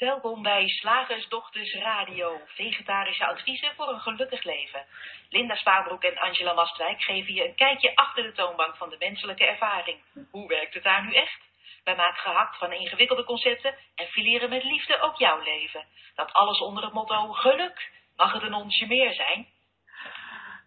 Welkom 0.00 0.42
bij 0.42 0.68
Slagersdochters 0.68 1.74
Radio, 1.74 2.40
vegetarische 2.46 3.26
adviezen 3.26 3.72
voor 3.76 3.88
een 3.88 4.00
gelukkig 4.00 4.44
leven. 4.44 4.82
Linda 5.28 5.54
Spaanbroek 5.54 6.02
en 6.02 6.18
Angela 6.18 6.52
Mastwijk 6.52 7.02
geven 7.02 7.34
je 7.34 7.48
een 7.48 7.54
kijkje 7.54 7.94
achter 7.94 8.22
de 8.22 8.32
toonbank 8.32 8.76
van 8.76 8.88
de 8.90 8.96
menselijke 8.98 9.46
ervaring. 9.46 9.98
Hoe 10.30 10.48
werkt 10.48 10.74
het 10.74 10.82
daar 10.82 11.04
nu 11.04 11.12
echt? 11.14 11.40
Wij 11.84 11.96
maken 11.96 12.20
gehakt 12.20 12.58
van 12.58 12.72
ingewikkelde 12.72 13.24
concepten 13.24 13.74
en 13.94 14.06
fileren 14.06 14.48
met 14.48 14.64
liefde 14.64 15.00
ook 15.00 15.16
jouw 15.16 15.42
leven. 15.42 15.84
Dat 16.14 16.32
alles 16.32 16.60
onder 16.60 16.84
het 16.84 16.92
motto 16.92 17.32
geluk. 17.32 17.90
Mag 18.16 18.32
het 18.32 18.42
een 18.42 18.54
onsje 18.54 18.86
meer 18.86 19.14
zijn? 19.14 19.46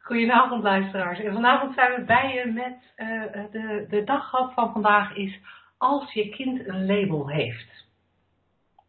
Goedenavond 0.01 0.63
luisteraars. 0.63 1.19
En 1.19 1.33
vanavond 1.33 1.73
zijn 1.73 1.93
we 1.95 2.03
bij 2.03 2.33
je 2.33 2.45
met 2.45 2.93
uh, 2.95 3.33
de, 3.51 3.85
de 3.89 4.51
van 4.55 4.71
vandaag 4.73 5.15
is 5.15 5.39
als 5.77 6.13
je 6.13 6.29
kind 6.29 6.67
een 6.67 6.85
label 6.85 7.29
heeft. 7.29 7.83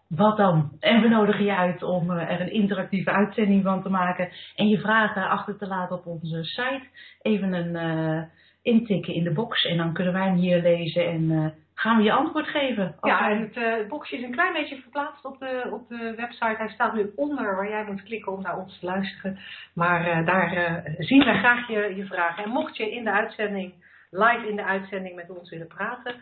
Wat 0.08 0.36
dan? 0.36 0.70
En 0.80 1.00
we 1.00 1.08
nodigen 1.08 1.44
je 1.44 1.56
uit 1.56 1.82
om 1.82 2.10
uh, 2.10 2.30
er 2.30 2.40
een 2.40 2.52
interactieve 2.52 3.10
uitzending 3.10 3.62
van 3.62 3.82
te 3.82 3.88
maken 3.88 4.28
en 4.56 4.68
je 4.68 4.78
vragen 4.78 5.28
achter 5.28 5.58
te 5.58 5.66
laten 5.66 5.96
op 5.96 6.06
onze 6.06 6.44
site. 6.44 6.86
Even 7.22 7.52
een 7.52 7.74
uh, 7.74 8.22
intikken 8.62 9.14
in 9.14 9.24
de 9.24 9.32
box 9.32 9.64
en 9.64 9.76
dan 9.76 9.92
kunnen 9.92 10.12
wij 10.12 10.26
hem 10.26 10.34
hier 10.34 10.62
lezen 10.62 11.06
en 11.06 11.54
gaan 11.74 11.96
we 11.96 12.02
je 12.02 12.12
antwoord 12.12 12.46
geven. 12.46 12.94
Ja, 13.02 13.30
en 13.30 13.40
het 13.40 13.56
uh, 13.56 13.88
boxje 13.88 14.16
is 14.16 14.22
een 14.22 14.30
klein 14.30 14.52
beetje 14.52 14.80
verplaatst 14.80 15.24
op 15.24 15.38
de, 15.38 15.68
op 15.72 15.88
de 15.88 16.14
website. 16.16 16.56
Hij 16.56 16.68
staat 16.68 16.94
nu 16.94 17.12
onder 17.16 17.56
waar 17.56 17.68
jij 17.68 17.84
moet 17.84 18.02
klikken 18.02 18.32
om 18.32 18.42
naar 18.42 18.58
ons 18.58 18.78
te 18.78 18.86
luisteren. 18.86 19.38
Maar 19.74 20.24
daar 20.24 20.82
zien 20.98 21.24
we 21.24 21.32
graag 21.32 21.68
je, 21.68 21.94
je 21.96 22.06
vragen. 22.06 22.44
En 22.44 22.50
mocht 22.50 22.76
je 22.76 22.90
in 22.90 23.04
de 23.04 23.10
uitzending, 23.10 23.72
live 24.10 24.48
in 24.48 24.56
de 24.56 24.64
uitzending 24.64 25.14
met 25.14 25.30
ons 25.30 25.50
willen 25.50 25.66
praten, 25.66 26.14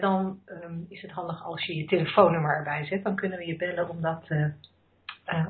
dan 0.00 0.38
um, 0.64 0.86
is 0.88 1.02
het 1.02 1.10
handig 1.10 1.44
als 1.44 1.64
je 1.66 1.76
je 1.76 1.84
telefoonnummer 1.84 2.56
erbij 2.56 2.84
zet. 2.84 3.04
Dan 3.04 3.16
kunnen 3.16 3.38
we 3.38 3.46
je 3.46 3.56
bellen 3.56 3.88
om, 3.88 4.00
dat, 4.00 4.28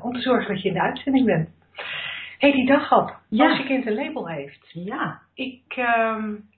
om 0.01 0.13
te 0.13 0.21
zorgen 0.21 0.53
dat 0.53 0.61
je 0.61 0.67
in 0.67 0.73
de 0.73 0.81
uitzending 0.81 1.25
bent. 1.25 1.49
hey, 2.37 2.51
die 2.51 2.67
daghap. 2.67 3.19
Ja. 3.29 3.49
Als 3.49 3.57
je 3.57 3.63
kind 3.63 3.85
een 3.85 3.93
label 3.93 4.27
heeft. 4.27 4.69
Ja. 4.73 5.21
Ik... 5.33 5.61
Um, 5.77 6.49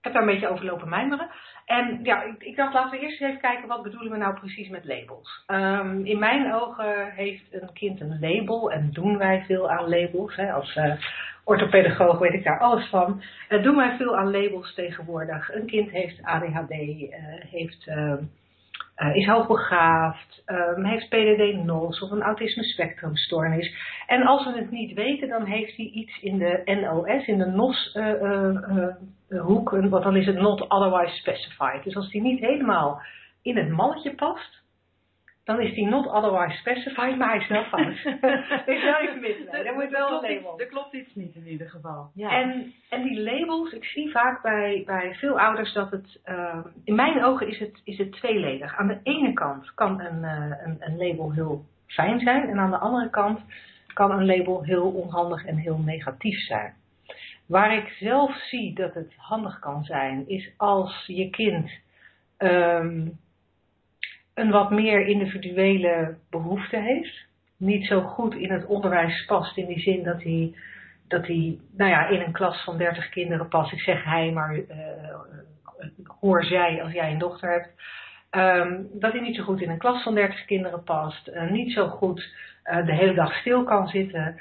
ik 0.00 0.06
heb 0.06 0.14
daar 0.14 0.22
een 0.22 0.34
beetje 0.34 0.48
over 0.48 0.64
lopen 0.64 0.88
mijmeren. 0.88 1.30
En 1.64 2.00
ja, 2.02 2.22
ik, 2.22 2.42
ik, 2.42 2.56
dacht, 2.56 2.74
laten 2.74 2.90
we 2.90 3.04
eerst 3.04 3.20
even 3.20 3.40
kijken 3.40 3.68
wat 3.68 3.82
bedoelen 3.82 4.10
we 4.10 4.16
nou 4.16 4.34
precies 4.34 4.68
met 4.68 4.84
labels. 4.84 5.44
Um, 5.46 6.06
in 6.06 6.18
mijn 6.18 6.54
ogen 6.54 7.10
heeft 7.10 7.44
een 7.50 7.72
kind 7.72 8.00
een 8.00 8.18
label 8.20 8.70
en 8.70 8.90
doen 8.92 9.18
wij 9.18 9.44
veel 9.46 9.70
aan 9.70 9.88
labels. 9.88 10.36
Hè. 10.36 10.52
Als 10.52 10.76
uh, 10.76 10.92
orthopedagoog 11.44 12.18
weet 12.18 12.32
ik 12.32 12.44
daar 12.44 12.58
alles 12.58 12.88
van. 12.88 13.22
Uh, 13.48 13.62
doen 13.62 13.76
wij 13.76 13.96
veel 13.96 14.16
aan 14.16 14.30
labels 14.30 14.74
tegenwoordig. 14.74 15.54
Een 15.54 15.66
kind 15.66 15.90
heeft 15.90 16.22
ADHD, 16.22 16.70
uh, 16.70 17.08
heeft, 17.50 17.86
uh, 19.00 19.16
is 19.16 19.26
hoogbegaafd, 19.26 20.42
um, 20.46 20.84
heeft 20.84 21.08
PDD-NOS 21.08 22.00
of 22.00 22.10
een 22.10 22.22
autisme 22.22 22.62
spectrumstoornis. 22.62 23.74
En 24.06 24.22
als 24.22 24.44
we 24.44 24.58
het 24.58 24.70
niet 24.70 24.94
weten, 24.94 25.28
dan 25.28 25.44
heeft 25.44 25.76
hij 25.76 25.86
iets 25.86 26.20
in 26.22 26.38
de 26.38 26.62
NOS, 26.64 27.26
in 27.26 27.38
de 27.38 27.46
NOS 27.46 27.98
hoek, 29.38 29.70
want 29.70 30.02
dan 30.02 30.16
is 30.16 30.26
het 30.26 30.38
not 30.38 30.68
otherwise 30.68 31.16
specified. 31.16 31.84
Dus 31.84 31.96
als 31.96 32.10
die 32.10 32.22
niet 32.22 32.40
helemaal 32.40 33.02
in 33.42 33.56
het 33.56 33.68
malletje 33.68 34.14
past, 34.14 34.62
dan 35.50 35.60
is 35.60 35.74
die 35.74 35.86
not 35.86 36.06
otherwise 36.06 36.56
specified, 36.56 37.16
maar 37.16 37.28
hij 37.28 37.38
is 37.38 37.48
wel 37.48 37.64
fout. 37.64 38.02
dus 38.66 38.84
wel 38.84 39.00
even 39.00 39.20
misleiden. 39.20 39.66
Er 39.66 39.74
moet 39.74 39.90
wel 39.90 40.08
een 40.08 40.34
label. 40.34 40.60
Er 40.60 40.66
klopt 40.66 40.94
iets 40.94 41.14
niet 41.14 41.34
in 41.34 41.46
ieder 41.46 41.70
geval. 41.70 42.10
Ja. 42.14 42.30
En, 42.30 42.72
en 42.88 43.02
die 43.02 43.20
labels, 43.20 43.72
ik 43.72 43.84
zie 43.84 44.10
vaak 44.10 44.42
bij, 44.42 44.82
bij 44.86 45.14
veel 45.14 45.40
ouders 45.40 45.72
dat 45.72 45.90
het, 45.90 46.20
uh, 46.26 46.58
in 46.84 46.94
mijn 46.94 47.24
ogen 47.24 47.48
is 47.48 47.58
het, 47.58 47.80
is 47.84 47.98
het 47.98 48.12
tweeledig. 48.12 48.76
Aan 48.76 48.86
de 48.86 49.00
ene 49.02 49.32
kant 49.32 49.74
kan 49.74 50.00
een, 50.00 50.22
uh, 50.22 50.56
een, 50.64 50.76
een 50.80 50.96
label 50.96 51.32
heel 51.32 51.64
fijn 51.86 52.20
zijn 52.20 52.48
en 52.48 52.58
aan 52.58 52.70
de 52.70 52.78
andere 52.78 53.10
kant 53.10 53.40
kan 53.86 54.10
een 54.10 54.26
label 54.26 54.62
heel 54.62 54.90
onhandig 54.90 55.44
en 55.44 55.56
heel 55.56 55.78
negatief 55.78 56.38
zijn. 56.38 56.74
Waar 57.46 57.76
ik 57.76 57.88
zelf 57.88 58.36
zie 58.36 58.74
dat 58.74 58.94
het 58.94 59.14
handig 59.16 59.58
kan 59.58 59.84
zijn, 59.84 60.28
is 60.28 60.50
als 60.56 61.04
je 61.06 61.30
kind 61.30 61.70
um, 62.38 63.18
een 64.40 64.50
wat 64.50 64.70
meer 64.70 65.06
individuele 65.06 66.16
behoefte 66.30 66.76
heeft. 66.76 67.26
Niet 67.56 67.86
zo 67.86 68.00
goed 68.00 68.34
in 68.34 68.50
het 68.50 68.66
onderwijs 68.66 69.24
past 69.24 69.56
in 69.56 69.66
die 69.66 69.80
zin 69.80 70.02
dat 70.02 70.22
hij, 70.22 70.54
dat 71.08 71.26
hij 71.26 71.58
nou 71.76 71.90
ja, 71.90 72.08
in 72.08 72.20
een 72.20 72.32
klas 72.32 72.64
van 72.64 72.78
30 72.78 73.08
kinderen 73.08 73.48
past. 73.48 73.72
Ik 73.72 73.80
zeg 73.80 74.04
hij, 74.04 74.30
maar 74.30 74.56
uh, 74.56 74.64
hoor 76.20 76.44
zij 76.44 76.82
als 76.82 76.92
jij 76.92 77.10
een 77.12 77.18
dochter 77.18 77.50
hebt. 77.50 77.68
Um, 78.30 78.88
dat 78.92 79.12
hij 79.12 79.20
niet 79.20 79.36
zo 79.36 79.42
goed 79.42 79.60
in 79.60 79.70
een 79.70 79.78
klas 79.78 80.02
van 80.02 80.14
30 80.14 80.44
kinderen 80.44 80.82
past. 80.82 81.28
Uh, 81.28 81.50
niet 81.50 81.72
zo 81.72 81.88
goed 81.88 82.34
uh, 82.64 82.86
de 82.86 82.94
hele 82.94 83.14
dag 83.14 83.34
stil 83.34 83.64
kan 83.64 83.88
zitten. 83.88 84.40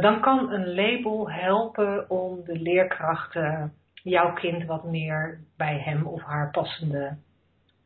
Dan 0.00 0.20
kan 0.20 0.52
een 0.52 0.74
label 0.74 1.30
helpen 1.30 2.10
om 2.10 2.44
de 2.44 2.58
leerkrachten 2.58 3.72
jouw 3.94 4.32
kind 4.32 4.64
wat 4.64 4.84
meer 4.84 5.40
bij 5.56 5.78
hem 5.78 6.06
of 6.06 6.22
haar 6.22 6.50
passende 6.50 7.16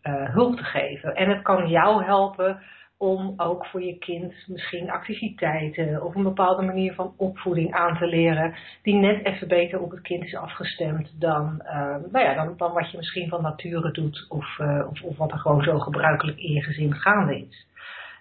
uh, 0.02 0.34
hulp 0.34 0.56
te 0.56 0.64
geven. 0.64 1.14
En 1.14 1.28
het 1.28 1.42
kan 1.42 1.68
jou 1.68 2.04
helpen 2.04 2.60
om 3.00 3.34
ook 3.36 3.66
voor 3.66 3.82
je 3.82 3.98
kind 3.98 4.34
misschien 4.46 4.90
activiteiten 4.90 6.02
of 6.02 6.14
een 6.14 6.22
bepaalde 6.22 6.62
manier 6.62 6.94
van 6.94 7.14
opvoeding 7.16 7.74
aan 7.74 7.98
te 7.98 8.06
leren 8.06 8.54
die 8.82 8.94
net 8.94 9.24
even 9.24 9.48
beter 9.48 9.80
op 9.80 9.90
het 9.90 10.00
kind 10.00 10.24
is 10.24 10.36
afgestemd 10.36 11.20
dan, 11.20 11.62
uh, 11.64 11.96
nou 12.12 12.24
ja, 12.24 12.34
dan, 12.34 12.56
dan 12.56 12.72
wat 12.72 12.90
je 12.90 12.96
misschien 12.96 13.28
van 13.28 13.42
nature 13.42 13.90
doet 13.90 14.26
of, 14.28 14.58
uh, 14.58 14.86
of, 14.90 15.02
of 15.02 15.16
wat 15.16 15.32
er 15.32 15.38
gewoon 15.38 15.62
zo 15.62 15.78
gebruikelijk 15.78 16.38
in 16.38 16.52
je 16.52 16.62
gezin 16.62 16.94
gaande 16.94 17.38
is. 17.38 17.66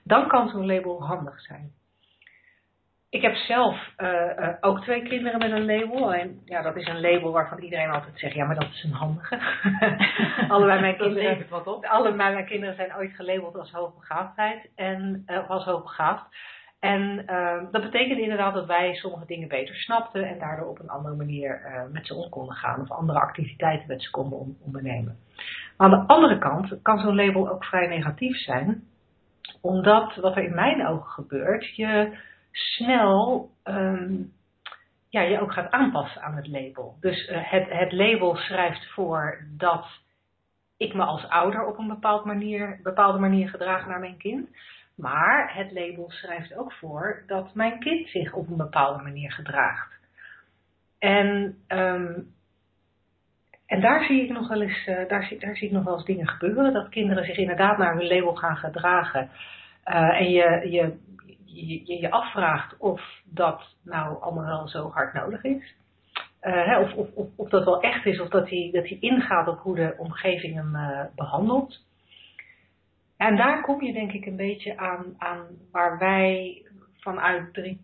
Dan 0.04 0.28
kan 0.28 0.50
zo'n 0.50 0.66
label 0.66 1.04
handig 1.04 1.42
zijn. 1.42 1.72
Ik 3.12 3.22
heb 3.22 3.36
zelf 3.36 3.94
uh, 3.98 4.10
uh, 4.10 4.50
ook 4.62 4.82
twee 4.82 5.04
kinderen 5.04 5.40
met 5.40 5.52
een 5.52 5.66
label. 5.66 6.14
En 6.14 6.42
ja, 6.46 6.62
dat 6.62 6.76
is 6.76 6.88
een 6.88 7.02
label 7.02 7.32
waarvan 7.32 7.60
iedereen 7.60 7.90
altijd 7.90 8.20
zegt, 8.20 8.34
ja, 8.34 8.46
maar 8.46 8.60
dat 8.60 8.70
is 8.70 8.84
een 8.84 8.92
handige. 8.92 9.40
allebei, 10.54 10.80
mijn 10.80 10.98
kinderen, 10.98 11.46
wat 11.50 11.68
op. 11.68 11.86
allebei 11.86 12.34
mijn 12.34 12.46
kinderen 12.46 12.76
zijn 12.76 12.96
ooit 12.96 13.16
gelabeld 13.16 13.56
als 13.56 13.72
hoogbegaafdheid 13.72 14.70
en 14.76 15.24
uh, 15.28 15.50
als 15.50 15.66
hoogbegaafd. 15.66 16.24
En 16.80 17.26
dat 17.72 17.82
betekent 17.82 18.20
inderdaad 18.20 18.54
dat 18.54 18.66
wij 18.66 18.94
sommige 18.94 19.26
dingen 19.26 19.48
beter 19.48 19.76
snapten 19.76 20.24
en 20.24 20.40
daardoor 20.40 20.68
op 20.68 20.80
een 20.80 20.90
andere 20.90 21.16
manier 21.16 21.62
met 21.92 22.08
ze 22.08 22.14
om 22.14 22.30
konden 22.30 22.56
gaan 22.56 22.82
of 22.82 22.92
andere 22.92 23.20
activiteiten 23.20 23.88
met 23.88 24.04
ze 24.04 24.10
konden 24.10 24.58
ondernemen. 24.66 25.18
Maar 25.78 25.92
aan 25.92 26.00
de 26.00 26.14
andere 26.14 26.38
kant 26.38 26.82
kan 26.82 27.00
zo'n 27.00 27.16
label 27.16 27.50
ook 27.50 27.66
vrij 27.66 27.88
negatief 27.88 28.38
zijn, 28.38 28.84
omdat 29.62 30.16
wat 30.16 30.36
er 30.36 30.44
in 30.44 30.56
mijn 30.56 30.88
ogen 30.88 31.10
gebeurt, 31.10 31.76
je 31.76 32.18
snel 32.52 33.50
um, 33.64 34.32
ja, 35.10 35.22
je 35.22 35.40
ook 35.40 35.54
gaat 35.54 35.72
aanpassen 35.72 36.22
aan 36.22 36.36
het 36.36 36.48
label. 36.48 36.98
Dus 37.00 37.30
uh, 37.30 37.52
het, 37.52 37.70
het 37.70 37.92
label 37.92 38.36
schrijft 38.36 38.92
voor 38.92 39.46
dat 39.58 39.86
ik 40.78 40.94
me 40.94 41.04
als 41.04 41.30
ouder 41.30 41.66
op 41.66 41.78
een 41.78 41.88
bepaald 41.88 42.26
manier, 42.26 42.80
bepaalde 42.84 43.20
manier 43.20 43.50
gedraag 43.50 43.88
naar 43.88 44.00
mijn 44.00 44.18
kind. 44.18 44.50
Maar 44.96 45.56
het 45.56 45.72
label 45.72 46.12
schrijft 46.12 46.56
ook 46.56 46.74
voor 46.74 47.24
dat 47.28 47.54
mijn 47.54 47.80
kind 47.80 48.08
zich 48.08 48.34
op 48.34 48.50
een 48.50 48.58
bepaalde 48.58 49.04
manier 49.04 49.32
gedraagt. 49.32 50.00
En, 51.00 51.58
um, 51.68 52.34
en 53.66 53.82
daar 53.82 54.04
zie 54.04 54.24
ik 54.24 54.30
nog 54.30 54.48
wel 54.48 54.62
eens, 54.62 54.88
uh, 54.88 55.08
daar, 55.08 55.24
zie, 55.24 55.40
daar 55.40 55.56
zie 55.56 55.68
ik 55.68 55.74
nog 55.74 55.84
wel 55.84 55.94
eens 55.94 56.06
dingen 56.06 56.28
gebeuren. 56.28 56.74
Dat 56.74 56.90
kinderen 56.90 57.26
zich 57.26 57.38
inderdaad 57.38 57.78
naar 57.78 57.96
hun 57.96 58.08
label 58.08 58.36
gaan 58.36 58.58
gedragen. 58.58 59.30
Uh, 59.86 60.20
en 60.20 60.30
je, 60.30 60.70
je 60.70 60.98
je, 61.68 62.00
je 62.00 62.12
afvraagt 62.12 62.78
of 62.78 63.02
dat 63.24 63.76
nou 63.84 64.22
allemaal 64.22 64.46
wel 64.46 64.68
zo 64.68 64.90
hard 64.90 65.14
nodig 65.14 65.44
is. 65.44 65.76
Hè, 66.40 66.80
of, 66.80 66.94
of, 66.94 67.08
of, 67.14 67.28
of, 67.36 67.50
dat 67.50 67.66
wel 67.66 67.82
echt 67.82 68.06
is, 68.06 68.20
of 68.20 68.30
dat 68.30 68.50
hij, 68.50 68.70
dat 68.72 68.88
hij 68.88 68.98
ingaat 69.00 69.48
op 69.48 69.60
hoe 69.60 69.76
de 69.76 69.96
omgeving 69.98 70.56
hem 70.56 70.76
uh, 70.76 71.02
behandelt. 71.16 71.88
En 73.18 73.36
daar 73.36 73.62
kom 73.62 73.82
je 73.82 73.94
denk 73.94 74.12
ik 74.12 74.26
een 74.26 74.36
beetje 74.36 74.78
aan, 74.78 75.16
aan 75.18 75.46
waar 75.72 75.98
wij 75.98 76.62
vanuit 77.00 77.54
drie, 77.54 77.80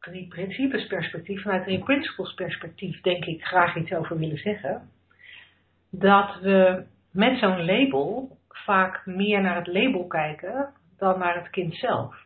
drie 0.00 0.26
principes 0.28 0.86
perspectief, 0.86 1.42
vanuit 1.42 1.64
drie 1.64 1.78
principles 1.78 2.34
perspectief, 2.34 3.00
denk 3.00 3.24
ik 3.24 3.44
graag 3.44 3.76
iets 3.76 3.92
over 3.92 4.18
willen 4.18 4.38
zeggen. 4.38 4.90
Dat 5.90 6.40
we 6.40 6.84
met 7.12 7.38
zo'n 7.38 7.64
label 7.64 8.36
vaak 8.48 9.06
meer 9.06 9.40
naar 9.40 9.56
het 9.56 9.66
label 9.66 10.06
kijken 10.06 10.72
dan 10.98 11.18
naar 11.18 11.34
het 11.34 11.50
kind 11.50 11.74
zelf. 11.74 12.25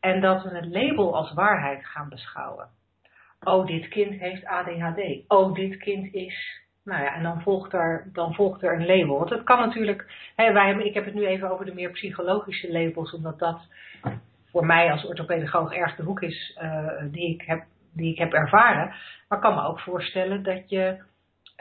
En 0.00 0.20
dat 0.20 0.42
we 0.42 0.56
het 0.56 0.66
label 0.66 1.16
als 1.16 1.32
waarheid 1.32 1.86
gaan 1.86 2.08
beschouwen. 2.08 2.68
Oh, 3.40 3.66
dit 3.66 3.88
kind 3.88 4.20
heeft 4.20 4.44
ADHD. 4.44 5.00
Oh, 5.28 5.54
dit 5.54 5.76
kind 5.76 6.14
is. 6.14 6.64
Nou 6.84 7.02
ja, 7.02 7.14
en 7.14 7.22
dan 7.22 7.42
volgt 7.42 7.72
er, 7.72 8.10
dan 8.12 8.34
volgt 8.34 8.62
er 8.62 8.74
een 8.74 8.86
label. 8.86 9.18
Want 9.18 9.30
het 9.30 9.44
kan 9.44 9.58
natuurlijk. 9.58 10.30
Hè, 10.36 10.52
wij 10.52 10.74
ik 10.74 10.94
heb 10.94 11.04
het 11.04 11.14
nu 11.14 11.26
even 11.26 11.50
over 11.50 11.64
de 11.64 11.74
meer 11.74 11.90
psychologische 11.90 12.72
labels, 12.72 13.12
omdat 13.12 13.38
dat 13.38 13.60
voor 14.50 14.66
mij 14.66 14.92
als 14.92 15.06
orthopedagoog 15.06 15.72
erg 15.72 15.96
de 15.96 16.02
hoek 16.02 16.22
is 16.22 16.58
uh, 16.62 17.02
die, 17.10 17.34
ik 17.34 17.42
heb, 17.46 17.64
die 17.92 18.12
ik 18.12 18.18
heb 18.18 18.32
ervaren. 18.32 18.94
Maar 19.28 19.38
ik 19.38 19.44
kan 19.44 19.54
me 19.54 19.62
ook 19.62 19.80
voorstellen 19.80 20.42
dat 20.42 20.70
je 20.70 20.98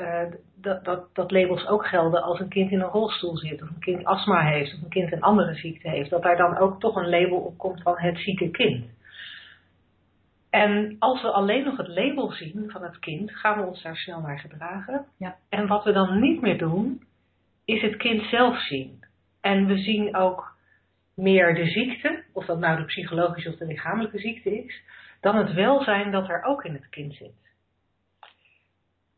uh, 0.02 0.22
dat, 0.56 0.84
dat, 0.84 1.16
dat 1.16 1.32
labels 1.32 1.68
ook 1.68 1.86
gelden 1.86 2.24
als 2.24 2.40
een 2.40 2.50
kind 2.50 2.72
in 2.72 2.82
een 2.82 2.90
rolstoel 2.90 3.38
zit, 3.38 3.62
of 3.62 3.70
een 3.70 3.80
kind 3.80 4.06
astma 4.06 4.42
heeft, 4.42 4.74
of 4.74 4.82
een 4.82 4.90
kind 4.90 5.12
een 5.12 5.22
andere 5.22 5.54
ziekte 5.54 5.90
heeft. 5.90 6.10
Dat 6.10 6.24
daar 6.24 6.38
dan 6.38 6.58
ook 6.58 6.80
toch 6.80 6.96
een 6.96 7.10
label 7.10 7.38
op 7.38 7.58
komt 7.58 7.82
van 7.82 7.98
het 7.98 8.18
zieke 8.18 8.52
kind. 8.52 8.86
En 10.50 10.96
als 11.00 11.22
we 11.22 11.32
alleen 11.32 11.64
nog 11.64 11.78
het 11.78 11.88
label 11.88 12.32
zien 12.32 12.70
van 12.72 12.84
het 12.84 13.00
kind, 13.00 13.32
gaan 13.32 13.60
we 13.60 13.66
ons 13.66 13.82
daar 13.82 13.96
snel 13.96 14.22
naar 14.22 14.40
gedragen. 14.40 15.06
Ja. 15.18 15.36
En 15.50 15.68
wat 15.68 15.84
we 15.84 15.92
dan 15.92 16.20
niet 16.20 16.42
meer 16.42 16.58
doen, 16.58 17.04
is 17.66 17.82
het 17.82 17.96
kind 17.96 18.24
zelf 18.24 18.60
zien. 18.60 19.04
En 19.42 19.66
we 19.66 19.78
zien 19.78 20.16
ook 20.16 20.56
meer 21.16 21.56
de 21.56 21.66
ziekte, 21.66 22.24
of 22.34 22.46
dat 22.46 22.60
nou 22.60 22.78
de 22.78 22.86
psychologische 22.86 23.50
of 23.50 23.56
de 23.56 23.66
lichamelijke 23.66 24.20
ziekte 24.20 24.64
is, 24.64 24.82
dan 25.22 25.36
het 25.36 25.54
welzijn 25.54 26.12
dat 26.12 26.30
er 26.30 26.44
ook 26.44 26.64
in 26.64 26.74
het 26.74 26.90
kind 26.90 27.14
zit. 27.14 27.34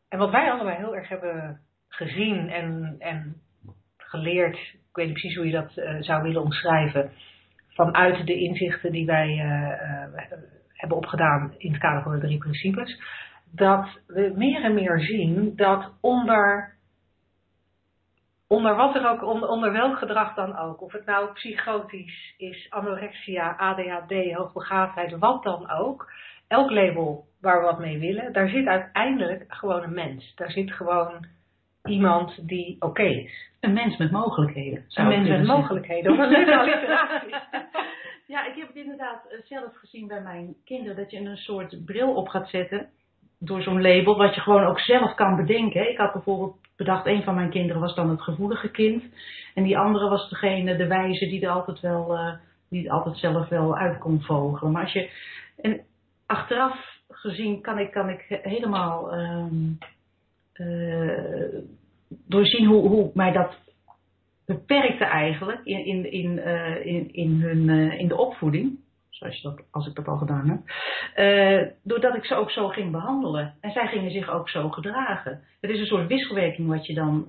En 0.08 0.18
wat 0.18 0.30
wij 0.30 0.50
allebei 0.50 0.76
heel 0.76 0.96
erg 0.96 1.08
hebben 1.08 1.60
gezien 1.88 2.50
en, 2.50 2.96
en 2.98 3.36
geleerd, 3.96 4.56
ik 4.56 4.88
weet 4.92 5.06
niet 5.06 5.14
precies 5.14 5.36
hoe 5.36 5.46
je 5.46 5.52
dat 5.52 5.76
uh, 5.76 5.96
zou 6.02 6.22
willen 6.22 6.42
omschrijven, 6.42 7.10
vanuit 7.68 8.26
de 8.26 8.34
inzichten 8.34 8.92
die 8.92 9.06
wij 9.06 9.28
uh, 9.28 9.42
uh, 9.42 10.32
hebben 10.72 10.96
opgedaan 10.96 11.54
in 11.56 11.70
het 11.72 11.80
kader 11.80 12.02
van 12.02 12.12
de 12.12 12.26
drie 12.26 12.38
principes, 12.38 13.00
dat 13.54 14.00
we 14.06 14.32
meer 14.36 14.64
en 14.64 14.74
meer 14.74 15.00
zien 15.00 15.56
dat 15.56 15.92
onder, 16.00 16.76
onder 18.46 18.76
wat 18.76 18.94
er 18.94 19.08
ook, 19.08 19.22
onder, 19.22 19.48
onder 19.48 19.72
welk 19.72 19.98
gedrag 19.98 20.34
dan 20.34 20.56
ook, 20.56 20.82
of 20.82 20.92
het 20.92 21.06
nou 21.06 21.32
psychotisch 21.32 22.34
is, 22.36 22.70
anorexia, 22.70 23.56
ADHD, 23.56 24.32
hoogbegaafdheid, 24.32 25.18
wat 25.18 25.42
dan 25.42 25.70
ook, 25.70 26.12
elk 26.48 26.70
label 26.70 27.26
waar 27.40 27.58
we 27.60 27.64
wat 27.64 27.78
mee 27.78 27.98
willen, 27.98 28.32
daar 28.32 28.48
zit 28.48 28.66
uiteindelijk 28.66 29.44
gewoon 29.48 29.82
een 29.82 29.94
mens. 29.94 30.32
Daar 30.34 30.50
zit 30.50 30.72
gewoon 30.72 31.26
iemand 31.84 32.48
die 32.48 32.76
oké 32.78 33.02
is. 33.02 33.50
Een 33.60 33.72
mens 33.72 33.96
met 33.96 34.10
mogelijkheden. 34.10 34.84
Een 34.88 35.08
mens 35.08 35.28
met 35.28 35.46
mogelijkheden. 35.46 36.12
Of 36.12 36.18
een 36.18 36.28
leuke 36.28 36.58
alliteratie. 36.60 37.34
Ja, 38.26 38.46
ik 38.46 38.54
heb 38.54 38.66
het 38.66 38.76
inderdaad 38.76 39.26
eh, 39.28 39.38
zelf 39.44 39.76
gezien 39.76 40.06
bij 40.06 40.20
mijn 40.20 40.54
kinderen 40.64 40.96
dat 40.96 41.10
je 41.10 41.18
een 41.18 41.36
soort 41.36 41.84
bril 41.84 42.14
op 42.14 42.28
gaat 42.28 42.48
zetten 42.48 42.88
door 43.38 43.62
zo'n 43.62 43.82
label, 43.82 44.16
wat 44.16 44.34
je 44.34 44.40
gewoon 44.40 44.64
ook 44.64 44.80
zelf 44.80 45.14
kan 45.14 45.36
bedenken. 45.36 45.90
Ik 45.90 45.98
had 45.98 46.12
bijvoorbeeld 46.12 46.56
bedacht, 46.76 47.06
een 47.06 47.22
van 47.22 47.34
mijn 47.34 47.50
kinderen 47.50 47.80
was 47.80 47.94
dan 47.94 48.10
het 48.10 48.22
gevoelige 48.22 48.70
kind 48.70 49.04
en 49.54 49.62
die 49.62 49.78
andere 49.78 50.08
was 50.08 50.28
degene, 50.28 50.76
de 50.76 50.86
wijze, 50.86 51.26
die 51.26 51.42
er 51.42 51.50
altijd 51.50 51.80
wel, 51.80 52.14
uh, 52.14 52.32
die 52.68 52.92
altijd 52.92 53.16
zelf 53.16 53.48
wel 53.48 53.76
uit 53.76 53.98
kon 53.98 54.22
vogelen. 54.22 54.72
Maar 54.72 54.82
als 54.82 54.92
je, 54.92 55.10
en 55.60 55.80
achteraf 56.28 57.00
gezien 57.08 57.60
kan 57.60 57.78
ik, 57.78 57.90
kan 57.90 58.08
ik 58.08 58.40
helemaal 58.42 59.14
um, 59.14 59.78
uh, 60.54 61.54
doorzien 62.08 62.66
hoe, 62.66 62.88
hoe 62.88 63.10
mij 63.14 63.32
dat 63.32 63.56
beperkte 64.46 65.04
eigenlijk 65.04 65.60
in, 65.64 65.84
in, 65.84 66.12
in, 66.12 66.36
uh, 66.36 66.86
in, 66.86 67.12
in, 67.12 67.40
hun, 67.40 67.68
uh, 67.68 67.98
in 67.98 68.08
de 68.08 68.16
opvoeding. 68.16 68.78
Zoals 69.08 69.36
je 69.36 69.42
dat, 69.42 69.60
als 69.70 69.86
ik 69.86 69.94
dat 69.94 70.06
al 70.06 70.16
gedaan 70.16 70.48
heb. 70.48 70.60
Uh, 71.16 71.68
doordat 71.82 72.16
ik 72.16 72.24
ze 72.24 72.34
ook 72.34 72.50
zo 72.50 72.68
ging 72.68 72.90
behandelen. 72.90 73.54
En 73.60 73.70
zij 73.70 73.86
gingen 73.86 74.10
zich 74.10 74.30
ook 74.30 74.48
zo 74.48 74.68
gedragen. 74.68 75.42
Het 75.60 75.70
is 75.70 75.80
een 75.80 75.86
soort 75.86 76.06
wisselwerking 76.06 76.68
wat 76.68 76.86
je 76.86 76.94
dan 76.94 77.26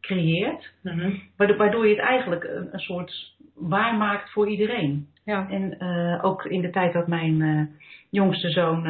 creëert. 0.00 0.72
Mm 0.82 0.98
-hmm. 0.98 1.22
waardoor, 1.36 1.56
waardoor 1.56 1.86
je 1.86 1.94
het 1.94 2.04
eigenlijk 2.04 2.44
een, 2.44 2.68
een 2.72 2.80
soort 2.80 3.35
waar 3.56 3.94
maakt 3.94 4.32
voor 4.32 4.48
iedereen. 4.48 5.08
Ja. 5.24 5.48
En 5.48 5.80
ook 6.22 6.44
in 6.44 6.60
de 6.60 6.70
tijd 6.70 6.92
dat 6.92 7.06
mijn 7.06 7.70
jongste 8.10 8.50
zoon 8.50 8.82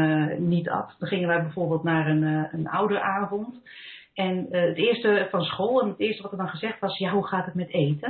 niet 0.49 0.69
at. 0.69 0.97
Dan 0.99 1.09
gingen 1.09 1.29
wij 1.29 1.43
bijvoorbeeld 1.43 1.83
naar 1.83 2.09
een, 2.09 2.49
een 2.53 2.69
ouderavond. 2.69 3.61
En 4.15 4.47
het 4.51 4.77
eerste 4.77 5.27
van 5.31 5.43
school, 5.43 5.83
en 5.83 5.89
het 5.89 6.01
eerste 6.01 6.23
wat 6.23 6.33
er 6.33 6.39
dan 6.39 6.49
gezegd 6.49 6.81
was, 6.81 6.99
ja, 6.99 7.11
hoe 7.11 7.27
gaat 7.27 7.45
het 7.45 7.55
met 7.55 7.69
eten? 7.69 8.09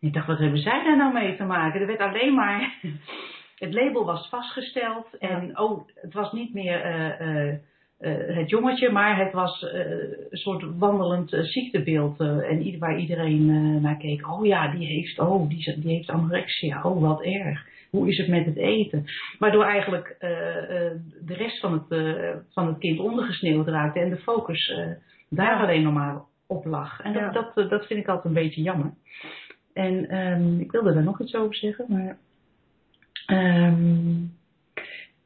En 0.00 0.08
ik 0.08 0.12
dacht, 0.12 0.26
wat 0.26 0.38
hebben 0.38 0.58
zij 0.58 0.84
daar 0.84 0.96
nou 0.96 1.12
mee 1.12 1.36
te 1.36 1.44
maken? 1.44 1.80
Er 1.80 1.86
werd 1.86 2.00
alleen 2.00 2.34
maar, 2.34 2.78
het 3.64 3.74
label 3.74 4.04
was 4.04 4.28
vastgesteld 4.28 5.18
en 5.18 5.46
ja. 5.46 5.62
oh, 5.62 5.88
het 5.94 6.14
was 6.14 6.32
niet 6.32 6.54
meer 6.54 6.84
uh, 8.00 8.28
uh, 8.28 8.36
het 8.36 8.50
jongetje, 8.50 8.90
maar 8.90 9.18
het 9.18 9.32
was 9.32 9.62
een 9.62 10.26
soort 10.30 10.64
wandelend 10.78 11.36
ziektebeeld. 11.42 12.20
en 12.20 12.62
ieder, 12.62 12.80
waar 12.80 12.98
iedereen 12.98 13.80
naar 13.80 13.96
keek, 13.96 14.28
oh 14.32 14.46
ja, 14.46 14.68
die 14.68 14.86
heeft, 14.86 15.18
oh, 15.18 15.48
die, 15.48 15.80
die 15.80 15.94
heeft 15.94 16.10
anorexia, 16.10 16.82
oh, 16.82 17.00
wat 17.00 17.22
erg. 17.22 17.66
Hoe 17.90 18.08
is 18.08 18.18
het 18.18 18.28
met 18.28 18.44
het 18.44 18.56
eten? 18.56 19.04
Waardoor 19.38 19.64
eigenlijk 19.64 20.16
de 20.18 21.34
rest 21.34 21.60
van 21.60 21.72
het, 21.72 22.14
van 22.52 22.66
het 22.66 22.78
kind 22.78 22.98
ondergesneeuwd 22.98 23.68
raakte 23.68 24.00
en 24.00 24.10
de 24.10 24.16
focus 24.16 24.74
daar 25.28 25.60
alleen 25.60 25.82
nog 25.82 25.94
maar 25.94 26.22
op 26.46 26.64
lag. 26.64 27.00
En 27.00 27.12
dat, 27.12 27.22
Ja. 27.22 27.30
dat, 27.54 27.70
dat 27.70 27.86
vind 27.86 28.00
ik 28.00 28.08
altijd 28.08 28.24
een 28.24 28.42
beetje 28.42 28.62
jammer. 28.62 28.92
En 29.72 30.08
ehm, 30.08 30.60
ik 30.60 30.70
wilde 30.72 30.94
daar 30.94 31.02
nog 31.02 31.20
iets 31.20 31.34
over 31.34 31.54
zeggen, 31.54 31.84
maar. 31.88 32.16
ehm, 33.26 34.22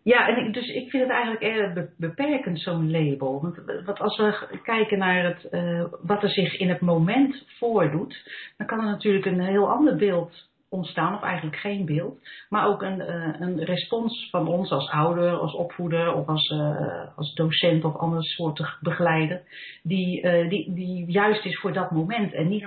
ja, 0.08 0.28
en 0.28 0.46
ik, 0.46 0.54
dus 0.54 0.68
ik 0.68 0.90
vind 0.90 1.02
het 1.02 1.12
eigenlijk 1.12 1.42
erg 1.42 1.72
be- 1.72 1.90
beperkend, 1.96 2.60
zo'n 2.60 2.90
label. 2.90 3.40
Want, 3.42 3.56
want 3.84 4.00
als 4.00 4.16
we 4.16 4.58
kijken 4.62 4.98
naar 4.98 5.24
het, 5.24 5.44
eh, 5.44 5.84
wat 6.02 6.22
er 6.22 6.30
zich 6.30 6.58
in 6.58 6.68
het 6.68 6.80
moment 6.80 7.44
voordoet, 7.58 8.30
dan 8.56 8.66
kan 8.66 8.78
er 8.78 8.84
natuurlijk 8.84 9.26
een 9.26 9.40
heel 9.40 9.70
ander 9.70 9.96
beeld 9.96 10.46
ontstaan, 10.70 11.14
of 11.14 11.22
eigenlijk 11.22 11.56
geen 11.56 11.84
beeld, 11.84 12.20
maar 12.48 12.66
ook 12.66 12.82
een, 12.82 13.00
eh, 13.00 13.34
een 13.38 13.64
respons 13.64 14.28
van 14.30 14.48
ons 14.48 14.70
als 14.70 14.90
ouder, 14.90 15.32
als 15.32 15.54
opvoeder 15.54 16.14
of 16.14 16.26
als, 16.26 16.48
eh, 16.48 17.16
als 17.16 17.34
docent 17.34 17.84
of 17.84 17.96
anders 17.96 18.34
soortig 18.34 18.78
begeleider, 18.80 19.42
die, 19.82 20.22
die, 20.48 20.74
die 20.74 21.10
juist 21.10 21.44
is 21.44 21.58
voor 21.58 21.72
dat 21.72 21.90
moment 21.90 22.32
en 22.32 22.48
niet 22.48 22.66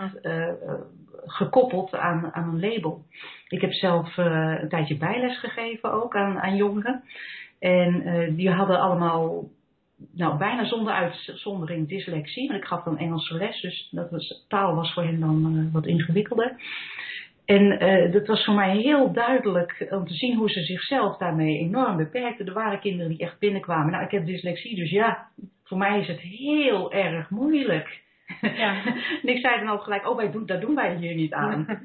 gekoppeld 1.26 1.96
aan, 1.96 2.34
aan 2.34 2.50
een 2.50 2.60
label. 2.60 3.06
Ik 3.48 3.62
heb 3.62 3.74
zelf 3.74 4.18
eh, 4.18 4.58
een 4.62 4.70
tijdje 4.70 4.98
bijles 4.98 5.40
gegeven 5.40 5.92
ook 5.92 6.16
aan, 6.16 6.40
aan 6.40 6.56
jongeren. 6.56 7.04
En 7.60 8.02
eh, 8.02 8.36
die 8.36 8.50
hadden 8.50 8.80
allemaal, 8.80 9.44
nou 10.12 10.38
bijna 10.38 10.66
zonder 10.66 10.94
uitzondering 10.94 11.88
dyslexie. 11.88 12.48
Maar 12.48 12.58
ik 12.58 12.66
gaf 12.66 12.84
dan 12.84 12.98
Engelse 12.98 13.38
les, 13.38 13.62
dus 13.62 13.88
dat 13.92 14.12
was, 14.12 14.46
taal 14.48 14.75
was 14.75 14.94
voor 14.94 15.04
hen 15.04 15.20
dan 15.20 15.58
eh, 15.58 15.74
wat 15.74 15.86
ingewikkelder. 15.86 16.56
En 17.46 17.80
dat 18.12 18.28
was 18.28 18.46
voor 18.46 18.54
mij 18.54 18.78
heel 18.78 19.12
duidelijk 19.12 19.88
om 19.90 20.08
te 20.08 20.13
zien 20.13 20.38
hoe 20.38 20.50
ze 20.50 20.63
zichzelf 20.63 21.18
daarmee 21.18 21.58
enorm 21.60 21.98
beperkten. 21.98 22.46
Er 22.46 22.54
waren 22.54 22.80
kinderen 22.80 23.10
die 23.10 23.20
echt 23.20 23.40
binnenkwamen. 23.40 23.92
Nou, 23.92 24.04
ik 24.04 24.12
heb 24.12 24.25
dyslexie, 24.25 24.75
dus 24.75 24.90
ja, 24.90 25.28
voor 25.63 25.78
mij 25.78 26.00
is 26.00 26.08
het 26.08 26.20
heel 26.20 26.94
erg 26.94 27.30
moeilijk. 27.30 28.01
Ja. 28.42 28.86
en 29.22 29.28
ik 29.28 29.40
zei 29.40 29.60
dan 29.60 29.70
ook 29.70 29.84
gelijk, 29.84 30.10
oh, 30.10 30.16
wij 30.16 30.32
doen, 30.32 30.46
dat 30.46 30.62
doen 30.62 30.76
wij 30.76 30.96
hier 30.96 31.16
niet 31.16 31.34
aan. 31.34 31.66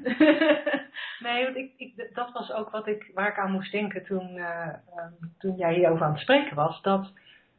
Nee, 1.19 1.43
want 1.43 1.55
ik, 1.55 1.71
ik, 1.77 2.09
dat 2.13 2.31
was 2.31 2.51
ook 2.51 2.69
wat 2.69 2.87
ik, 2.87 3.11
waar 3.13 3.27
ik 3.27 3.37
aan 3.37 3.51
moest 3.51 3.71
denken 3.71 4.05
toen, 4.05 4.35
uh, 4.35 4.67
um, 4.97 5.31
toen 5.37 5.55
jij 5.55 5.73
hierover 5.73 6.05
aan 6.05 6.11
het 6.11 6.21
spreken 6.21 6.55
was. 6.55 6.81
Dat 6.81 7.11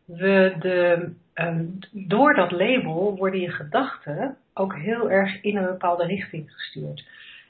we 0.05 0.57
de, 0.59 1.11
um, 1.35 1.79
door 1.91 2.35
dat 2.35 2.51
label 2.51 3.17
worden 3.17 3.41
je 3.41 3.51
gedachten 3.51 4.37
ook 4.55 4.75
heel 4.77 5.11
erg 5.11 5.43
in 5.43 5.57
een 5.57 5.67
bepaalde 5.67 6.07
richting 6.07 6.53
gestuurd. 6.53 7.07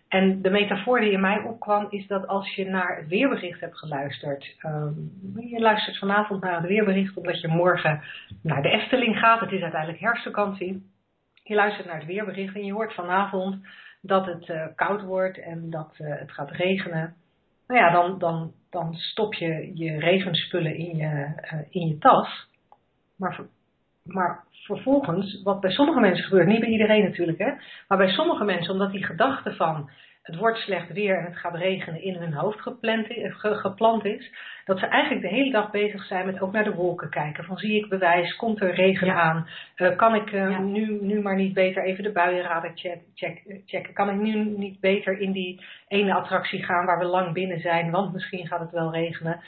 En 0.09 0.43
de 0.43 0.51
metafoor 0.51 1.01
die 1.01 1.13
in 1.13 1.21
mij 1.21 1.43
opkwam 1.43 1.87
is 1.91 2.07
dat 2.07 2.27
als 2.27 2.55
je 2.55 2.65
naar 2.65 2.97
het 2.97 3.09
weerbericht 3.09 3.61
hebt 3.61 3.79
geluisterd. 3.79 4.57
Um, 4.67 5.13
je 5.41 5.61
luistert 5.61 5.99
vanavond 5.99 6.43
naar 6.43 6.57
het 6.57 6.67
weerbericht 6.67 7.17
omdat 7.17 7.41
je 7.41 7.49
morgen 7.49 8.03
naar 8.43 8.63
de 8.63 8.71
Efteling 8.71 9.19
gaat. 9.19 9.41
Het 9.41 9.53
is 9.53 9.63
uiteindelijk 9.63 10.01
herfstvakantie. 10.01 10.83
Je 11.49 11.55
luistert 11.55 11.87
naar 11.87 11.97
het 11.97 12.07
weerbericht 12.07 12.55
en 12.55 12.65
je 12.65 12.73
hoort 12.73 12.95
vanavond 12.95 13.67
dat 14.01 14.27
het 14.27 14.49
uh, 14.49 14.67
koud 14.75 15.03
wordt 15.03 15.39
en 15.39 15.71
dat 15.71 15.99
uh, 15.99 16.19
het 16.19 16.33
gaat 16.33 16.51
regenen. 16.51 17.15
Nou 17.67 17.81
ja, 17.81 17.91
dan, 17.91 18.19
dan, 18.19 18.53
dan 18.71 18.95
stop 18.95 19.35
je 19.35 19.71
je 19.75 19.99
regenspullen 19.99 20.75
in 20.75 20.97
je, 20.97 21.41
uh, 21.53 21.61
in 21.69 21.89
je 21.89 21.99
tas. 21.99 22.49
Maar, 23.17 23.41
maar 24.05 24.45
vervolgens, 24.51 25.43
wat 25.43 25.61
bij 25.61 25.71
sommige 25.71 26.01
mensen 26.01 26.25
gebeurt, 26.25 26.47
niet 26.47 26.61
bij 26.61 26.69
iedereen 26.69 27.05
natuurlijk, 27.05 27.39
hè, 27.39 27.53
maar 27.89 27.99
bij 27.99 28.09
sommige 28.09 28.45
mensen, 28.45 28.73
omdat 28.73 28.93
die 28.93 29.05
gedachte 29.05 29.55
van 29.55 29.91
het 30.29 30.37
wordt 30.37 30.59
slecht 30.59 30.93
weer 30.93 31.19
en 31.19 31.25
het 31.25 31.37
gaat 31.37 31.55
regenen 31.55 32.03
in 32.03 32.15
hun 32.15 32.33
hoofd 32.33 32.61
gepland, 32.61 33.07
geplant 33.39 34.05
is, 34.05 34.35
dat 34.65 34.79
ze 34.79 34.87
eigenlijk 34.87 35.23
de 35.23 35.35
hele 35.35 35.51
dag 35.51 35.71
bezig 35.71 36.05
zijn 36.05 36.27
met 36.27 36.41
ook 36.41 36.53
naar 36.53 36.65
de 36.65 36.75
wolken 36.75 37.11
kijken. 37.11 37.45
Van 37.45 37.57
zie 37.57 37.77
ik 37.83 37.89
bewijs, 37.89 38.37
komt 38.37 38.61
er 38.61 38.75
regen 38.75 39.07
Ja. 39.07 39.21
aan, 39.21 39.49
uh, 39.77 39.97
kan 39.97 40.15
ik 40.15 40.33
uh, 40.33 40.51
Ja. 40.51 40.59
nu, 40.59 40.99
nu 41.01 41.21
maar 41.21 41.35
niet 41.37 41.55
beter 41.55 41.85
even 41.85 42.03
de 42.05 42.13
buienradar 42.13 42.73
check, 42.75 42.99
check, 43.15 43.43
checken, 43.67 43.95
kan 43.95 44.11
ik 44.11 44.17
nu 44.21 44.45
niet 44.45 44.81
beter 44.81 45.19
in 45.19 45.33
die 45.33 45.65
ene 45.89 46.15
attractie 46.15 46.65
gaan 46.65 46.87
waar 46.87 46.99
we 46.99 47.05
lang 47.05 47.33
binnen 47.33 47.61
zijn, 47.61 47.91
want 47.91 48.13
misschien 48.13 48.47
gaat 48.47 48.61
het 48.61 48.71
wel 48.71 48.93
regenen. 48.93 49.41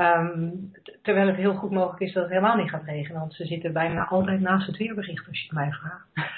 Um, 0.00 0.72
terwijl 1.02 1.26
het 1.26 1.36
heel 1.36 1.54
goed 1.54 1.70
mogelijk 1.70 2.00
is 2.00 2.12
dat 2.12 2.22
het 2.22 2.32
helemaal 2.32 2.56
niet 2.56 2.70
gaat 2.70 2.84
regenen, 2.84 3.20
want 3.20 3.34
ze 3.34 3.44
zitten 3.46 3.72
bijna 3.72 4.06
altijd 4.06 4.40
naast 4.40 4.66
het 4.66 4.76
weerbericht 4.76 5.28
als 5.28 5.38
je 5.38 5.44
het 5.44 5.54
mij 5.54 5.70
vraagt. 5.70 6.32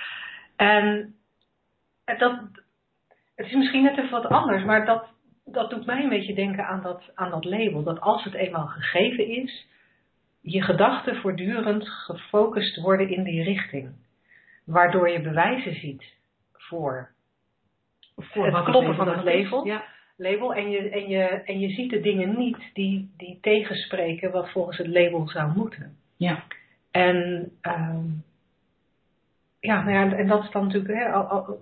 En 0.56 1.14
dat, 2.18 2.40
het 3.36 3.46
is 3.46 3.52
misschien 3.54 3.82
net 3.82 3.98
even 3.98 4.10
wat 4.10 4.26
anders, 4.26 4.64
maar 4.64 4.86
dat, 4.86 5.04
dat 5.44 5.70
doet 5.70 5.86
mij 5.86 6.02
een 6.02 6.08
beetje 6.08 6.34
denken 6.34 6.66
aan 6.66 6.82
dat, 6.82 7.10
aan 7.14 7.30
dat 7.30 7.44
label. 7.44 7.82
Dat 7.82 8.00
als 8.00 8.24
het 8.24 8.34
eenmaal 8.34 8.66
gegeven 8.66 9.26
is, 9.28 9.66
je 10.40 10.62
gedachten 10.62 11.16
voortdurend 11.16 11.88
gefocust 11.88 12.76
worden 12.80 13.08
in 13.10 13.22
die 13.22 13.42
richting. 13.42 13.90
Waardoor 14.64 15.08
je 15.10 15.20
bewijzen 15.20 15.74
ziet 15.74 16.04
voor, 16.52 17.10
Voor 18.16 18.44
het 18.44 18.54
wat 18.54 18.64
kloppen 18.64 18.90
label 18.90 19.04
van 19.04 19.14
het 19.16 19.24
label. 19.24 19.66
Ja. 19.66 19.84
label. 20.16 20.54
En 20.54 20.70
je, 20.70 20.88
en, 20.90 21.08
je, 21.08 21.22
en 21.24 21.58
je 21.60 21.68
ziet 21.68 21.90
de 21.90 22.00
dingen 22.00 22.38
niet 22.38 22.70
die, 22.72 23.10
die 23.16 23.38
tegenspreken 23.40 24.30
wat 24.32 24.50
volgens 24.50 24.78
het 24.78 24.86
label 24.86 25.28
zou 25.28 25.52
moeten. 25.56 25.96
ja. 26.16 26.42
En 26.90 27.50
ehm, 27.60 28.04
ja, 29.60 29.82
nou 29.82 29.92
ja, 30.10 30.16
en 30.16 30.26
dat 30.26 30.44
is 30.44 30.50
dan 30.50 30.64
natuurlijk, 30.66 30.94
hè, 30.94 31.12
al- 31.12 31.24
al- 31.26 31.58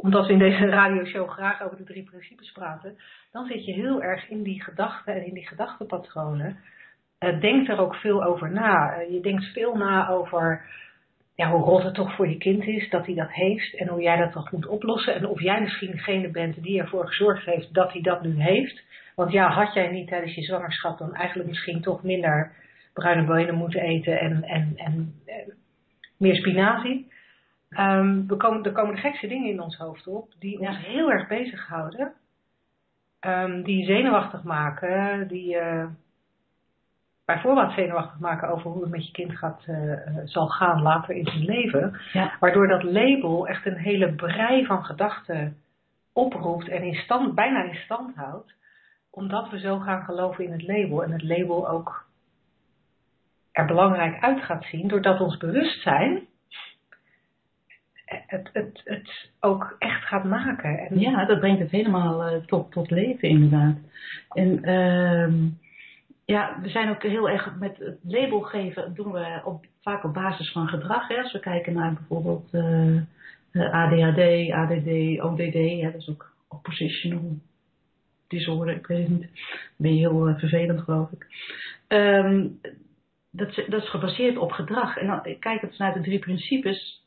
omdat 0.00 0.26
we 0.26 0.32
in 0.32 0.38
deze 0.38 0.66
radioshow 0.66 1.28
graag 1.28 1.62
over 1.62 1.76
de 1.76 1.84
drie 1.84 2.04
principes 2.04 2.52
praten, 2.52 2.98
dan 3.32 3.46
zit 3.46 3.64
je 3.64 3.72
heel 3.72 4.02
erg 4.02 4.28
in 4.28 4.42
die 4.42 4.62
gedachten 4.62 5.14
en 5.14 5.26
in 5.26 5.34
die 5.34 5.48
gedachtenpatronen. 5.48 6.58
Eh, 7.18 7.40
denk 7.40 7.68
er 7.68 7.78
ook 7.78 7.94
veel 7.94 8.24
over 8.24 8.50
na. 8.50 8.92
Eh, 8.92 9.12
je 9.12 9.20
denkt 9.20 9.44
veel 9.44 9.76
na 9.76 10.08
over 10.08 10.66
ja, 11.34 11.50
hoe 11.50 11.64
rot 11.64 11.82
het 11.82 11.94
toch 11.94 12.14
voor 12.14 12.28
je 12.28 12.36
kind 12.36 12.64
is 12.64 12.90
dat 12.90 13.06
hij 13.06 13.14
dat 13.14 13.32
heeft 13.32 13.74
en 13.74 13.88
hoe 13.88 14.02
jij 14.02 14.16
dat 14.16 14.32
toch 14.32 14.52
moet 14.52 14.66
oplossen. 14.66 15.14
En 15.14 15.26
of 15.26 15.40
jij 15.40 15.60
misschien 15.60 15.90
degene 15.90 16.30
bent 16.30 16.62
die 16.62 16.80
ervoor 16.80 17.06
gezorgd 17.06 17.44
heeft 17.44 17.74
dat 17.74 17.92
hij 17.92 18.02
dat 18.02 18.22
nu 18.22 18.42
heeft. 18.42 18.82
Want 19.14 19.32
ja, 19.32 19.50
had 19.50 19.74
jij 19.74 19.90
niet 19.90 20.08
tijdens 20.08 20.34
je 20.34 20.42
zwangerschap 20.42 20.98
dan 20.98 21.14
eigenlijk 21.14 21.48
misschien 21.48 21.82
toch 21.82 22.02
minder 22.02 22.52
bruine 22.92 23.26
benen 23.26 23.54
moeten 23.54 23.80
eten 23.80 24.20
en, 24.20 24.42
en, 24.42 24.72
en, 24.76 25.14
en 25.26 25.54
meer 26.16 26.36
spinazie. 26.36 27.06
Ehm, 27.68 28.26
we 28.26 28.36
komen, 28.36 28.64
er 28.64 28.72
komen 28.72 28.94
de 28.94 29.00
gekste 29.00 29.26
dingen 29.26 29.50
in 29.50 29.60
ons 29.60 29.76
hoofd 29.76 30.06
op 30.06 30.32
die 30.38 30.58
ons 30.58 30.86
heel 30.86 31.10
erg 31.10 31.28
bezighouden. 31.28 32.12
Ehm, 33.20 33.62
die 33.62 33.84
zenuwachtig 33.84 34.42
maken, 34.42 35.28
die 35.28 35.58
eh 35.58 35.86
bijvoorbeeld 37.28 37.72
zenuwachtig 37.72 38.18
maken 38.18 38.48
over 38.48 38.70
hoe 38.70 38.82
het 38.82 38.90
met 38.90 39.06
je 39.06 39.12
kind 39.12 39.38
gaat, 39.38 39.62
eh, 39.66 39.92
eh, 39.92 40.14
zal 40.24 40.46
gaan 40.46 40.82
later 40.82 41.14
in 41.14 41.26
zijn 41.26 41.44
leven. 41.44 42.00
Ja. 42.12 42.36
Waardoor 42.40 42.68
dat 42.68 42.82
label 42.82 43.46
echt 43.46 43.66
een 43.66 43.76
hele 43.76 44.14
brei 44.14 44.66
van 44.66 44.84
gedachten 44.84 45.56
oproept 46.12 46.68
en 46.68 46.82
in 46.82 46.94
stand, 46.94 47.34
bijna 47.34 47.62
in 47.62 47.74
stand 47.74 48.14
houdt. 48.14 48.54
Omdat 49.10 49.50
we 49.50 49.58
zo 49.58 49.78
gaan 49.78 50.04
geloven 50.04 50.44
in 50.44 50.52
het 50.52 50.66
label. 50.66 51.02
En 51.02 51.12
het 51.12 51.22
label 51.22 51.68
ook 51.68 52.06
er 53.52 53.66
belangrijk 53.66 54.22
uit 54.22 54.42
gaat 54.42 54.64
zien. 54.64 54.88
Doordat 54.88 55.20
ons 55.20 55.36
bewustzijn 55.36 56.26
het, 58.08 58.50
het, 58.52 58.80
het 58.84 59.30
ook 59.40 59.76
echt 59.78 60.04
gaat 60.04 60.24
maken. 60.24 60.78
En 60.78 61.00
Ja, 61.00 61.24
dat 61.24 61.40
brengt 61.40 61.60
het 61.60 61.70
helemaal 61.70 62.22
eh, 62.22 62.44
tot, 62.44 62.72
tot 62.72 62.90
leven 62.90 63.28
inderdaad. 63.28 63.76
En 64.30 64.64
ehm, 64.64 65.34
ja, 66.24 66.58
we 66.62 66.68
zijn 66.68 66.90
ook 66.90 67.02
heel 67.02 67.28
erg 67.28 67.56
met 67.58 67.76
het 67.78 67.98
label 68.02 68.40
geven, 68.40 68.94
doen 68.94 69.12
we 69.12 69.40
op, 69.44 69.66
vaak 69.80 70.04
op 70.04 70.14
basis 70.14 70.52
van 70.52 70.68
gedrag. 70.68 71.08
Hè. 71.08 71.16
Als 71.22 71.32
we 71.32 71.40
kijken 71.40 71.72
naar 71.72 71.92
bijvoorbeeld 71.92 72.48
eh, 72.52 72.96
eh, 72.96 73.72
ADHD, 73.72 74.50
ADD, 74.52 75.20
ODD, 75.20 75.82
dat 75.82 75.94
is 75.94 76.08
ook 76.08 76.32
oppositional 76.48 77.36
disorder, 78.26 78.74
ik 78.74 78.86
weet 78.86 79.08
het 79.08 79.18
niet. 79.18 79.30
Ben 79.76 79.94
je 79.94 79.98
heel 79.98 80.34
vervelend 80.38 80.80
geloof 80.80 81.10
ik. 81.10 81.26
Ehm, 81.86 82.46
dat, 83.30 83.54
dat 83.54 83.82
is 83.82 83.90
gebaseerd 83.90 84.36
op 84.36 84.52
gedrag. 84.52 84.96
En 84.96 85.06
dan 85.06 85.36
kijk 85.38 85.60
het 85.60 85.76
vanuit 85.76 85.94
de 85.94 86.00
drie 86.00 86.18
principes, 86.18 87.04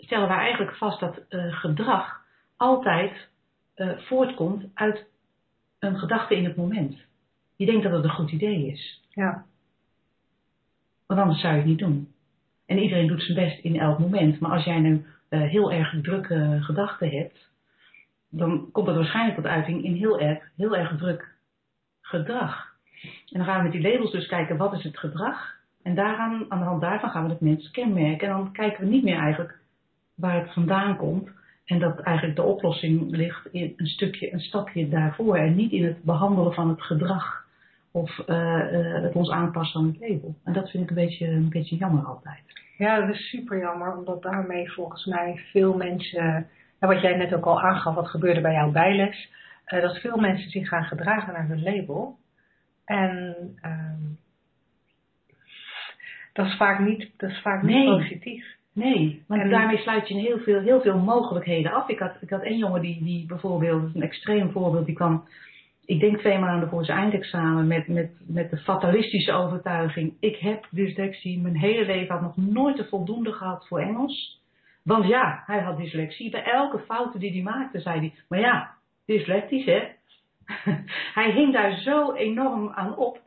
stellen 0.00 0.28
wij 0.28 0.38
eigenlijk 0.38 0.76
vast 0.76 1.00
dat 1.00 1.18
eh, 1.28 1.52
gedrag 1.52 2.20
altijd 2.56 3.28
eh, 3.74 3.98
voortkomt 3.98 4.64
uit 4.74 5.06
een 5.78 5.98
gedachte 5.98 6.36
in 6.36 6.44
het 6.44 6.56
moment. 6.56 6.96
Je 7.56 7.66
denkt 7.66 7.82
dat 7.82 7.92
het 7.92 8.04
een 8.04 8.10
goed 8.10 8.30
idee 8.30 8.66
is, 8.66 9.02
ja, 9.08 9.44
want 11.06 11.20
anders 11.20 11.40
zou 11.40 11.52
je 11.52 11.58
het 11.58 11.68
niet 11.68 11.78
doen. 11.78 12.12
En 12.66 12.78
iedereen 12.78 13.06
doet 13.06 13.22
zijn 13.22 13.48
best 13.48 13.58
in 13.58 13.80
elk 13.80 13.98
moment. 13.98 14.40
Maar 14.40 14.50
als 14.50 14.64
jij 14.64 14.78
nu 14.78 15.04
eh, 15.28 15.40
heel 15.40 15.72
erg 15.72 15.94
drukke 16.02 16.58
gedachten 16.60 17.10
hebt, 17.10 17.48
dan 18.28 18.68
komt 18.72 18.86
dat 18.86 18.96
waarschijnlijk 18.96 19.36
tot 19.36 19.46
uiting 19.46 19.84
in 19.84 19.94
heel 19.94 20.20
erg, 20.20 20.50
heel 20.56 20.76
erg 20.76 20.96
druk 20.98 21.34
gedrag. 22.00 22.74
En 23.02 23.38
dan 23.38 23.44
gaan 23.44 23.56
we 23.56 23.62
met 23.62 23.72
die 23.72 23.92
labels 23.92 24.12
dus 24.12 24.26
kijken, 24.26 24.56
wat 24.56 24.72
is 24.72 24.82
het 24.82 24.98
gedrag? 24.98 25.58
En 25.82 25.94
daaraan, 25.94 26.46
aan 26.48 26.58
de 26.58 26.64
hand 26.64 26.80
daarvan 26.80 27.10
gaan 27.10 27.24
we 27.24 27.30
het 27.30 27.40
mens 27.40 27.70
kenmerken. 27.70 28.28
En 28.28 28.34
dan 28.34 28.52
kijken 28.52 28.84
we 28.84 28.90
niet 28.90 29.04
meer 29.04 29.18
eigenlijk 29.18 29.59
waar 30.20 30.40
het 30.40 30.52
vandaan 30.52 30.96
komt. 30.96 31.28
En 31.64 31.78
dat 31.78 32.00
eigenlijk 32.00 32.36
de 32.36 32.42
oplossing 32.42 33.16
ligt 33.16 33.46
in 33.52 33.72
een 33.76 33.86
stukje, 33.86 34.32
een 34.32 34.40
stapje 34.40 34.88
daarvoor. 34.88 35.36
En 35.36 35.54
niet 35.54 35.72
in 35.72 35.84
het 35.84 36.02
behandelen 36.02 36.52
van 36.52 36.68
het 36.68 36.82
gedrag. 36.82 37.44
Of 37.92 38.18
eh, 38.18 38.96
eh, 38.96 39.02
het 39.02 39.14
ons 39.14 39.30
aanpassen 39.30 39.80
aan 39.80 39.86
het 39.86 40.00
label. 40.00 40.34
En 40.44 40.52
dat 40.52 40.70
vind 40.70 40.82
ik 40.82 40.88
een 40.88 41.04
beetje, 41.04 41.26
een 41.26 41.48
beetje 41.48 41.76
jammer 41.76 42.04
altijd. 42.04 42.42
Ja, 42.78 43.00
dat 43.00 43.14
is 43.14 43.28
super 43.28 43.58
jammer, 43.58 43.96
omdat 43.96 44.22
daarmee 44.22 44.72
volgens 44.72 45.04
mij 45.04 45.40
veel 45.52 45.76
mensen, 45.76 46.46
en 46.78 46.88
wat 46.88 47.00
jij 47.00 47.16
net 47.16 47.34
ook 47.34 47.44
al 47.44 47.60
aangaf, 47.60 47.94
wat 47.94 48.08
gebeurde 48.08 48.40
bij 48.40 48.52
jouw 48.52 48.70
bijles, 48.70 49.30
eh, 49.64 49.80
dat 49.80 49.98
veel 49.98 50.16
mensen 50.16 50.50
zich 50.50 50.68
gaan 50.68 50.84
gedragen 50.84 51.32
naar 51.32 51.48
hun 51.48 51.62
label. 51.62 52.18
En 52.84 53.36
ehm, 53.60 54.02
dat 56.32 56.46
is 56.46 56.56
vaak 56.56 56.80
niet, 56.80 57.10
dat 57.16 57.30
is 57.30 57.40
vaak 57.40 57.62
niet 57.62 57.76
Nee. 57.76 57.86
positief. 57.86 58.58
Nee, 58.74 59.24
want 59.26 59.42
En- 59.42 59.50
daarmee 59.50 59.78
sluit 59.78 60.08
je 60.08 60.14
heel 60.14 60.38
veel, 60.38 60.60
heel 60.60 60.80
veel 60.80 60.98
mogelijkheden 60.98 61.72
af. 61.72 61.88
Ik 61.88 61.98
had, 61.98 62.16
ik 62.20 62.30
had 62.30 62.42
één 62.42 62.58
jongen 62.58 62.80
die, 62.80 63.04
die 63.04 63.26
bijvoorbeeld, 63.26 63.94
een 63.94 64.02
extreem 64.02 64.50
voorbeeld, 64.50 64.86
die 64.86 64.94
kwam, 64.94 65.24
ik 65.84 66.00
denk 66.00 66.18
twee 66.18 66.38
maanden 66.38 66.68
voor 66.68 66.84
zijn 66.84 66.98
eindexamen 66.98 67.66
met, 67.66 67.88
met, 67.88 68.10
met 68.26 68.50
de 68.50 68.56
fatalistische 68.56 69.32
overtuiging. 69.32 70.14
Ik 70.20 70.36
heb 70.36 70.66
dyslexie, 70.70 71.40
mijn 71.40 71.56
hele 71.56 71.86
leven 71.86 72.14
had 72.14 72.22
nog 72.22 72.36
nooit 72.36 72.78
een 72.78 72.88
voldoende 72.88 73.32
gehad 73.32 73.66
voor 73.68 73.80
Engels. 73.80 74.40
Want 74.82 75.06
ja, 75.06 75.42
hij 75.46 75.60
had 75.60 75.76
dyslexie. 75.76 76.30
Bij 76.30 76.42
elke 76.44 76.78
fout 76.78 77.20
die 77.20 77.32
hij 77.32 77.42
maakte, 77.42 77.80
zei 77.80 77.98
hij, 77.98 78.14
maar 78.28 78.40
ja, 78.40 78.70
dyslectisch 79.06 79.64
hè. 79.64 79.82
hij 81.14 81.30
hing 81.32 81.52
daar 81.52 81.80
zo 81.80 82.12
enorm 82.12 82.68
aan 82.68 82.96
op. 82.96 83.20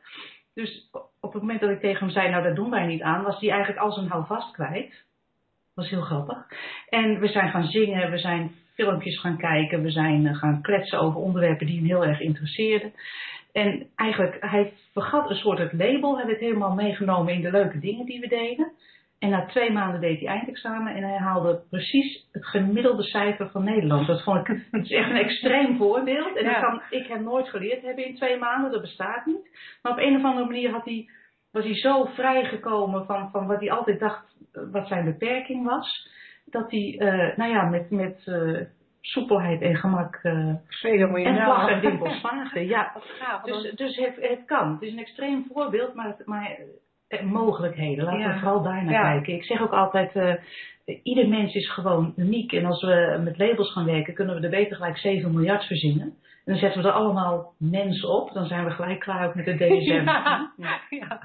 Dus 0.54 0.90
op 1.20 1.34
het 1.34 1.42
moment 1.42 1.60
dat 1.60 1.70
ik 1.70 1.80
tegen 1.80 2.00
hem 2.00 2.10
zei, 2.10 2.30
nou 2.30 2.44
dat 2.44 2.56
doen 2.56 2.70
wij 2.70 2.86
niet 2.86 3.02
aan, 3.02 3.24
was 3.24 3.40
hij 3.40 3.50
eigenlijk 3.50 3.82
al 3.82 3.92
zijn 3.92 4.08
houvast 4.08 4.52
kwijt 4.52 5.06
was 5.76 5.90
heel 5.90 6.02
grappig. 6.02 6.38
En 6.90 7.20
we 7.20 7.28
zijn 7.28 7.50
gaan 7.50 7.68
zingen, 7.68 8.12
we 8.12 8.18
zijn 8.18 8.52
filmpjes 8.74 9.20
gaan 9.20 9.38
kijken, 9.38 9.82
we 9.82 9.92
zijn 9.92 10.28
eh, 10.28 10.36
gaan 10.36 10.62
kletsen 10.62 11.00
over 11.00 11.20
onderwerpen 11.20 11.66
die 11.66 11.76
hem 11.78 11.86
heel 11.86 12.06
erg 12.06 12.20
interesseerden. 12.20 12.94
En 13.52 13.88
eigenlijk, 13.96 14.38
hij 14.40 14.74
vergat 14.94 15.30
een 15.30 15.36
soort 15.36 15.58
het 15.58 15.74
label, 15.74 16.18
hij 16.18 16.26
werd 16.26 16.40
helemaal 16.40 16.74
meegenomen 16.74 17.34
in 17.34 17.42
de 17.42 17.52
leuke 17.52 17.80
dingen 17.80 18.06
die 18.06 18.20
we 18.20 18.28
deden. 18.28 18.72
En 19.20 19.30
na 19.30 19.46
twee 19.46 19.72
maanden 19.72 20.02
deed 20.02 20.20
hij 20.20 20.28
eindexamen 20.30 20.96
en 20.96 21.04
hij 21.04 21.18
haalde 21.18 21.62
precies 21.70 22.28
het 22.32 22.46
gemiddelde 22.46 23.04
cijfer 23.04 23.50
van 23.50 23.64
Nederland. 23.64 24.08
Dat 24.08 24.24
vond 24.24 24.48
ik, 24.48 24.58
is 24.72 24.92
echt 24.92 25.10
een 25.10 25.16
extreem 25.16 25.78
voorbeeld. 25.78 26.36
En 26.38 26.44
Ja. 26.44 26.52
dat 26.54 26.62
kan 26.70 26.82
ik 26.90 27.08
hem 27.08 27.24
nooit 27.24 27.50
geleerd 27.50 27.82
hebben 27.82 28.06
in 28.06 28.16
twee 28.16 28.38
maanden, 28.38 28.72
dat 28.72 28.82
bestaat 28.82 29.26
niet. 29.26 29.78
Maar 29.82 29.92
op 29.92 29.98
een 29.98 30.16
of 30.16 30.24
andere 30.24 30.46
manier 30.46 30.72
had 30.72 30.86
hij, 30.86 31.10
was 31.52 31.64
hij 31.64 31.76
zo 31.76 32.04
vrijgekomen 32.06 33.06
van, 33.06 33.30
van 33.32 33.48
wat 33.48 33.60
hij 33.60 33.72
altijd 33.72 34.00
dacht 34.00 34.33
wat 34.72 34.88
zijn 34.88 35.06
beperking 35.06 35.66
was. 35.66 36.10
Dat 36.46 36.72
hij, 36.72 36.96
eh, 37.00 37.38
nou 37.38 37.52
ja, 37.52 37.64
met, 37.64 37.90
met 37.92 38.22
eh, 38.26 38.60
soepelheid 39.02 39.62
en 39.62 39.76
gemak 39.76 40.20
eh, 40.24 40.54
en 41.26 41.34
vlag 41.46 41.70
en 41.82 41.82
slaagde. 42.20 42.66
Ja, 42.68 42.92
dus, 43.44 43.72
dus 43.76 43.96
het, 43.98 44.16
het 44.16 44.46
kan. 44.46 44.72
Het 44.74 44.82
is 44.82 44.92
een 44.92 45.00
extreem 45.00 45.46
voorbeeld, 45.54 45.94
maar, 45.94 46.08
het- 46.08 46.26
maar 46.26 46.58
eh, 47.08 47.22
mogelijkheden. 47.24 48.04
Laten 48.06 48.20
Ja. 48.20 48.34
we 48.34 48.40
vooral 48.40 48.64
daar 48.64 48.84
naar 48.84 48.94
Ja. 48.94 49.02
kijken. 49.12 49.34
Ik 49.34 49.44
zeg 49.44 49.62
ook 49.62 49.74
altijd, 49.74 50.16
eh, 50.16 50.34
ieder 51.04 51.28
mens 51.30 51.54
is 51.54 51.70
gewoon 51.72 52.14
uniek. 52.16 52.52
En 52.52 52.66
als 52.66 52.82
we 52.82 53.20
met 53.24 53.38
labels 53.38 53.72
gaan 53.72 53.86
werken, 53.86 54.14
kunnen 54.14 54.36
we 54.36 54.42
er 54.42 54.50
beter 54.50 54.76
gelijk 54.76 54.98
7 54.98 55.32
miljard 55.34 55.64
verzinnen. 55.66 56.06
En 56.46 56.52
dan 56.52 56.58
zetten 56.62 56.82
we 56.82 56.88
er 56.88 56.94
allemaal 56.94 57.54
mensen 57.60 58.10
op. 58.10 58.34
Dan 58.34 58.46
zijn 58.46 58.66
we 58.66 58.72
gelijk 58.72 59.00
klaar 59.00 59.28
ook 59.28 59.36
met 59.36 59.46
de 59.46 59.54
DSM. 59.56 60.04
Ja. 60.90 61.20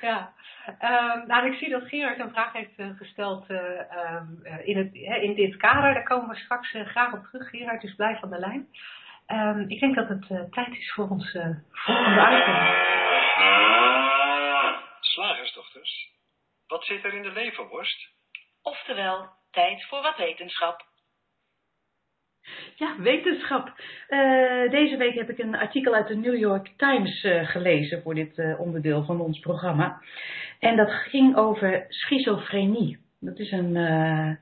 Ja. 0.00 0.32
Ehm, 0.78 1.26
nou, 1.26 1.46
ik 1.52 1.58
zie 1.58 1.70
dat 1.70 1.88
Gerard 1.88 2.18
een 2.18 2.30
vraag 2.30 2.52
heeft 2.52 2.76
eh, 2.76 2.86
gesteld 2.96 3.46
eh, 3.48 3.80
ehm, 3.92 4.26
eh, 4.42 4.66
in, 4.66 4.76
het, 4.76 4.90
hè, 4.92 5.16
in 5.16 5.34
dit 5.34 5.56
kader. 5.56 5.94
Daar 5.94 6.02
komen 6.02 6.28
we 6.28 6.36
straks 6.36 6.70
graag 6.70 7.12
op 7.12 7.24
terug. 7.30 7.50
Gerard, 7.50 7.80
dus 7.80 7.94
blijf 7.94 8.22
aan 8.22 8.30
de 8.30 8.38
lijn. 8.38 8.68
Ehm, 9.26 9.64
ik 9.68 9.80
denk 9.80 9.94
dat 9.94 10.08
het 10.08 10.30
eh, 10.30 10.40
tijd 10.50 10.76
is 10.76 10.92
voor 10.92 11.08
ons 11.08 11.34
eh, 11.34 11.56
volgende 11.70 12.20
item. 12.20 12.56
Slagersdochters, 15.00 16.10
wat 16.66 16.84
zit 16.84 17.04
er 17.04 17.14
in 17.14 17.22
de 17.22 17.32
leverworst? 17.32 18.08
Oftewel, 18.62 19.28
tijd 19.50 19.84
voor 19.84 20.02
wat 20.02 20.16
wetenschap. 20.16 20.84
Ja, 22.74 22.94
wetenschap. 22.98 23.72
Eh, 24.08 24.70
deze 24.70 24.96
week 24.96 25.14
heb 25.14 25.30
ik 25.30 25.38
een 25.38 25.56
artikel 25.56 25.94
uit 25.94 26.08
de 26.08 26.16
New 26.16 26.36
York 26.36 26.70
Times 26.76 27.24
eh, 27.24 27.46
gelezen 27.48 28.02
voor 28.02 28.14
dit 28.14 28.38
eh, 28.38 28.60
onderdeel 28.60 29.04
van 29.04 29.20
ons 29.20 29.38
programma. 29.38 30.00
En 30.58 30.76
dat 30.76 30.90
ging 30.90 31.36
over 31.36 31.84
schizofrenie. 31.88 32.98
Dat 33.20 33.38
is 33.38 33.50
een, 33.50 33.74
een, 33.74 34.38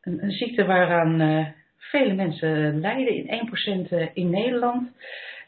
een 0.00 0.30
ziekte 0.30 0.64
waaraan 0.64 1.54
vele 1.76 2.14
mensen 2.14 2.80
lijden, 2.80 3.14
in 3.14 3.48
1% 3.88 4.12
in 4.12 4.30
Nederland. 4.30 4.90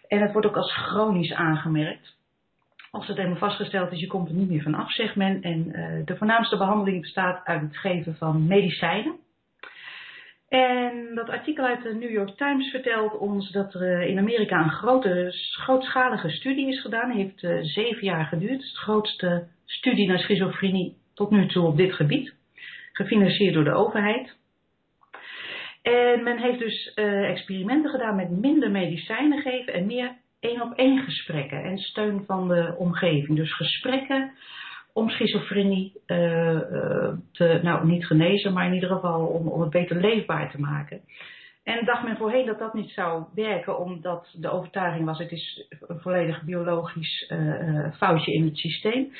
En 0.08 0.20
het 0.20 0.32
wordt 0.32 0.46
ook 0.46 0.56
als 0.56 0.72
chronisch 0.72 1.32
aangemerkt. 1.32 2.16
Als 2.90 3.06
het 3.06 3.16
helemaal 3.16 3.38
vastgesteld 3.38 3.92
is, 3.92 4.00
je 4.00 4.06
komt 4.06 4.28
er 4.28 4.34
niet 4.34 4.50
meer 4.50 4.62
van 4.62 4.74
af, 4.74 4.92
zegt 4.92 5.16
men. 5.16 5.42
En 5.42 5.62
de 6.04 6.16
voornaamste 6.16 6.56
behandeling 6.56 7.00
bestaat 7.00 7.44
uit 7.44 7.60
het 7.60 7.76
geven 7.76 8.16
van 8.16 8.46
medicijnen. 8.46 9.18
En 10.54 11.14
dat 11.14 11.28
artikel 11.28 11.64
uit 11.64 11.82
de 11.82 11.94
New 11.94 12.10
York 12.10 12.36
Times 12.36 12.70
vertelt 12.70 13.18
ons 13.18 13.50
dat 13.50 13.74
er 13.74 14.02
in 14.02 14.18
Amerika 14.18 14.62
een 14.62 14.70
grote, 14.70 15.32
grootschalige 15.52 16.30
studie 16.30 16.68
is 16.68 16.80
gedaan. 16.80 17.10
Die 17.12 17.22
heeft 17.22 17.42
uh, 17.42 17.58
zeven 17.62 18.04
jaar 18.04 18.24
geduurd. 18.24 18.62
Het 18.62 18.72
de 18.72 18.78
grootste 18.78 19.46
studie 19.64 20.08
naar 20.08 20.18
schizofrenie 20.18 20.96
tot 21.14 21.30
nu 21.30 21.46
toe 21.46 21.66
op 21.66 21.76
dit 21.76 21.92
gebied. 21.92 22.34
Gefinancierd 22.92 23.54
door 23.54 23.64
de 23.64 23.74
overheid. 23.74 24.36
En 25.82 26.22
men 26.22 26.38
heeft 26.38 26.58
dus 26.58 26.92
uh, 26.94 27.30
experimenten 27.30 27.90
gedaan 27.90 28.16
met 28.16 28.30
minder 28.30 28.70
medicijnen 28.70 29.42
geven 29.42 29.72
en 29.72 29.86
meer 29.86 30.12
één 30.40 30.62
op 30.62 30.72
één 30.72 30.98
gesprekken 31.02 31.64
en 31.64 31.78
steun 31.78 32.24
van 32.26 32.48
de 32.48 32.74
omgeving. 32.78 33.36
Dus 33.36 33.54
gesprekken 33.54 34.32
om 34.94 35.08
schizofrenie 35.08 35.92
uh, 36.06 36.58
te, 37.32 37.60
nou 37.62 37.86
niet 37.86 38.06
genezen, 38.06 38.52
maar 38.52 38.66
in 38.66 38.74
ieder 38.74 38.88
geval 38.88 39.26
om, 39.26 39.48
om 39.48 39.60
het 39.60 39.70
beter 39.70 40.00
leefbaar 40.00 40.50
te 40.50 40.60
maken. 40.60 41.00
En 41.62 41.84
dacht 41.84 42.04
men 42.04 42.16
voorheen 42.16 42.46
dat 42.46 42.58
dat 42.58 42.74
niet 42.74 42.90
zou 42.90 43.24
werken, 43.34 43.78
omdat 43.78 44.34
de 44.38 44.50
overtuiging 44.50 45.04
was: 45.04 45.18
het 45.18 45.32
is 45.32 45.66
een 45.80 46.00
volledig 46.00 46.42
biologisch 46.42 47.30
uh, 47.32 47.92
foutje 47.96 48.32
in 48.32 48.44
het 48.44 48.56
systeem. 48.56 49.12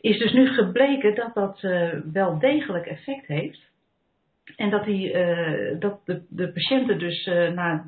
Is 0.00 0.18
dus 0.18 0.32
nu 0.32 0.46
gebleken 0.46 1.14
dat 1.14 1.34
dat 1.34 1.60
wel 2.12 2.38
degelijk 2.38 2.86
effect 2.86 3.26
heeft. 3.26 3.68
En 4.56 4.70
dat, 4.70 4.84
die, 4.84 5.12
dat 5.78 6.00
de, 6.04 6.22
de 6.28 6.52
patiënten 6.52 6.98
dus 6.98 7.24
na 7.54 7.84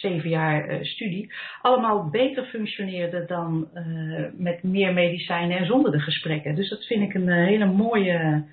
zeven 0.00 0.28
jaar 0.28 0.70
uh, 0.70 0.84
studie, 0.84 1.32
allemaal 1.62 2.08
beter 2.10 2.44
functioneerde 2.44 3.24
dan 3.24 3.68
uh, 3.74 4.24
met 4.32 4.62
meer 4.62 4.92
medicijnen 4.92 5.58
en 5.58 5.66
zonder 5.66 5.92
de 5.92 6.00
gesprekken. 6.00 6.54
Dus 6.54 6.68
dat 6.68 6.86
vind 6.86 7.02
ik 7.02 7.14
een 7.14 7.28
uh, 7.28 7.46
hele 7.46 7.66
mooie, 7.66 8.44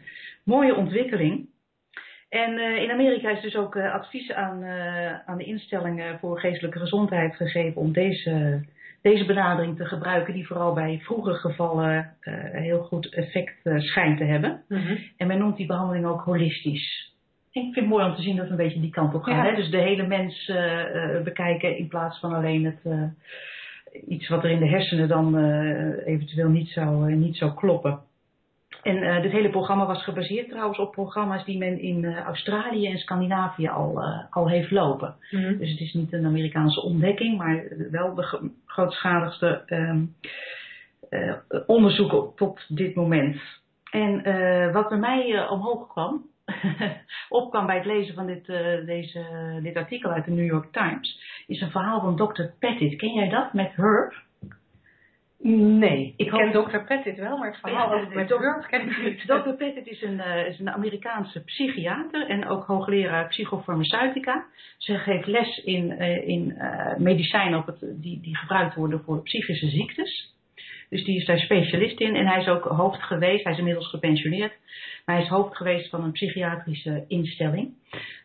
mooie 0.44 0.75
ontwikkeling. 0.75 1.54
En 2.30 2.60
in 2.60 2.92
Amerika 2.92 3.30
is 3.30 3.42
dus 3.42 3.56
ook 3.56 3.78
advies 3.78 4.32
aan, 4.32 4.64
aan 5.25 5.38
de 5.38 5.44
instellingen 5.44 6.20
voor 6.20 6.40
geestelijke 6.40 6.80
gezondheid 6.80 7.36
gegeven 7.36 7.82
om 7.82 7.94
deze, 7.94 8.66
deze 9.02 9.25
benadering 9.25 9.78
te 9.78 9.86
gebruiken, 9.86 10.34
die 10.34 10.48
vooral 10.48 10.74
bij 10.74 11.00
vroege 11.04 11.34
gevallen 11.34 12.16
heel 12.52 12.84
goed 12.84 13.14
effect 13.14 13.60
schijnt 13.64 14.18
te 14.18 14.24
hebben. 14.24 14.64
Mm 14.68 14.78
-hmm. 14.78 14.98
En 15.18 15.28
men 15.28 15.38
noemt 15.38 15.58
die 15.58 15.66
behandeling 15.66 16.06
ook 16.06 16.22
holistisch 16.22 17.15
ik 17.56 17.74
vind 17.74 17.76
het 17.76 17.88
mooi 17.88 18.06
om 18.06 18.16
te 18.16 18.22
zien 18.22 18.36
dat 18.36 18.46
we 18.46 18.52
een 18.52 18.58
beetje 18.58 18.80
die 18.80 18.90
kant 18.90 19.14
op 19.14 19.24
gaan. 19.24 19.46
Hè? 19.46 19.56
Dus 19.56 19.70
de 19.70 19.82
hele 19.82 20.08
mens 20.08 20.48
uh, 20.48 21.22
bekijken 21.24 21.78
in 21.78 21.88
plaats 21.88 22.20
van 22.20 22.34
alleen 22.34 22.66
het, 22.66 22.80
uh, 22.84 23.04
iets 24.08 24.28
wat 24.28 24.44
er 24.44 24.50
in 24.50 24.60
de 24.60 24.68
hersenen 24.68 25.08
dan 25.08 25.38
eventueel 26.06 26.50
niet 26.50 26.70
zou, 26.70 27.14
niet 27.14 27.38
zou 27.38 27.54
kloppen. 27.54 28.00
En 28.82 29.22
dit 29.22 29.32
hele 29.32 29.50
programma 29.50 29.86
was 29.86 30.04
gebaseerd 30.04 30.50
trouwens 30.50 30.80
op 30.80 30.92
programma's 30.92 31.46
die 31.46 31.58
men 31.58 31.80
in 31.80 32.18
Australië 32.18 32.88
en 32.88 32.98
Scandinavië 32.98 33.68
al, 33.68 34.02
al 34.30 34.50
heeft 34.50 34.72
lopen. 34.72 35.16
Mm 35.32 35.44
-hmm. 35.44 35.58
Dus 35.58 35.72
het 35.72 35.80
is 35.80 35.94
niet 35.94 36.14
een 36.14 36.26
Amerikaanse 36.26 36.82
ontdekking, 36.82 37.38
maar 37.38 37.64
wel 37.92 38.16
de 38.16 38.52
grootschaligste 38.66 39.64
um, 39.68 40.16
onderzoek 41.66 42.38
tot 42.38 42.66
dit 42.68 42.96
moment. 42.96 43.38
En 43.92 44.24
wat 44.74 44.90
bij 44.90 44.98
mij 44.98 45.48
omhoog 45.50 45.88
kwam, 45.88 46.26
opkwam 47.30 47.66
bij 47.66 47.75
het 47.75 47.86
lezen 47.86 48.16
van 48.16 48.25
dit, 48.25 48.48
uh, 48.48 48.86
deze, 48.86 49.60
dit 49.62 49.75
artikel 49.75 50.12
uit 50.12 50.25
de 50.25 50.31
New 50.31 50.46
York 50.46 50.72
Times, 50.72 51.22
is 51.48 51.62
een 51.62 51.72
verhaal 51.72 52.01
van 52.01 52.16
Dr. 52.16 52.44
Pettit. 52.60 52.96
Ken 52.96 53.14
jij 53.14 53.29
dat 53.29 53.53
met 53.53 53.75
Herb? 53.75 54.24
Nee, 55.77 56.14
ik 56.18 56.29
ken 56.29 56.51
Dr. 56.51 56.77
Pettit 56.77 57.18
wel, 57.18 57.38
maar 57.38 57.48
het 57.48 57.60
verhaal 57.60 57.96
ja, 57.96 58.08
met 58.14 58.29
Herb 58.29 58.68
ken 58.68 58.81
ik 58.81 59.03
niet. 59.03 59.20
Dr. 59.44 59.50
Pettit 59.50 59.88
is 59.88 60.01
een, 60.01 60.18
uh, 60.18 60.48
is 60.48 60.60
een 60.60 60.70
Amerikaanse 60.70 61.44
psychiater 61.44 62.27
en 62.27 62.48
ook 62.48 62.66
hoogleraar 62.66 63.27
psychofarmaceutica. 63.27 64.46
Ze 64.77 64.98
geeft 64.98 65.27
les 65.27 65.58
in, 65.58 65.92
uh, 65.92 66.27
in 66.27 66.58
medicijnen 66.98 67.60
op 67.60 67.66
het, 67.66 67.79
die, 67.79 68.22
die 68.22 68.38
gebruikt 68.38 68.75
worden 68.75 69.03
voor 69.03 69.22
psychische 69.22 69.70
ziektes. 69.70 70.35
Dus 70.90 71.04
die 71.04 71.18
is 71.18 71.26
daar 71.26 71.40
specialist 71.40 72.00
in 72.00 72.16
en 72.16 72.28
hij 72.28 72.42
is 72.42 72.48
ook 72.48 72.64
hoofd 72.64 73.04
geweest, 73.04 73.44
hij 73.44 73.52
is 73.52 73.58
inmiddels 73.58 73.90
gepensioneerd, 73.90 74.54
maar 75.06 75.16
hij 75.16 75.24
is 75.24 75.30
hoofd 75.30 75.56
geweest 75.56 75.90
van 75.90 76.04
een 76.04 76.12
psychiatrische 76.12 77.06
instelling. 77.08 77.74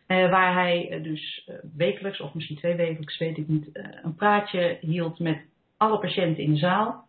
Uh, 0.07 0.29
waar 0.29 0.53
hij 0.53 0.89
uh, 0.91 1.03
dus 1.03 1.47
uh, 1.49 1.55
wekelijks, 1.77 2.19
of 2.19 2.33
misschien 2.33 2.57
twee 2.57 2.75
wekelijks, 2.75 3.17
weet 3.17 3.37
ik 3.37 3.47
niet, 3.47 3.69
een 4.03 4.15
praatje 4.15 4.77
hield 4.81 5.19
met 5.19 5.45
alle 5.77 5.99
patiënten 5.99 6.43
in 6.43 6.51
de 6.51 6.59
zaal. 6.59 7.07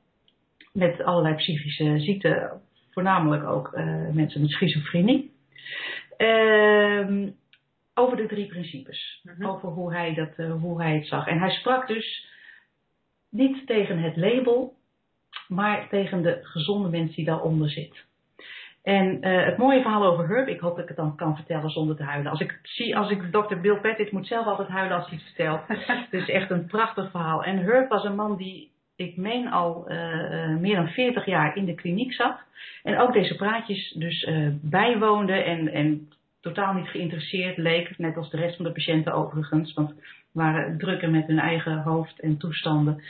Met 0.72 1.02
allerlei 1.02 1.34
psychische 1.34 2.00
ziekten, 2.00 2.60
voornamelijk 2.90 3.44
ook 3.44 3.70
mensen 4.12 4.40
met 4.40 4.50
schizofrenie. 4.50 5.32
Ehm, 6.16 7.28
over 7.94 8.16
de 8.16 8.26
drie 8.26 8.46
principes. 8.46 9.20
-hmm. 9.22 9.46
Over 9.46 9.68
hoe 9.68 9.92
hij, 9.92 10.14
dat, 10.14 10.58
hoe 10.60 10.82
hij 10.82 10.94
het 10.94 11.06
zag. 11.06 11.26
En 11.26 11.38
hij 11.38 11.50
sprak 11.50 11.86
dus 11.86 12.26
niet 13.30 13.66
tegen 13.66 13.98
het 13.98 14.16
label, 14.16 14.76
maar 15.48 15.88
tegen 15.88 16.22
de 16.22 16.38
gezonde 16.42 16.88
mens 16.88 17.14
die 17.14 17.24
daaronder 17.24 17.70
zit. 17.70 18.04
En 18.82 19.26
uh, 19.28 19.44
het 19.44 19.56
mooie 19.56 19.80
verhaal 19.80 20.04
over 20.04 20.28
Herb, 20.28 20.48
ik 20.48 20.60
hoop 20.60 20.74
dat 20.74 20.82
ik 20.82 20.88
het 20.88 20.96
dan 20.96 21.16
kan 21.16 21.36
vertellen 21.36 21.70
zonder 21.70 21.96
te 21.96 22.02
huilen. 22.02 22.30
Als 22.30 22.40
ik 22.40 22.58
zie, 22.62 22.96
als 22.96 23.10
ik 23.10 23.22
Dr. 23.30 23.56
Bill 23.60 23.76
Pettit 23.76 24.12
moet 24.12 24.26
zelf 24.26 24.46
altijd 24.46 24.68
huilen 24.68 24.96
als 24.96 25.08
hij 25.08 25.18
het 25.18 25.26
vertelt. 25.26 25.60
het 26.10 26.12
is 26.12 26.28
echt 26.28 26.50
een 26.50 26.66
prachtig 26.66 27.10
verhaal. 27.10 27.44
En 27.44 27.58
Herb 27.58 27.88
was 27.88 28.04
een 28.04 28.14
man 28.14 28.36
die, 28.36 28.70
ik 28.96 29.16
meen 29.16 29.50
al 29.50 29.84
uh, 29.88 30.56
meer 30.56 30.76
dan 30.76 30.88
40 30.88 31.26
jaar 31.26 31.56
in 31.56 31.64
de 31.64 31.74
kliniek 31.74 32.12
zat. 32.12 32.38
En 32.82 32.98
ook 32.98 33.12
deze 33.12 33.36
praatjes 33.36 33.90
dus 33.90 34.22
uh, 34.22 34.48
bijwoonde 34.60 35.32
en, 35.32 35.68
en 35.68 36.08
totaal 36.40 36.74
niet 36.74 36.88
geïnteresseerd 36.88 37.56
leek. 37.56 37.98
Net 37.98 38.16
als 38.16 38.30
de 38.30 38.36
rest 38.36 38.56
van 38.56 38.64
de 38.64 38.72
patiënten 38.72 39.12
overigens. 39.12 39.74
Want 39.74 39.94
waren 40.32 40.78
drukker 40.78 41.10
met 41.10 41.26
hun 41.26 41.38
eigen 41.38 41.82
hoofd 41.82 42.20
en 42.20 42.36
toestanden. 42.36 43.02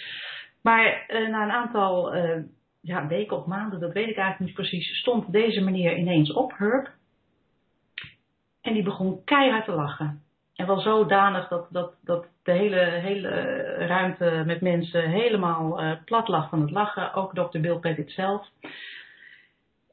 Maar 0.62 1.04
uh, 1.08 1.28
na 1.28 1.42
een 1.42 1.50
aantal 1.50 2.16
uh, 2.16 2.42
ja, 2.80 3.06
weken 3.06 3.36
of 3.36 3.46
maanden, 3.46 3.80
dat 3.80 3.92
weet 3.92 4.08
ik 4.08 4.16
eigenlijk 4.16 4.38
niet 4.38 4.68
precies, 4.68 4.98
stond 4.98 5.32
deze 5.32 5.60
meneer 5.60 5.96
ineens 5.96 6.32
op, 6.32 6.52
Herb. 6.56 6.90
En 8.60 8.72
die 8.72 8.82
begon 8.82 9.24
keihard 9.24 9.64
te 9.64 9.72
lachen. 9.72 10.22
En 10.54 10.66
wel 10.66 10.80
zodanig 10.80 11.48
dat, 11.48 11.66
dat, 11.70 11.94
dat 12.04 12.26
de 12.42 12.52
hele, 12.52 12.80
hele 12.80 13.28
ruimte 13.86 14.42
met 14.46 14.60
mensen 14.60 15.10
helemaal 15.10 15.82
uh, 15.82 15.92
plat 16.04 16.28
lag 16.28 16.48
van 16.48 16.60
het 16.60 16.70
lachen. 16.70 17.14
Ook 17.14 17.34
dokter 17.34 17.60
Bill 17.60 17.78
Pettit 17.78 18.10
zelf. 18.10 18.48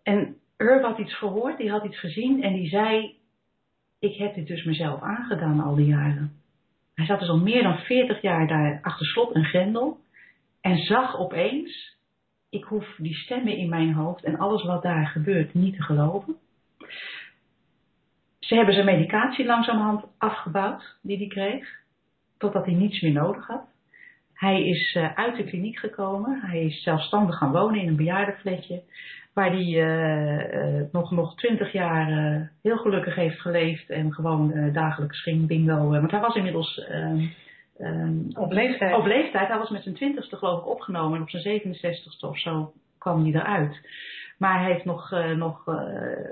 En 0.04 0.38
Herb 0.58 0.84
had 0.84 0.98
iets 0.98 1.18
gehoord, 1.18 1.58
die 1.58 1.72
had 1.72 1.86
iets 1.86 2.00
gezien 2.00 2.44
en 2.44 2.54
die 2.54 2.70
zei: 2.70 3.16
Ik 4.00 4.16
heb 4.16 4.36
dit 4.36 4.48
dus 4.48 4.64
mezelf 4.64 5.02
aangedaan 5.02 5.60
al 5.60 5.76
die 5.76 5.88
jaren. 5.88 6.32
Hij 6.96 7.06
zat 7.06 7.20
dus 7.20 7.30
al 7.30 7.40
meer 7.40 7.64
dan 7.64 7.78
40 7.78 8.22
jaar 8.22 8.48
daar 8.48 8.80
achter 8.82 9.06
slot 9.06 9.34
en 9.34 9.46
grendel. 9.46 10.00
En 10.62 10.78
zag 10.78 11.18
opeens, 11.18 11.98
ik 12.50 12.64
hoef 12.64 12.96
die 12.98 13.14
stemmen 13.14 13.58
in 13.58 13.70
mijn 13.70 13.94
hoofd 13.94 14.24
en 14.24 14.38
alles 14.38 14.64
wat 14.64 14.84
daar 14.84 15.08
gebeurt 15.08 15.54
niet 15.54 15.76
te 15.76 15.84
geloven. 15.84 16.36
Ze 18.40 18.56
hebben 18.56 18.74
zijn 18.74 18.86
medicatie 18.86 19.46
langzamerhand 19.46 20.06
afgebouwd 20.18 20.98
die 21.02 21.18
hij 21.18 21.28
kreeg, 21.28 21.70
totdat 22.38 22.66
hij 22.66 22.74
niets 22.74 23.02
meer 23.02 23.12
nodig 23.12 23.48
had. 23.48 23.68
Hij 24.34 24.64
is 24.68 24.96
uh, 24.96 25.14
uit 25.16 25.36
de 25.36 25.44
kliniek 25.44 25.80
gekomen, 25.80 26.42
hij 26.42 26.66
is 26.66 26.84
zelfstandig 26.84 27.38
gaan 27.38 27.52
wonen 27.52 27.80
in 27.82 27.88
een 27.88 27.96
bejaardenfletje, 27.96 28.82
waar 29.34 29.52
hij 29.52 29.66
uh, 29.66 30.92
nog, 30.92 31.12
nog 31.12 31.36
twintig 31.36 31.72
jaar 31.72 32.52
heel 32.62 32.78
gelukkig 32.78 33.16
heeft 33.16 33.40
geleefd 33.40 33.90
en 33.90 34.14
gewoon 34.14 34.72
dagelijks 34.74 35.22
ging 35.22 35.48
bingo. 35.48 35.90
want 35.90 36.12
hij 36.12 36.20
was 36.20 36.36
inmiddels 36.36 36.78
ehm, 36.78 37.26
Um, 37.80 38.28
op 38.34 38.52
leeftijd? 38.52 38.96
Op 38.96 39.06
leeftijd. 39.06 39.48
Hij 39.48 39.58
was 39.58 39.70
met 39.70 39.84
zijn 39.84 39.96
twintigste 39.96 40.36
geloof 40.36 40.60
ik 40.60 40.68
opgenomen 40.68 41.16
en 41.16 41.22
op 41.22 41.30
zijn 41.30 41.62
67ste 41.62 42.28
of 42.28 42.40
zo 42.40 42.74
kwam 42.98 43.24
hij 43.24 43.34
eruit. 43.34 43.88
Maar 44.38 44.60
hij 44.62 44.72
heeft 44.72 44.86
nog, 44.86 45.12
uh, 45.12 45.32
nog, 45.32 45.68
uh, 45.68 45.76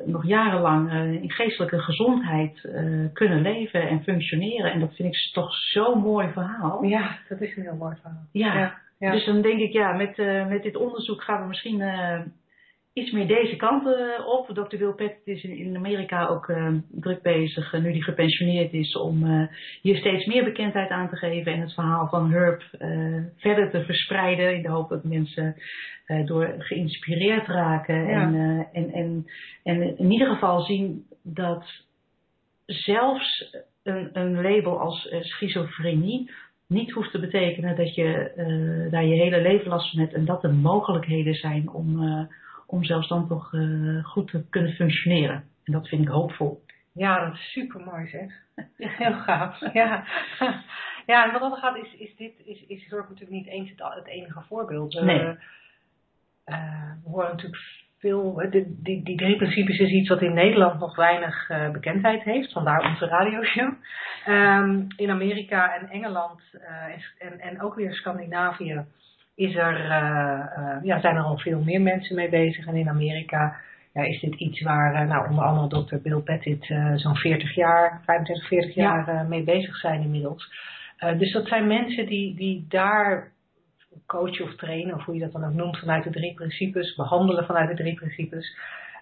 nog 0.05 0.25
jarenlang 0.25 0.91
uh, 0.91 1.11
in 1.11 1.31
geestelijke 1.31 1.79
gezondheid 1.79 2.69
kunnen 3.13 3.41
leven 3.41 3.89
en 3.89 4.03
functioneren. 4.03 4.71
En 4.71 4.79
dat 4.79 4.95
vind 4.95 5.13
ik 5.13 5.29
toch 5.33 5.53
zo'n 5.53 5.99
mooi 5.99 6.27
verhaal. 6.31 6.83
Ja, 6.83 7.17
dat 7.29 7.41
is 7.41 7.55
een 7.55 7.63
heel 7.63 7.75
mooi 7.75 7.95
verhaal. 8.01 8.27
Ja, 8.31 8.57
ja, 8.57 8.77
ja. 8.99 9.11
dus 9.11 9.25
dan 9.25 9.41
denk 9.41 9.59
ik, 9.59 9.71
ja, 9.71 9.91
met, 9.93 10.17
met 10.49 10.63
dit 10.63 10.75
onderzoek 10.75 11.23
gaan 11.23 11.41
we 11.41 11.47
misschien 11.47 11.81
iets 12.97 13.11
meer 13.11 13.27
deze 13.27 13.55
kant 13.55 13.85
uh, 13.85 14.27
op. 14.27 14.47
Dr. 14.47 14.77
Will 14.77 14.93
Pettit 14.93 15.27
is 15.27 15.43
in, 15.43 15.75
Amerika 15.75 16.27
ook 16.27 16.47
uh, 16.47 16.73
druk 16.91 17.21
bezig, 17.21 17.73
uh, 17.73 17.81
nu 17.81 17.91
hij 17.91 17.99
gepensioneerd 17.99 18.73
is, 18.73 18.95
om 18.95 19.47
hier 19.81 19.97
steeds 19.97 20.25
meer 20.25 20.43
bekendheid 20.43 20.89
aan 20.89 21.09
te 21.09 21.15
geven 21.15 21.53
en 21.53 21.59
het 21.59 21.73
verhaal 21.73 22.07
van 22.07 22.31
Herb 22.31 22.61
verder 23.37 23.69
te 23.69 23.83
verspreiden. 23.83 24.55
In 24.55 24.61
de 24.61 24.69
hoop 24.69 24.89
dat 24.89 25.03
mensen 25.03 25.55
door 26.25 26.55
geïnspireerd 26.57 27.47
raken 27.47 28.07
ja. 28.07 28.21
en, 28.21 28.67
en, 28.73 28.91
en, 28.91 29.25
en 29.63 29.97
in 29.97 30.11
ieder 30.11 30.27
geval 30.27 30.61
zien 30.61 31.05
dat 31.23 31.65
zelfs 32.65 33.55
een, 33.83 34.09
een 34.13 34.41
label 34.41 34.79
als 34.79 35.07
schizofrenie 35.19 36.29
niet 36.67 36.91
hoeft 36.91 37.11
te 37.11 37.19
betekenen 37.19 37.75
dat 37.75 37.95
je 37.95 38.31
eh, 38.35 38.91
daar 38.91 39.05
je 39.05 39.21
hele 39.21 39.41
leven 39.41 39.69
last 39.69 39.89
van 39.89 39.99
hebt 39.99 40.13
en 40.13 40.25
dat 40.25 40.43
er 40.43 40.53
mogelijkheden 40.53 41.33
zijn 41.33 41.69
om, 41.69 42.03
uh, 42.03 42.21
om 42.67 42.83
zelfs 42.83 43.07
dan 43.07 43.27
toch 43.27 43.53
uh, 43.53 44.05
goed 44.05 44.27
te 44.27 44.45
kunnen 44.49 44.73
functioneren. 44.73 45.43
En 45.63 45.73
dat 45.73 45.87
vind 45.87 46.01
ik 46.01 46.07
hoopvol. 46.07 46.63
Ja, 46.93 47.25
dat 47.25 47.33
is 47.33 47.51
super 47.51 47.81
mooi 47.81 48.07
zeg. 48.07 48.31
Heel 49.01 49.13
gaaf. 49.13 49.73
Ja. 49.73 50.05
ja, 51.11 51.25
en 51.25 51.31
wat 51.31 51.41
dat 51.41 51.59
gaat 51.59 51.77
is, 51.77 51.93
is 51.93 52.15
dit 52.15 52.33
is, 52.45 52.65
is 52.67 52.87
zorg 52.87 53.09
natuurlijk 53.09 53.37
niet 53.37 53.47
eens 53.47 53.69
het, 53.69 53.93
het 53.95 54.07
enige 54.07 54.41
voorbeeld. 54.47 54.93
Nee. 55.01 55.37
we 57.03 57.09
horen 57.09 57.29
natuurlijk 57.29 57.85
veel, 57.99 58.35
die, 58.49 58.77
die, 58.83 59.03
die, 59.03 59.17
drie 59.17 59.35
principes 59.35 59.79
is 59.79 59.91
iets 59.91 60.09
wat 60.09 60.21
in 60.21 60.33
Nederland 60.33 60.79
nog 60.79 60.95
weinig 60.95 61.49
uh, 61.49 61.69
bekendheid 61.69 62.23
heeft, 62.23 62.51
vandaar 62.51 62.89
onze 62.89 63.05
radioshow. 63.05 63.73
Um, 64.27 64.87
in 64.95 65.09
Amerika 65.09 65.75
en 65.75 65.89
Engeland 65.89 66.41
uh, 66.53 67.27
en, 67.27 67.39
en 67.39 67.61
ook 67.61 67.75
weer 67.75 67.93
Scandinavië 67.93 68.85
is 69.37 69.55
er, 69.55 69.79
uh, 69.79 70.83
ja, 70.83 70.99
zijn 70.99 71.15
er 71.15 71.21
al 71.21 71.37
veel 71.37 71.61
meer 71.63 71.81
mensen 71.81 72.15
mee 72.15 72.29
bezig. 72.29 72.65
En 72.65 72.75
in 72.75 72.89
Amerika 72.89 73.55
ja, 73.93 74.01
is 74.01 74.19
dit 74.19 74.35
iets 74.35 74.61
waar 74.61 75.07
nou, 75.07 75.29
onder 75.29 75.43
andere 75.43 75.67
dokter 75.67 76.01
Bill 76.01 76.19
Pettit 76.19 76.65
zo'n 76.95 77.15
40 77.15 77.55
jaar, 77.55 78.01
35, 78.05 78.47
40 78.47 78.75
jaar 78.75 79.13
ja. 79.13 79.23
mee 79.23 79.43
bezig 79.43 79.75
zijn 79.75 80.01
inmiddels. 80.01 80.53
dus 81.17 81.31
dat 81.31 81.47
zijn 81.47 81.67
mensen 81.67 82.05
die, 82.05 82.35
die 82.35 82.65
daar 82.69 83.31
coachen 84.05 84.45
of 84.45 84.55
trainen, 84.55 84.95
of 84.95 85.05
hoe 85.05 85.13
je 85.13 85.19
dat 85.19 85.31
dan 85.31 85.45
ook 85.45 85.53
noemt, 85.53 85.77
vanuit 85.77 86.03
de 86.03 86.09
drie 86.09 86.33
principes, 86.33 86.95
behandelen 86.95 87.45
vanuit 87.45 87.69
de 87.69 87.83
drie 87.83 87.95
principes, 87.95 88.57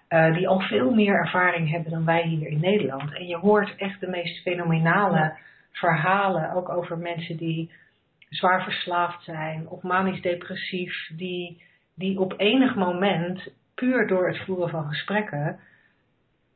uh, 0.08 0.34
die 0.34 0.48
al 0.48 0.60
veel 0.60 0.94
meer 0.94 1.14
ervaring 1.14 1.70
hebben 1.70 1.90
dan 1.90 2.04
wij 2.04 2.22
hier 2.22 2.48
in 2.48 2.60
Nederland. 2.60 3.14
En 3.14 3.26
je 3.26 3.36
hoort 3.36 3.74
echt 3.76 4.00
de 4.00 4.08
meest 4.08 4.42
fenomenale 4.42 5.36
verhalen, 5.72 6.52
ook 6.52 6.68
over 6.68 6.98
mensen 6.98 7.36
die 7.36 7.70
zwaar 8.28 8.62
verslaafd 8.62 9.24
zijn 9.24 9.68
of 9.68 9.82
manisch 9.82 10.20
depressief, 10.20 11.10
die, 11.16 11.62
die 11.94 12.20
op 12.20 12.34
enig 12.36 12.74
moment, 12.74 13.48
puur 13.74 14.06
door 14.06 14.28
het 14.28 14.44
voeren 14.44 14.68
van 14.68 14.88
gesprekken, 14.88 15.58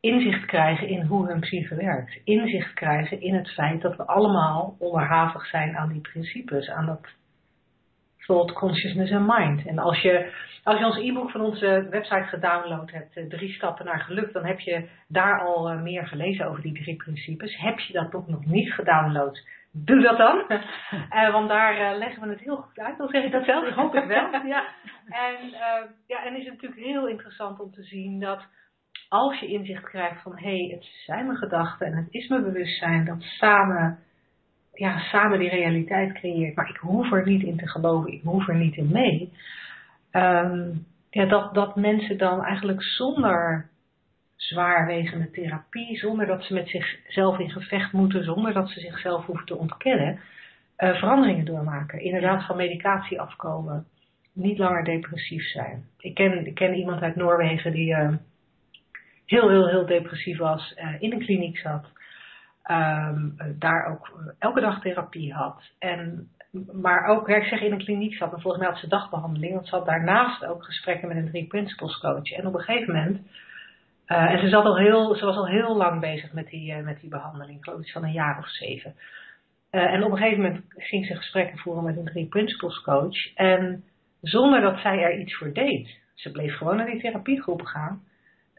inzicht 0.00 0.44
krijgen 0.44 0.88
in 0.88 1.02
hoe 1.02 1.28
hun 1.28 1.40
psyche 1.40 1.74
werkt. 1.74 2.20
Inzicht 2.24 2.72
krijgen 2.74 3.20
in 3.20 3.35
het 3.35 3.48
feit 3.48 3.80
dat 3.80 3.96
we 3.96 4.06
allemaal 4.06 4.76
onderhavig 4.78 5.46
zijn 5.46 5.76
aan 5.76 5.92
die 5.92 6.00
principes, 6.00 6.70
aan 6.70 6.87
dat 6.87 7.09
Thought, 8.30 8.52
Consciousness 8.52 9.11
en 9.11 9.26
Mind. 9.26 9.66
En 9.66 9.78
als 9.78 10.00
je, 10.00 10.33
als 10.64 10.78
je 10.78 10.85
ons 10.85 10.96
e-book 10.96 11.30
van 11.30 11.40
onze 11.40 11.87
website 11.90 12.26
gedownload 12.28 12.90
hebt, 12.90 13.16
eh, 13.16 13.24
drie 13.28 13.52
stappen 13.52 13.85
naar 13.85 14.00
geluk, 14.00 14.33
dan 14.33 14.44
heb 14.44 14.61
je 14.61 14.88
daar 15.09 15.40
al 15.40 15.70
eh, 15.70 15.83
meer 15.83 16.06
gelezen 16.06 16.46
over 16.46 16.62
die 16.62 16.83
drie 16.83 16.96
principes. 16.96 17.56
Heb 17.56 17.78
je 17.78 17.92
dat 17.92 18.11
toch 18.11 18.28
nog 18.28 18.46
niet 18.46 18.72
gedownload? 18.72 19.46
Doe 19.72 20.02
dat 20.02 20.16
dan. 20.16 20.44
uh, 21.12 21.33
want 21.37 21.48
daar 21.48 21.96
leggen 21.96 22.22
we 22.22 22.28
het 22.28 22.40
heel 22.40 22.56
goed 22.56 22.78
uit. 22.78 22.98
Dan 22.98 23.09
zeg 23.09 23.24
ik 23.24 23.33
dat 23.33 23.44
zelf. 23.44 23.66
Ik 23.66 23.74
hoop 23.74 23.92
het 23.92 24.06
wel. 24.06 24.30
ja. 24.54 24.64
En, 25.09 25.50
ja, 26.06 26.24
en 26.24 26.37
is 26.37 26.44
het 26.44 26.52
natuurlijk 26.52 26.80
heel 26.80 27.09
interessant 27.09 27.61
om 27.61 27.72
te 27.72 27.83
zien 27.83 28.20
dat 28.20 28.46
als 29.09 29.38
je 29.38 29.46
inzicht 29.46 29.85
krijgt 29.85 30.22
van 30.22 30.38
hé, 30.38 30.56
hey, 30.59 30.74
het 30.74 30.85
zijn 31.06 31.26
mijn 31.26 31.38
gedachten 31.38 31.87
en 31.87 31.96
het 31.96 32.06
is 32.11 32.28
mijn 32.28 32.42
bewustzijn, 32.42 33.04
dat 33.04 33.20
samen 33.20 33.98
ja, 34.80 34.98
samen 34.98 35.38
die 35.38 35.48
realiteit 35.48 36.12
creëert. 36.12 36.56
Maar 36.56 36.68
ik 36.68 36.76
hoef 36.76 37.12
er 37.12 37.26
niet 37.26 37.42
in 37.42 37.56
te 37.56 37.68
geloven, 37.68 38.12
ik 38.12 38.22
hoef 38.22 38.48
er 38.48 38.56
niet 38.56 38.76
in 38.76 38.92
mee. 38.92 39.33
Um, 40.12 40.87
ja, 41.11 41.24
dat, 41.26 41.54
dat 41.54 41.76
mensen 41.76 42.18
dan 42.18 42.44
eigenlijk 42.44 42.83
zonder 42.83 43.69
zwaarwegende 44.40 45.31
therapie, 45.31 45.96
zonder 45.96 46.26
dat 46.26 46.44
ze 46.44 46.55
met 46.55 46.68
zichzelf 46.68 47.38
in 47.38 47.50
gevecht 47.50 47.92
moeten, 47.92 48.24
zonder 48.24 48.53
dat 48.53 48.68
ze 48.70 48.81
zichzelf 48.81 49.26
hoeven 49.26 49.46
te 49.46 49.57
ontkennen, 49.57 50.20
uh, 50.79 50.94
veranderingen 50.98 51.44
doormaken. 51.44 52.00
Inderdaad 52.00 52.46
van 52.46 52.57
medicatie 52.57 53.20
afkomen, 53.20 53.87
niet 54.33 54.59
langer 54.59 54.85
depressief 54.85 55.44
zijn. 55.44 55.85
Ik 55.98 56.14
ken, 56.14 56.46
ik 56.46 56.55
ken 56.55 56.74
iemand 56.74 57.03
uit 57.03 57.16
Noorwegen 57.16 57.72
die 57.72 57.90
uh, 57.90 58.14
heel, 59.26 59.50
heel, 59.50 59.68
heel 59.68 59.87
depressief 59.87 60.38
was, 60.38 60.74
uh, 60.76 61.03
in 61.03 61.12
een 61.12 61.24
kliniek 61.24 61.59
zat 61.59 61.87
um, 62.70 63.37
daar 63.59 63.87
ook 63.87 64.33
elke 64.38 64.61
dag 64.61 64.81
therapie 64.81 65.33
had. 65.33 65.62
En, 65.79 66.29
maar 66.72 67.07
ook, 67.07 67.29
ik 67.29 67.44
zeg 67.44 67.61
in 67.61 67.72
een 67.72 67.85
kliniek 67.85 68.14
zat, 68.14 68.33
en 68.33 68.40
volgens 68.40 68.62
mij 68.62 68.72
had 68.72 68.81
ze 68.81 68.88
dagbehandeling, 68.88 69.55
want 69.55 69.68
ze 69.68 69.74
had 69.74 69.87
daarnaast 69.87 70.44
ook 70.44 70.64
gesprekken 70.64 71.09
met 71.09 71.16
een 71.16 71.31
drie 71.31 71.46
principles 71.46 71.98
coach. 71.98 72.31
En 72.31 72.46
op 72.46 72.55
een 72.55 72.61
gegeven 72.61 72.94
moment, 72.94 73.20
uh, 74.11 74.31
en 74.31 74.38
ze, 74.38 74.49
zat 74.49 74.64
al 74.64 74.79
heel, 74.79 75.14
ze 75.14 75.25
was 75.25 75.37
al 75.37 75.46
heel 75.46 75.77
lang 75.77 76.01
bezig 76.01 76.33
met 76.33 76.49
die, 76.49 76.77
uh, 76.77 76.85
met 76.85 77.01
die 77.01 77.11
behandeling, 77.11 77.59
ik 77.59 77.64
geloof 77.64 77.81
iets 77.81 77.92
van 77.92 78.05
een 78.05 78.12
jaar 78.12 78.38
of 78.38 78.49
zeven. 78.49 78.94
Uh, 79.70 79.83
en 79.83 80.05
op 80.05 80.11
een 80.11 80.16
gegeven 80.16 80.42
moment 80.42 80.64
ging 80.77 81.07
ze 81.07 81.14
gesprekken 81.14 81.59
voeren 81.59 81.85
met 81.85 81.96
een 81.96 82.05
drie 82.05 82.27
principles 82.27 82.81
coach. 82.81 83.35
En 83.35 83.85
zonder 84.20 84.61
dat 84.61 84.79
zij 84.79 85.03
er 85.03 85.18
iets 85.18 85.37
voor 85.37 85.53
deed, 85.53 85.99
ze 86.14 86.31
bleef 86.31 86.57
gewoon 86.57 86.77
naar 86.77 86.87
die 86.87 87.01
therapiegroep 87.01 87.62
gaan, 87.62 88.03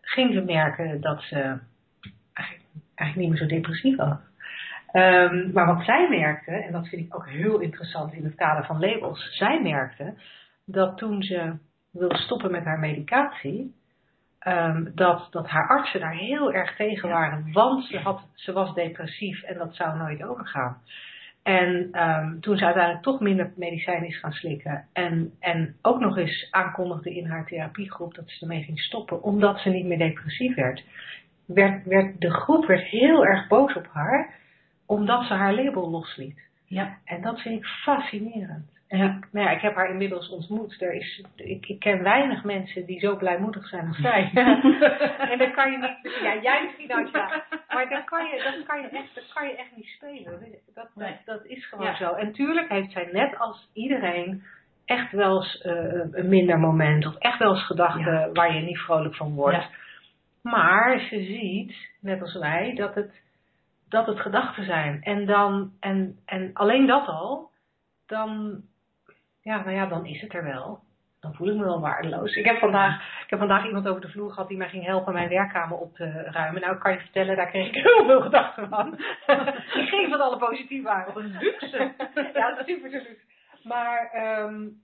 ging 0.02 0.34
ze 0.34 0.42
merken 0.42 1.02
dat 1.02 1.22
ze 1.22 1.58
eigenlijk 2.96 3.16
niet 3.16 3.30
meer 3.30 3.38
zo 3.38 3.56
depressief 3.56 3.98
was. 3.98 4.18
Um, 4.94 5.52
maar 5.54 5.76
wat 5.76 5.86
zij 5.86 6.10
merkte, 6.10 6.52
en 6.52 6.72
dat 6.72 6.88
vind 6.88 7.06
ik 7.06 7.16
ook 7.16 7.30
heel 7.30 7.60
interessant 7.60 8.14
in 8.14 8.24
het 8.24 8.36
kader 8.36 8.66
van 8.66 8.80
labels, 8.80 9.38
zij 9.38 9.62
merkte 9.62 10.14
dat 10.66 10.98
toen 10.98 11.24
ze 11.24 11.54
wilde 11.92 12.18
stoppen 12.18 12.52
met 12.52 12.64
haar 12.64 12.80
medicatie, 12.80 13.74
um, 14.48 14.92
dat, 14.96 15.28
dat 15.32 15.48
haar 15.48 15.68
artsen 15.68 16.00
daar 16.00 16.16
heel 16.16 16.54
erg 16.54 16.76
tegen 16.76 17.10
waren, 17.10 17.52
want 17.52 17.86
ze, 17.86 18.00
had, 18.00 18.22
ze 18.34 18.54
was 18.54 18.74
depressief 18.74 19.42
en 19.42 19.58
dat 19.58 19.76
zou 19.76 19.98
nooit 19.98 20.24
overgaan. 20.24 20.78
En 21.44 22.02
um, 22.02 22.42
toen 22.42 22.58
ze 22.58 22.66
uiteindelijk 22.66 23.04
toch 23.04 23.20
minder 23.20 23.52
medicijn 23.56 24.06
is 24.06 24.20
gaan 24.20 24.32
slikken 24.32 24.86
en, 24.94 25.34
en 25.40 25.76
ook 25.82 26.00
nog 26.00 26.18
eens 26.18 26.48
aankondigde 26.52 27.16
in 27.16 27.26
haar 27.26 27.46
therapiegroep 27.46 28.16
dat 28.16 28.30
ze 28.30 28.42
ermee 28.42 28.64
ging 28.64 28.80
stoppen, 28.80 29.24
omdat 29.24 29.60
ze 29.60 29.70
niet 29.70 29.86
meer 29.86 29.98
depressief 29.98 30.56
werd, 30.56 30.84
werd, 31.46 31.86
werd, 31.86 32.22
de 32.22 32.32
groep 32.32 32.66
werd 32.66 32.84
heel 32.84 33.26
erg 33.26 33.48
boos 33.48 33.74
op 33.74 33.88
haar, 33.92 34.34
omdat 34.86 35.26
ze 35.26 35.34
haar 35.34 35.54
label 35.54 35.90
losliet. 35.90 36.40
Ja. 36.66 36.98
En 37.06 37.22
dat 37.22 37.42
vind 37.42 37.60
ik 37.60 37.66
fascinerend. 37.66 38.80
Ja. 38.98 39.06
Ik, 39.06 39.28
nou 39.32 39.46
ja, 39.46 39.52
ik 39.52 39.62
heb 39.62 39.76
haar 39.76 39.90
inmiddels 39.90 40.30
ontmoet. 40.30 40.82
Er 40.82 40.94
is, 40.94 41.24
ik, 41.36 41.66
ik 41.68 41.80
ken 41.80 42.04
weinig 42.04 42.44
mensen 42.44 42.86
die 42.86 43.00
zo 43.00 43.16
blijmoedig 43.16 43.68
zijn 43.68 43.88
als 43.88 43.98
zij. 43.98 44.32
en 45.32 45.38
dan 45.38 45.52
kan 45.52 45.72
je 45.72 45.78
niet, 45.78 46.20
ja, 46.22 46.42
jij 46.42 46.64
misschien 46.64 46.94
ook 47.00 47.08
ja. 47.08 47.44
Maar 47.68 47.90
dat 47.90 48.04
kan 48.04 48.26
je, 48.26 48.44
dat 48.44 48.66
kan 48.66 48.82
je, 48.82 48.88
echt, 48.90 49.16
dat 49.16 49.34
kan 49.34 49.48
je 49.48 49.56
echt 49.56 49.76
niet 49.76 49.86
spelen. 49.86 50.40
Dat, 50.74 50.90
dat, 50.96 51.18
dat 51.26 51.46
is 51.46 51.66
gewoon 51.66 51.86
ja. 51.86 51.96
zo. 51.96 52.14
En 52.14 52.34
tuurlijk 52.34 52.70
heeft 52.70 52.92
zij 52.92 53.10
net 53.12 53.38
als 53.38 53.70
iedereen 53.74 54.44
echt 54.86 55.12
wel 55.12 55.36
eens 55.36 55.66
uh, 55.66 56.04
een 56.12 56.30
minder 56.30 56.60
moment. 56.60 57.06
Of 57.06 57.16
echt 57.16 57.40
wel 57.40 57.54
eens 57.54 57.66
gedachten 57.66 58.14
ja. 58.14 58.32
waar 58.32 58.56
je 58.56 58.62
niet 58.62 58.80
vrolijk 58.80 59.16
van 59.16 59.34
wordt. 59.34 59.66
Maar 60.42 61.00
ze 61.00 61.24
ziet, 61.24 61.76
net 62.00 62.22
als 62.22 62.34
wij, 62.34 62.74
dat 62.76 62.96
het, 62.96 63.22
dat 63.90 64.06
het 64.06 64.20
gedachten 64.20 64.66
zijn. 64.66 65.04
En, 65.04 65.26
dan, 65.26 65.72
en, 65.80 66.16
en 66.26 66.50
alleen 66.54 66.88
dat 66.88 67.08
al, 67.08 67.50
dan, 68.08 68.62
ja, 69.42 69.64
nou 69.64 69.72
ja, 69.72 69.86
dan 69.86 70.06
is 70.06 70.22
het 70.22 70.34
er 70.34 70.44
wel. 70.44 70.80
Dan 71.20 71.34
voel 71.36 71.48
ik 71.48 71.56
me 71.56 71.64
wel 71.64 71.80
waardeloos. 71.80 72.36
Ik 72.36 72.46
heb, 72.46 72.58
vandaag, 72.60 73.22
ik 73.24 73.30
heb 73.30 73.40
vandaag 73.40 73.66
iemand 73.66 73.88
over 73.88 74.02
de 74.02 74.10
vloer 74.10 74.32
gehad 74.32 74.48
die 74.48 74.58
mij 74.58 74.70
ging 74.70 74.86
helpen 74.86 75.14
mijn 75.14 75.30
werkkamer 75.30 75.78
op 75.78 75.96
te 75.96 76.12
ruimen. 76.12 76.62
Nou, 76.62 76.78
kan 76.78 76.92
je 76.92 77.00
vertellen, 77.00 77.36
daar 77.36 77.50
kreeg 77.50 77.68
ik 77.68 77.74
heel 77.84 78.06
veel 78.06 78.22
gedachten 78.22 78.70
van. 78.70 78.90
die 79.74 79.86
ging 79.86 80.10
van 80.10 80.22
alle 80.22 80.38
positief 80.38 80.84
waren. 80.84 81.14
Wat 81.14 81.24
een 81.24 81.38
luxe. 81.40 81.94
ja, 82.34 82.64
super 82.66 82.90
luxe. 82.90 83.18
Maar 83.64 84.12
um, 84.44 84.82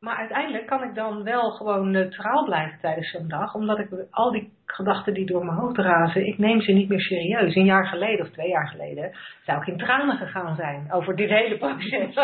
maar 0.00 0.16
uiteindelijk 0.16 0.66
kan 0.66 0.82
ik 0.82 0.94
dan 0.94 1.22
wel 1.22 1.50
gewoon 1.50 1.90
neutraal 1.90 2.44
blijven 2.44 2.78
tijdens 2.80 3.10
zo'n 3.10 3.28
dag. 3.28 3.54
Omdat 3.54 3.78
ik 3.78 3.88
al 4.10 4.30
die 4.30 4.52
gedachten 4.66 5.14
die 5.14 5.26
door 5.26 5.44
mijn 5.44 5.58
hoofd 5.58 5.76
razen, 5.76 6.26
ik 6.26 6.38
neem 6.38 6.60
ze 6.60 6.72
niet 6.72 6.88
meer 6.88 7.00
serieus. 7.00 7.54
Een 7.54 7.64
jaar 7.64 7.86
geleden 7.86 8.26
of 8.26 8.32
twee 8.32 8.48
jaar 8.48 8.68
geleden 8.68 9.16
zou 9.44 9.60
ik 9.60 9.66
in 9.66 9.78
tranen 9.78 10.16
gegaan 10.16 10.56
zijn 10.56 10.92
over 10.92 11.16
dit 11.16 11.28
hele 11.28 11.58
proces. 11.58 12.14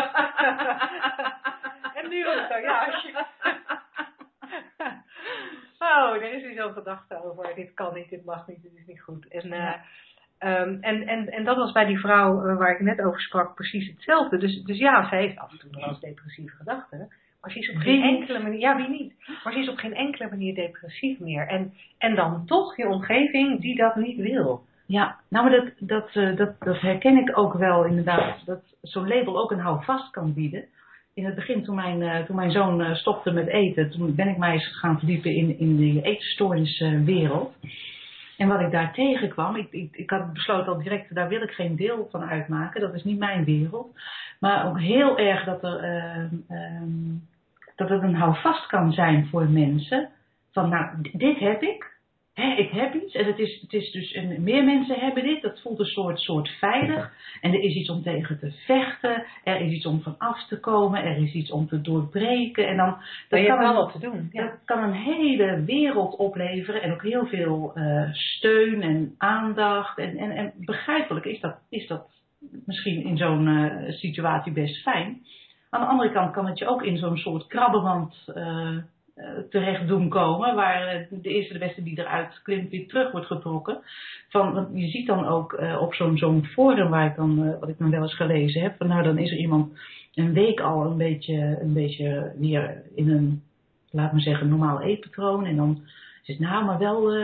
en 1.98 2.08
nu 2.08 2.28
het 2.28 2.46
zo, 2.50 2.58
ja. 2.58 2.84
Als 2.84 3.02
je... 3.02 3.24
oh, 5.88 6.14
er 6.14 6.32
is 6.32 6.42
weer 6.42 6.56
zo'n 6.56 6.72
gedachte 6.72 7.24
over, 7.24 7.54
dit 7.54 7.74
kan 7.74 7.94
niet, 7.94 8.08
dit 8.08 8.24
mag 8.24 8.46
niet, 8.46 8.62
dit 8.62 8.74
is 8.74 8.86
niet 8.86 9.02
goed. 9.02 9.28
En, 9.28 9.46
uh, 9.52 9.74
um, 10.38 10.78
en, 10.80 11.06
en, 11.06 11.28
en 11.28 11.44
dat 11.44 11.56
was 11.56 11.72
bij 11.72 11.84
die 11.84 11.98
vrouw 11.98 12.46
uh, 12.46 12.56
waar 12.56 12.74
ik 12.74 12.80
net 12.80 13.00
over 13.02 13.20
sprak 13.20 13.54
precies 13.54 13.88
hetzelfde. 13.88 14.38
Dus, 14.38 14.62
dus 14.62 14.78
ja, 14.78 15.08
zij 15.08 15.20
heeft 15.20 15.38
af 15.38 15.50
en 15.50 15.58
toe 15.58 15.70
nog 15.70 15.86
eens 15.86 16.00
depressieve 16.00 16.56
gedachten. 16.56 17.24
Maar 17.46 17.54
ze 17.54 17.60
is 17.60 17.70
op 17.70 17.76
geen 17.76 18.02
enkele 18.02 18.38
manier, 18.38 18.60
ja 18.60 18.76
wie 18.76 18.88
niet, 18.88 19.12
maar 19.44 19.52
ze 19.52 19.58
is 19.58 19.68
op 19.68 19.76
geen 19.76 19.94
enkele 19.94 20.28
manier 20.28 20.54
depressief 20.54 21.18
meer. 21.18 21.46
En, 21.46 21.72
en 21.98 22.14
dan 22.14 22.46
toch 22.46 22.76
je 22.76 22.88
omgeving 22.88 23.60
die 23.60 23.76
dat 23.76 23.96
niet 23.96 24.16
wil. 24.16 24.62
Ja, 24.86 25.16
nou 25.28 25.50
maar 25.50 25.60
dat, 25.60 25.72
dat, 25.78 26.14
uh, 26.14 26.36
dat, 26.36 26.60
dat 26.60 26.80
herken 26.80 27.16
ik 27.16 27.38
ook 27.38 27.52
wel 27.52 27.84
inderdaad, 27.84 28.46
dat 28.46 28.60
zo'n 28.82 29.08
label 29.08 29.38
ook 29.38 29.50
een 29.50 29.58
houvast 29.58 30.10
kan 30.10 30.34
bieden. 30.34 30.64
In 31.14 31.24
het 31.24 31.34
begin, 31.34 31.64
toen 31.64 31.74
mijn, 31.74 32.00
uh, 32.00 32.18
toen 32.18 32.36
mijn 32.36 32.50
zoon 32.50 32.80
uh, 32.80 32.94
stopte 32.94 33.30
met 33.30 33.46
eten, 33.46 33.90
toen 33.90 34.14
ben 34.14 34.28
ik 34.28 34.36
mij 34.36 34.52
eens 34.52 34.78
gaan 34.78 34.98
verdiepen 34.98 35.34
in, 35.34 35.58
in 35.58 35.76
de 35.76 36.02
eetstoorniswereld. 36.02 37.54
En 38.36 38.48
wat 38.48 38.60
ik 38.60 38.70
daar 38.70 38.92
tegenkwam, 38.92 39.56
ik, 39.56 39.68
ik, 39.70 39.96
ik 39.96 40.10
had 40.10 40.32
besloten 40.32 40.72
al 40.72 40.82
direct, 40.82 41.14
daar 41.14 41.28
wil 41.28 41.42
ik 41.42 41.50
geen 41.50 41.76
deel 41.76 42.08
van 42.10 42.24
uitmaken. 42.24 42.80
Dat 42.80 42.94
is 42.94 43.04
niet 43.04 43.18
mijn 43.18 43.44
wereld. 43.44 43.94
Maar 44.40 44.66
ook 44.66 44.80
heel 44.80 45.18
erg 45.18 45.44
dat 45.44 45.62
er, 45.62 45.78
ehm, 45.78 46.34
ehm, 46.48 47.14
dat 47.76 47.88
het 47.88 48.02
een 48.02 48.14
houvast 48.14 48.66
kan 48.66 48.92
zijn 48.92 49.26
voor 49.26 49.48
mensen. 49.48 50.08
Van 50.52 50.68
nou, 50.68 51.10
dit 51.12 51.38
heb 51.38 51.62
ik. 51.62 51.94
Hè, 52.34 52.54
ik 52.54 52.70
heb 52.70 52.94
iets. 52.94 53.14
En 53.14 53.24
het 53.24 53.38
is, 53.38 53.60
het 53.60 53.72
is 53.72 53.90
dus, 53.92 54.12
en 54.12 54.42
meer 54.42 54.64
mensen 54.64 54.98
hebben 55.00 55.22
dit. 55.22 55.42
Dat 55.42 55.60
voelt 55.60 55.78
een 55.78 55.84
soort, 55.84 56.18
soort 56.20 56.48
veilig. 56.48 57.12
En 57.40 57.52
er 57.52 57.60
is 57.60 57.74
iets 57.74 57.90
om 57.90 58.02
tegen 58.02 58.38
te 58.38 58.50
vechten. 58.66 59.24
Er 59.44 59.60
is 59.60 59.72
iets 59.72 59.86
om 59.86 60.00
van 60.02 60.14
af 60.18 60.46
te 60.46 60.60
komen. 60.60 61.04
Er 61.04 61.16
is 61.16 61.32
iets 61.32 61.50
om 61.50 61.68
te 61.68 61.80
doorbreken. 61.80 62.68
En 62.68 62.76
dan, 62.76 62.96
dat 63.28 63.40
je 63.40 63.46
kan 63.46 63.58
wel 63.58 63.68
een- 63.68 63.74
wat 63.74 63.92
te 63.92 63.98
doen. 63.98 64.28
Ja. 64.32 64.42
dat 64.42 64.58
kan 64.64 64.82
een 64.82 64.92
hele 64.92 65.62
wereld 65.64 66.16
opleveren 66.16 66.82
en 66.82 66.92
ook 66.92 67.02
heel 67.02 67.26
veel 67.26 67.72
eh, 67.74 68.12
steun 68.12 68.82
en 68.82 69.14
aandacht. 69.18 69.98
En, 69.98 70.16
en, 70.16 70.30
en 70.30 70.52
begrijpelijk 70.56 71.26
is 71.26 71.40
dat, 71.40 71.58
is 71.70 71.86
dat 71.86 72.06
misschien 72.66 73.04
in 73.04 73.16
zo'n 73.16 73.48
eh, 73.48 73.92
situatie 73.92 74.52
best 74.52 74.82
fijn. 74.82 75.22
Aan 75.76 75.82
de 75.82 75.88
andere 75.88 76.12
kant 76.12 76.32
kan 76.32 76.46
het 76.46 76.58
je 76.58 76.66
ook 76.66 76.82
in 76.82 76.98
zo'n 76.98 77.16
soort 77.16 77.46
krabbenwand 77.46 78.14
eh, 78.34 78.76
eh, 79.14 79.24
terecht 79.50 79.88
doen 79.88 80.08
komen, 80.08 80.54
waar 80.54 80.86
eh, 80.86 81.06
de 81.10 81.28
eerste 81.28 81.52
de 81.52 81.58
beste 81.58 81.82
die 81.82 81.98
eruit 81.98 82.40
klimt 82.42 82.70
weer 82.70 82.88
terug 82.88 83.12
wordt 83.12 83.26
getrokken. 83.26 83.78
Van, 84.28 84.68
je 84.72 84.88
ziet 84.88 85.06
dan 85.06 85.26
ook 85.26 85.60
op 85.80 85.94
zo'n 85.94 86.18
zo'n 86.18 86.44
forum 86.44 86.90
waar 86.90 87.06
ik 87.06 87.16
dan, 87.16 87.58
wat 87.60 87.68
ik 87.68 87.78
dan 87.78 87.90
wel 87.90 88.02
eens 88.02 88.16
gelezen 88.16 88.62
heb, 88.62 88.76
van 88.76 88.88
nou 88.88 89.02
dan 89.02 89.18
is 89.18 89.30
er 89.30 89.36
iemand 89.36 89.78
een 90.14 90.32
week 90.32 90.60
al 90.60 90.84
een 90.84 90.96
beetje, 90.96 91.58
een 91.60 91.72
beetje 91.72 92.32
weer 92.38 92.82
in 92.94 93.10
een 93.10 93.42
laat 93.90 94.12
me 94.12 94.20
zeggen, 94.20 94.48
normaal 94.48 94.80
eetpatroon. 94.80 95.44
En 95.44 95.56
dan 95.56 95.82
is 96.22 96.28
het 96.28 96.38
nou, 96.38 96.64
maar 96.64 96.78
wel, 96.78 97.14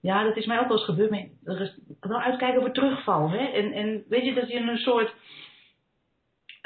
ja, 0.00 0.22
dat 0.22 0.36
is 0.36 0.46
mij 0.46 0.60
ook 0.60 0.68
wel 0.68 0.76
eens 0.76 0.86
gebeurd. 0.86 1.10
Maar 1.10 1.24
er 1.44 1.60
is, 1.60 1.78
wel 2.00 2.20
uitkijken 2.20 2.60
voor 2.60 2.72
terugval. 2.72 3.30
Hè? 3.30 3.46
En, 3.46 3.72
en 3.72 4.04
weet 4.08 4.24
je, 4.24 4.34
dat 4.34 4.48
je 4.48 4.58
een 4.60 4.78
soort 4.78 5.14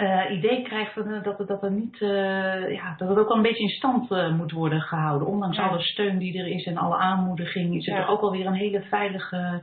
eh, 0.03 0.37
idee 0.37 0.63
krijgt 0.63 0.97
eh, 0.97 1.23
dat, 1.23 1.39
het- 1.39 1.49
dat, 1.49 1.63
er 1.63 1.71
niet, 1.71 2.01
eh, 2.03 2.73
ja, 2.73 2.95
dat 2.97 3.09
het 3.09 3.19
ook 3.19 3.29
wel 3.29 3.37
een 3.37 3.43
beetje 3.43 3.63
in 3.63 3.69
stand 3.69 4.11
moet 4.37 4.53
worden 4.53 4.81
gehouden. 4.81 5.29
Ondanks 5.29 5.57
Ja. 5.57 5.67
alle 5.69 5.81
steun 5.83 6.19
die 6.19 6.39
er 6.39 6.47
is 6.47 6.67
en 6.67 6.77
alle 6.77 6.97
aanmoediging, 6.97 7.75
is 7.77 7.87
het 7.87 7.95
Ja. 7.95 8.01
er 8.03 8.09
ook 8.09 8.21
alweer 8.21 8.47
een 8.47 8.53
hele 8.53 8.83
veilige 8.83 9.63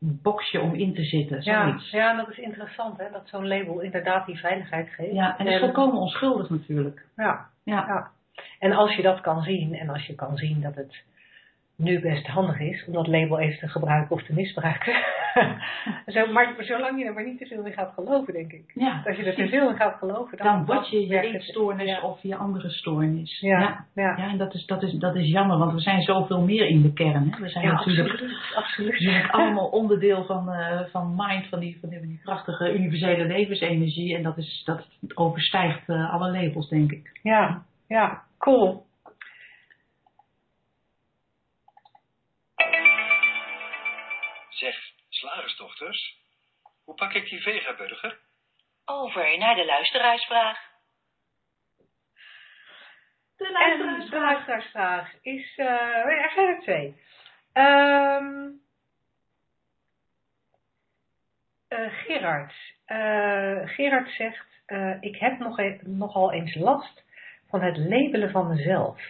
boxje 0.00 0.60
om 0.60 0.74
in 0.74 0.94
te 0.94 1.02
zitten. 1.04 1.40
Ja, 1.42 1.62
Zoiets. 1.66 1.90
ja, 1.90 2.16
dat 2.16 2.28
is 2.30 2.38
interessant 2.38 2.98
hè, 2.98 3.04
dat 3.12 3.28
zo'n 3.28 3.46
label 3.48 3.80
inderdaad 3.80 4.26
die 4.26 4.38
veiligheid 4.38 4.88
geeft. 4.88 5.12
Ja, 5.12 5.38
en 5.38 5.44
dat 5.44 5.54
is 5.54 5.60
volkomen 5.60 6.00
onschuldig 6.00 6.50
natuurlijk. 6.50 7.04
Ja. 7.16 7.46
ja. 7.64 8.10
En 8.58 8.72
als 8.72 8.94
je 8.96 9.02
dat 9.02 9.20
kan 9.20 9.42
zien 9.42 9.74
en 9.74 9.88
als 9.88 10.06
je 10.06 10.14
kan 10.14 10.36
zien 10.36 10.60
dat 10.60 10.74
het 10.74 11.02
nu 11.76 12.00
best 12.00 12.26
handig 12.26 12.60
is 12.60 12.84
om 12.86 12.92
dat 12.92 13.06
label 13.06 13.38
even 13.38 13.58
te 13.58 13.68
gebruiken 13.68 14.16
of 14.16 14.22
te 14.22 14.32
misbruiken. 14.34 14.94
Zo, 16.14 16.32
maar 16.32 16.54
zolang 16.58 16.98
je 16.98 17.04
er 17.04 17.12
maar 17.12 17.24
niet 17.24 17.38
te 17.38 17.46
veel 17.46 17.64
in 17.64 17.72
gaat 17.72 17.92
geloven, 17.94 18.32
denk 18.32 18.52
ik. 18.52 18.70
ja. 18.74 19.02
Als 19.06 19.16
je 19.16 19.24
er 19.24 19.34
te 19.34 19.48
veel 19.48 19.68
in 19.70 19.76
gaat 19.76 19.98
geloven, 19.98 20.36
dan, 20.38 20.46
dan 20.46 20.64
word 20.64 20.88
je 20.90 21.06
je 21.06 21.20
eetstoornis 21.20 21.86
Ja. 21.86 22.00
of 22.00 22.22
je 22.22 22.36
andere 22.36 22.70
stoornis. 22.70 23.40
Ja, 23.40 23.58
ja. 23.60 23.86
ja. 23.94 24.16
Ja, 24.16 24.28
en 24.30 24.38
dat 24.38 24.54
is, 24.54 24.66
dat, 24.66 24.82
is, 24.82 24.92
dat 24.92 25.16
is 25.16 25.28
jammer, 25.30 25.58
want 25.58 25.72
we 25.72 25.80
zijn 25.80 26.02
zoveel 26.02 26.40
meer 26.40 26.66
in 26.66 26.82
de 26.82 26.92
kern. 26.92 27.30
Hè? 27.30 27.40
We 27.40 27.48
zijn 27.48 27.64
Ja, 27.64 27.72
natuurlijk, 27.72 28.10
absoluut. 28.10 28.52
absoluut. 28.54 28.92
we 28.98 29.10
zijn 29.10 29.30
allemaal 29.30 29.66
onderdeel 29.68 30.24
van, 30.24 30.52
eh, 30.52 30.80
van 30.90 31.14
mind, 31.16 31.46
van 31.46 31.58
die, 31.60 31.78
van 31.80 31.88
die, 31.88 31.98
van 31.98 32.08
die 32.08 32.20
prachtige 32.22 32.74
universele 32.74 33.24
levensenergie. 33.24 34.16
En 34.16 34.22
dat, 34.22 34.36
is, 34.38 34.62
dat 34.64 34.86
overstijgt 35.14 35.88
eh, 35.88 36.12
alle 36.12 36.30
labels, 36.30 36.68
denk 36.68 36.92
ik. 36.92 37.18
Ja, 37.22 37.62
ja, 37.88 38.22
cool. 38.38 38.86
Zeg, 44.48 44.74
slagersdochters, 45.18 46.16
hoe 46.84 46.94
pak 46.94 47.12
ik 47.12 47.28
die 47.28 47.42
vegaburger? 47.42 48.18
Over 48.84 49.38
naar 49.38 49.54
de 49.54 49.64
luisteraarsvraag. 49.64 50.58
De 53.36 53.50
luisteraarsvraag 53.84 55.12
is, 55.22 55.52
eh, 55.56 55.66
er 56.06 56.30
zijn 56.34 56.46
er 56.48 56.60
twee. 56.60 56.96
Ehm 57.52 58.48
eh, 61.68 61.92
Gerard. 61.92 62.52
Eh, 62.84 63.68
Gerard 63.68 64.10
zegt, 64.10 64.46
eh, 64.66 64.96
ik 65.00 65.16
heb 65.16 65.38
nog 65.38 65.58
e- 65.58 65.78
nogal 65.82 66.32
eens 66.32 66.54
last 66.54 67.04
van 67.48 67.62
het 67.62 67.76
labelen 67.76 68.30
van 68.30 68.48
mezelf. 68.48 69.00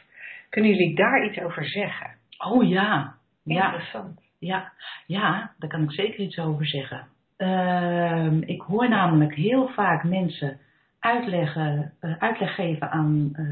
Kunnen 0.49 0.71
jullie 0.71 0.97
daar 0.97 1.25
iets 1.25 1.38
over 1.38 1.64
zeggen? 1.64 2.18
Oh 2.38 2.68
ja. 2.68 3.16
Ja, 3.42 3.64
Interessant. 3.64 4.21
Ja, 4.38 4.72
ja, 5.07 5.53
daar 5.59 5.70
kan 5.70 5.83
ik 5.83 5.92
zeker 5.92 6.20
iets 6.20 6.38
over 6.38 6.66
zeggen. 6.66 7.07
Ehm, 7.37 8.40
ik 8.46 8.61
hoor 8.61 8.88
namelijk 8.88 9.35
heel 9.35 9.68
vaak 9.68 10.05
mensen 10.05 10.59
uitleggen, 11.01 11.92
eh, 12.01 12.14
uitleg 12.18 12.55
geven 12.55 12.90
aan 12.90 13.31
eh, 13.33 13.44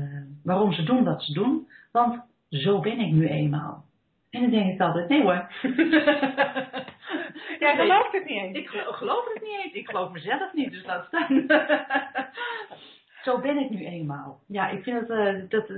waarom 0.44 0.72
ze 0.72 0.82
doen 0.82 1.04
wat 1.04 1.22
ze 1.22 1.32
doen. 1.32 1.68
Want 1.92 2.20
zo 2.50 2.80
ben 2.80 3.00
ik 3.00 3.12
nu 3.12 3.26
eenmaal. 3.28 3.84
En 4.30 4.40
dan 4.40 4.50
denk 4.50 4.72
ik 4.72 4.80
altijd, 4.80 5.08
nee 5.08 5.22
hoor. 5.22 5.48
Jij 7.58 7.74
gelooft 7.76 8.12
het 8.12 8.24
niet 8.24 8.42
eens. 8.42 8.56
Ik 8.56 8.68
gelo- 8.68 8.92
geloof 8.92 9.24
het 9.34 9.42
niet 9.42 9.60
eens. 9.64 9.72
Ik 9.72 9.88
geloof 9.88 10.12
mezelf 10.12 10.52
niet, 10.52 10.70
dus 10.70 10.84
laat 10.86 11.06
staan. 11.06 11.46
Zo 13.24 13.40
ben 13.40 13.56
ik 13.56 13.70
nu 13.70 13.84
eenmaal. 13.86 14.40
Ja, 14.48 14.68
ik 14.68 14.82
vind 14.82 15.00
het, 15.00 15.10
eh, 15.10 15.34
dat, 15.48 15.68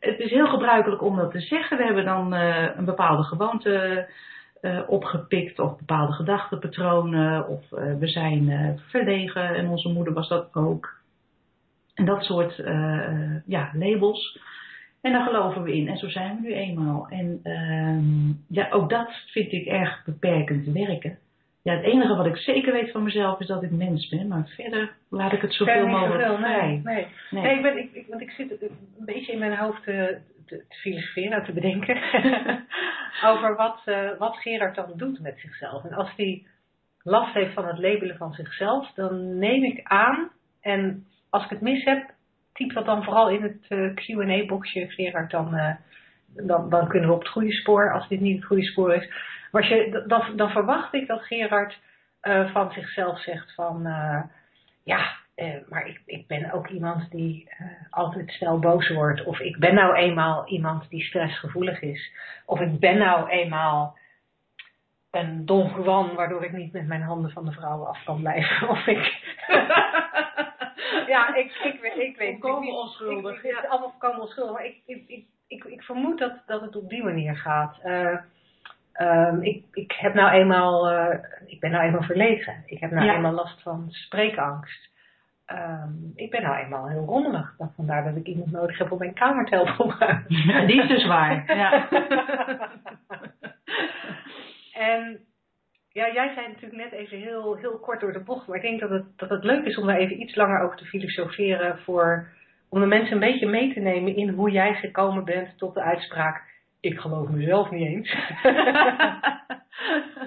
het 0.00 0.18
is 0.18 0.30
heel 0.30 0.46
gebruikelijk 0.46 1.02
om 1.02 1.16
dat 1.16 1.30
te 1.30 1.40
zeggen. 1.40 1.76
We 1.76 1.84
hebben 1.84 2.04
dan 2.04 2.32
een 2.32 2.84
bepaalde 2.84 3.22
gewoonte 3.22 4.06
eh, 4.60 4.80
opgepikt 4.86 5.58
of 5.58 5.78
bepaalde 5.78 6.12
gedachtenpatronen. 6.12 7.48
Of 7.48 7.72
eh, 7.72 7.94
we 7.98 8.06
zijn 8.06 8.50
eh, 8.50 8.68
verlegen 8.76 9.54
en 9.54 9.68
onze 9.68 9.88
moeder 9.88 10.12
was 10.12 10.28
dat 10.28 10.54
ook. 10.54 10.98
En 11.94 12.04
dat 12.04 12.24
soort 12.24 12.56
ja, 13.46 13.70
labels. 13.72 14.38
En 15.00 15.12
daar 15.12 15.24
geloven 15.24 15.62
we 15.62 15.72
in. 15.76 15.88
En 15.88 15.96
zo 15.96 16.08
zijn 16.08 16.36
we 16.36 16.48
nu 16.48 16.54
eenmaal. 16.54 17.06
En 17.08 17.40
ehm, 17.42 18.28
ja, 18.48 18.70
ook 18.70 18.90
dat 18.90 19.10
vind 19.26 19.52
ik 19.52 19.66
erg 19.66 20.04
beperkend 20.04 20.66
werken. 20.66 21.18
Ja, 21.62 21.74
het 21.74 21.84
enige 21.84 22.16
wat 22.16 22.26
ik 22.26 22.36
zeker 22.36 22.72
weet 22.72 22.90
van 22.90 23.02
mezelf 23.02 23.40
is 23.40 23.46
dat 23.46 23.62
ik 23.62 23.70
mens 23.70 24.08
ben. 24.08 24.28
Maar 24.28 24.52
verder 24.56 24.92
laat 25.08 25.32
ik 25.32 25.40
het 25.40 25.54
zoveel 25.54 25.86
mogelijk 25.86 26.20
zoveel, 26.20 26.36
vrij. 26.36 26.66
nee, 26.66 26.80
nee. 26.82 27.06
Nee. 27.30 27.42
Nee, 27.42 27.56
ik, 27.56 27.62
ben, 27.62 27.78
ik, 27.78 27.92
ik, 27.92 28.06
want 28.08 28.20
ik 28.20 28.30
zit 28.30 28.62
een 28.62 28.78
beetje 28.98 29.32
in 29.32 29.38
mijn 29.38 29.56
hoofd 29.56 29.82
te, 29.82 30.18
te, 30.46 30.64
te 30.68 30.76
filosoferen, 30.76 31.32
en 31.32 31.44
te 31.44 31.52
bedenken 31.52 31.96
over 33.30 33.56
wat, 33.56 33.82
eh, 33.84 34.10
wat 34.18 34.36
Gerard 34.36 34.74
dan 34.74 34.92
doet 34.96 35.20
met 35.20 35.38
zichzelf. 35.38 35.84
En 35.84 35.92
als 35.92 36.12
hij 36.16 36.46
last 37.02 37.34
heeft 37.34 37.54
van 37.54 37.66
het 37.66 37.78
labelen 37.78 38.16
van 38.16 38.32
zichzelf, 38.32 38.92
dan 38.94 39.38
neem 39.38 39.64
ik 39.64 39.80
aan, 39.82 40.30
en 40.60 41.06
als 41.30 41.44
ik 41.44 41.50
het 41.50 41.60
mis 41.60 41.84
heb, 41.84 42.10
typ 42.52 42.72
dat 42.72 42.86
dan 42.86 43.04
vooral 43.04 43.30
in 43.30 43.42
het 43.42 43.66
eh, 43.68 43.94
Q&A-boxje, 43.94 44.88
Gerard, 44.88 45.30
dan, 45.30 45.54
eh, 45.54 45.74
dan, 46.46 46.70
dan 46.70 46.88
kunnen 46.88 47.08
we 47.08 47.14
op 47.14 47.22
het 47.22 47.30
goede 47.30 47.52
spoor, 47.52 47.92
als 47.92 48.08
dit 48.08 48.20
niet 48.20 48.36
het 48.36 48.46
goede 48.46 48.64
spoor 48.64 48.94
is. 48.94 49.08
Je, 49.52 50.04
dan, 50.06 50.36
dan 50.36 50.50
verwacht 50.50 50.94
ik 50.94 51.06
dat 51.06 51.22
Gerard 51.22 51.78
eh, 52.20 52.52
van 52.52 52.72
zichzelf 52.72 53.20
zegt 53.20 53.54
van, 53.54 53.86
eh, 53.86 54.22
ja, 54.84 55.10
eh, 55.34 55.54
maar 55.68 55.86
ik, 55.86 56.00
ik 56.06 56.26
ben 56.26 56.52
ook 56.52 56.68
iemand 56.68 57.10
die 57.10 57.48
altijd 57.90 58.30
snel 58.30 58.58
boos 58.58 58.88
wordt. 58.88 59.24
Of 59.24 59.38
ik 59.38 59.58
ben 59.58 59.74
nou 59.74 59.94
eenmaal 59.94 60.46
iemand 60.48 60.88
die 60.88 61.02
stressgevoelig 61.04 61.80
is. 61.80 62.12
Of 62.46 62.60
ik 62.60 62.78
ben 62.78 62.98
nou 62.98 63.28
eenmaal 63.28 63.98
een 65.10 65.46
Don 65.46 65.68
Juan 65.82 66.14
waardoor 66.14 66.44
ik 66.44 66.52
niet 66.52 66.72
met 66.72 66.86
mijn 66.86 67.02
handen 67.02 67.30
van 67.30 67.44
de 67.44 67.52
vrouwen 67.52 67.88
af 67.88 68.04
kan 68.04 68.20
blijven. 68.20 68.68
Of 68.74 68.86
ik... 68.86 69.18
ja, 71.12 71.34
ik, 71.34 71.52
ik, 71.64 71.80
weet- 71.80 71.96
ik 71.96 72.16
weet 72.16 72.40
Volkomen 72.40 72.60
niet. 72.64 72.74
onschuldig, 72.74 73.36
Ik, 73.36 73.42
ik, 73.42 73.54
het 73.56 73.64
is 73.64 73.70
allemaal 73.70 74.20
onschuldig. 74.20 74.52
Maar 74.52 74.64
ik, 74.64 74.76
ik, 74.86 75.08
ik, 75.08 75.24
ik, 75.46 75.64
ik 75.64 75.82
vermoed 75.82 76.18
dat, 76.18 76.32
dat 76.46 76.60
het 76.60 76.76
op 76.76 76.88
die 76.88 77.02
manier 77.04 77.36
gaat. 77.36 77.78
Eh, 78.92 79.06
ehm, 79.06 79.42
ik, 79.42 79.64
ik 79.72 79.92
heb 79.92 80.14
nou 80.14 80.30
eenmaal, 80.30 80.90
eh, 80.90 81.18
ik 81.46 81.60
ben 81.60 81.70
nou 81.70 81.84
eenmaal 81.84 82.02
verlegen. 82.02 82.62
Ik 82.66 82.80
heb 82.80 82.90
nou 82.90 83.04
Ja. 83.06 83.14
eenmaal 83.14 83.32
last 83.32 83.62
van 83.62 83.86
spreekangst. 83.88 84.88
Ehm, 85.46 85.92
ik 86.14 86.30
ben 86.30 86.42
nou 86.42 86.56
eenmaal 86.56 86.88
heel 86.88 87.04
rommelig. 87.04 87.54
Dan 87.58 87.72
vandaar 87.76 88.04
dat 88.04 88.16
ik 88.16 88.26
iemand 88.26 88.50
nodig 88.50 88.78
heb 88.78 88.92
om 88.92 88.98
mijn 88.98 89.14
kamer 89.14 89.44
te 89.44 89.54
helpen. 89.54 90.24
Die 90.66 90.82
is 90.82 90.88
dus 90.88 91.06
waar. 91.06 91.56
Ja. 91.56 91.88
en 94.72 95.20
ja, 95.92 96.12
jij 96.12 96.32
zei 96.34 96.46
natuurlijk 96.48 96.82
net 96.82 96.92
even 96.92 97.18
heel, 97.18 97.56
heel 97.56 97.78
kort 97.78 98.00
door 98.00 98.12
de 98.12 98.22
bocht. 98.22 98.46
Maar 98.46 98.56
ik 98.56 98.62
denk 98.62 98.80
dat 98.80 98.90
het, 98.90 99.04
dat 99.18 99.30
het 99.30 99.44
leuk 99.44 99.64
is 99.64 99.78
om 99.78 99.86
daar 99.86 99.96
even 99.96 100.20
iets 100.20 100.34
langer 100.34 100.60
over 100.62 100.76
te 100.76 100.84
filosoferen. 100.84 101.78
Voor, 101.78 102.28
om 102.68 102.80
de 102.80 102.86
mensen 102.86 103.12
een 103.12 103.20
beetje 103.20 103.48
mee 103.48 103.74
te 103.74 103.80
nemen 103.80 104.16
in 104.16 104.28
hoe 104.28 104.50
jij 104.50 104.74
gekomen 104.74 105.24
bent 105.24 105.58
tot 105.58 105.74
de 105.74 105.82
uitspraak. 105.82 106.42
Ik 106.80 106.98
geloof 106.98 107.28
mezelf 107.28 107.70
niet 107.70 107.86
eens. 107.86 108.14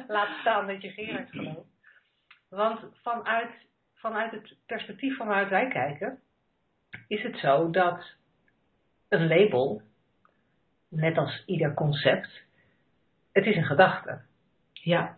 Laat 0.08 0.38
staan 0.40 0.68
dat 0.68 0.82
je 0.82 0.90
Gerard 0.90 1.30
gelooft. 1.30 1.72
Want 2.50 2.80
vanuit, 3.02 3.50
vanuit 3.94 4.32
het 4.32 4.56
perspectief 4.66 5.18
van 5.18 5.28
waaruit 5.28 5.50
wij 5.50 5.68
kijken, 5.68 6.20
is 7.08 7.24
het 7.24 7.38
zo 7.38 7.70
dat 7.70 8.16
een 9.10 9.28
label, 9.28 9.82
net 10.90 11.18
als 11.18 11.44
ieder 11.46 11.74
concept, 11.74 12.42
Het 13.32 13.46
is 13.46 13.56
een 13.56 13.66
gedachte. 13.66 14.22
Ja. 14.74 15.18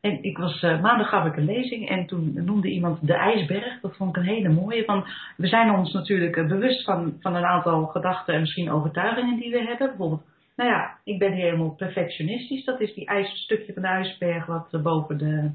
En 0.00 0.22
ik 0.22 0.38
was, 0.38 0.62
eh, 0.62 0.80
maandag 0.80 1.08
gaf 1.08 1.26
ik 1.26 1.36
een 1.36 1.44
lezing 1.44 1.88
en 1.88 2.06
toen 2.06 2.44
noemde 2.44 2.68
iemand 2.68 3.06
de 3.06 3.14
ijsberg. 3.14 3.80
Dat 3.80 3.96
vond 3.96 4.16
ik 4.16 4.22
een 4.22 4.28
hele 4.28 4.48
mooie. 4.48 4.84
Van, 4.84 5.06
we 5.36 5.46
zijn 5.46 5.70
ons 5.70 5.92
natuurlijk 5.92 6.36
eh, 6.36 6.46
bewust 6.46 6.84
van, 6.84 7.16
van 7.20 7.36
een 7.36 7.44
aantal 7.44 7.86
gedachten 7.86 8.34
en 8.34 8.40
misschien 8.40 8.70
overtuigingen 8.70 9.40
die 9.40 9.50
we 9.50 9.58
hebben. 9.58 9.88
Bijvoorbeeld, 9.88 10.22
nou 10.56 10.70
ja, 10.70 10.98
ik 11.04 11.18
ben 11.18 11.32
helemaal 11.32 11.74
perfectionistisch. 11.74 12.64
Dat 12.64 12.80
is 12.80 12.94
die 12.94 13.06
ijs, 13.06 13.42
stukje 13.42 13.72
van 13.72 13.82
de 13.82 13.88
ijsberg 13.88 14.46
wat 14.46 14.68
eh, 14.70 14.82
boven 14.82 15.18
de, 15.18 15.50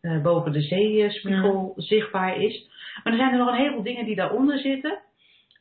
eh, 0.00 0.22
boven 0.22 0.52
de 0.52 0.60
zeespiegel 0.60 1.72
zichtbaar 1.76 2.36
is. 2.40 2.68
Maar 3.04 3.12
er 3.12 3.18
zijn 3.18 3.32
er 3.32 3.38
nog 3.38 3.48
een 3.48 3.60
heleboel 3.60 3.82
dingen 3.82 4.04
die 4.04 4.16
daaronder 4.16 4.58
zitten. 4.58 4.98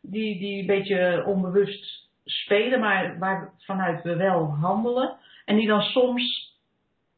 Die, 0.01 0.39
die 0.39 0.59
een 0.59 0.65
beetje 0.65 1.23
onbewust 1.25 2.09
spelen, 2.23 2.79
maar 2.79 3.19
waar 3.19 3.53
vanuit 3.57 4.03
we 4.03 4.15
wel 4.15 4.45
handelen. 4.45 5.17
En 5.45 5.55
die 5.55 5.67
dan 5.67 5.81
soms 5.81 6.53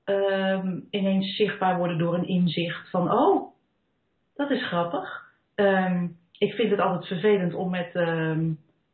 ehm, 0.03 0.79
ineens 0.89 1.35
zichtbaar 1.35 1.77
worden 1.77 1.97
door 1.97 2.13
een 2.13 2.27
inzicht 2.27 2.89
van, 2.89 3.11
oh, 3.11 3.53
dat 4.35 4.49
is 4.49 4.67
grappig. 4.67 5.29
Ehm, 5.55 6.07
ik 6.37 6.53
vind 6.53 6.71
het 6.71 6.79
altijd 6.79 7.07
vervelend 7.07 7.53
om 7.53 7.69
met 7.69 7.95
ehm, 7.95 8.51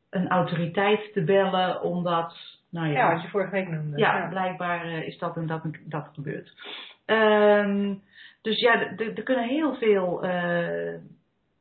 een 0.09 0.27
autoriteit 0.27 1.13
te 1.13 1.23
bellen, 1.23 1.81
omdat, 1.81 2.57
nou 2.69 2.88
Ja, 2.88 3.13
wat 3.13 3.21
je 3.21 3.27
vorige 3.27 3.51
week 3.51 3.69
noemde. 3.69 3.97
ja, 3.97 4.27
blijkbaar 4.30 4.86
eh, 4.86 5.08
is 5.08 5.17
dat 5.17 5.36
en 5.38 5.47
dat, 5.47 5.63
en 5.63 5.73
dat 5.86 6.10
gebeurd. 6.13 6.53
Ehm, 7.06 7.93
dus 8.41 8.60
ja, 8.60 8.97
er 8.97 9.23
kunnen 9.23 9.47
heel 9.47 9.75
veel, 9.75 10.23
eh, 10.23 10.93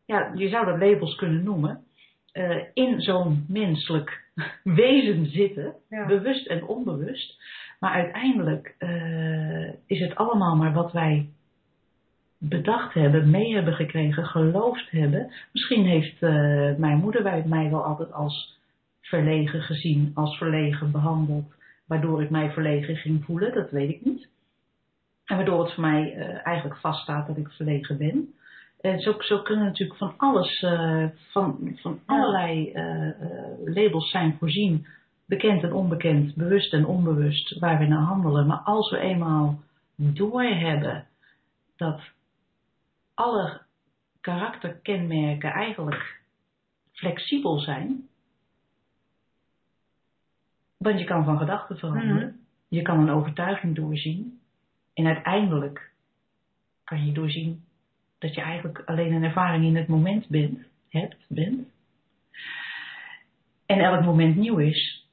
ja, 0.05 0.31
je 0.35 0.49
zou 0.49 0.67
dat 0.67 0.79
labels 0.79 1.15
kunnen 1.17 1.43
noemen, 1.45 1.85
eh, 2.33 2.57
in 2.75 3.01
zo'n 3.01 3.45
menselijk 3.49 4.25
wezen 4.65 5.27
zitten, 5.27 5.75
Ja. 5.89 6.07
bewust 6.07 6.47
en 6.47 6.65
onbewust. 6.67 7.43
Maar 7.81 7.93
uiteindelijk 7.93 8.75
is 9.87 10.01
het 10.01 10.15
allemaal 10.17 10.57
maar 10.57 10.73
wat 10.73 10.93
wij 10.93 11.29
bedacht 12.39 12.95
hebben, 12.95 13.31
mee 13.31 13.55
hebben 13.55 13.75
gekregen, 13.75 14.27
geloofd 14.27 14.91
hebben. 14.91 15.33
Misschien 15.53 15.85
heeft 15.85 16.21
mijn 16.79 16.97
moeder 16.99 17.23
wij- 17.23 17.43
mij 17.47 17.71
wel 17.71 17.85
altijd 17.85 18.13
als 18.13 18.56
verlegen 19.09 19.63
gezien, 19.63 20.11
als 20.15 20.37
verlegen 20.37 20.91
behandeld, 20.91 21.55
waardoor 21.87 22.23
ik 22.23 22.31
mij 22.31 22.51
verlegen 22.51 22.97
ging 22.97 23.25
voelen, 23.25 23.55
dat 23.55 23.71
weet 23.71 23.91
ik 23.91 24.05
niet. 24.05 24.29
En 25.25 25.37
waardoor 25.37 25.65
het 25.65 25.75
voor 25.75 25.83
mij 25.83 26.15
eh, 26.15 26.47
eigenlijk 26.47 26.81
vaststaat 26.81 27.27
dat 27.27 27.37
ik 27.37 27.49
verlegen 27.49 27.99
ben. 27.99 28.35
En 28.81 29.01
zo, 29.01 29.15
zo 29.19 29.43
kunnen 29.43 29.65
natuurlijk 29.65 29.99
van 29.99 30.15
alles, 30.17 30.63
eh, 30.63 31.05
van, 31.31 31.77
van 31.77 32.01
allerlei 32.07 32.73
eh, 32.73 33.11
labels 33.65 34.11
zijn 34.11 34.37
voorzien, 34.39 34.87
bekend 35.27 35.63
en 35.63 35.73
onbekend, 35.73 36.35
bewust 36.35 36.73
en 36.73 36.87
onbewust, 36.87 37.59
waar 37.59 37.79
we 37.79 37.87
naar 37.87 38.03
handelen. 38.03 38.47
Maar 38.47 38.61
als 38.65 38.91
we 38.91 38.99
eenmaal 38.99 39.61
doorhebben 39.97 41.07
dat 41.77 42.01
alle 43.15 43.61
karakterkenmerken 44.21 45.51
eigenlijk 45.51 46.21
flexibel 46.93 47.59
zijn, 47.59 48.09
want 50.77 50.99
je 50.99 51.05
kan 51.05 51.25
van 51.25 51.39
gedachten 51.39 51.79
veranderen, 51.79 52.27
Mhm. 52.27 52.37
je 52.69 52.83
kan 52.83 52.99
een 53.01 53.11
overtuiging 53.15 53.75
doorzien 53.75 54.41
en 54.95 55.07
uiteindelijk 55.07 55.91
kan 56.85 57.07
je 57.07 57.13
doorzien 57.13 57.65
dat 58.19 58.35
je 58.35 58.41
eigenlijk 58.41 58.83
alleen 58.87 59.13
een 59.13 59.25
ervaring 59.25 59.65
in 59.65 59.77
het 59.77 59.89
moment 59.89 60.29
bent, 60.29 60.59
hebt, 60.89 61.25
bent. 61.29 61.69
En 63.67 63.79
elk 63.81 64.05
moment 64.05 64.37
nieuw 64.37 64.59
is 64.59 65.09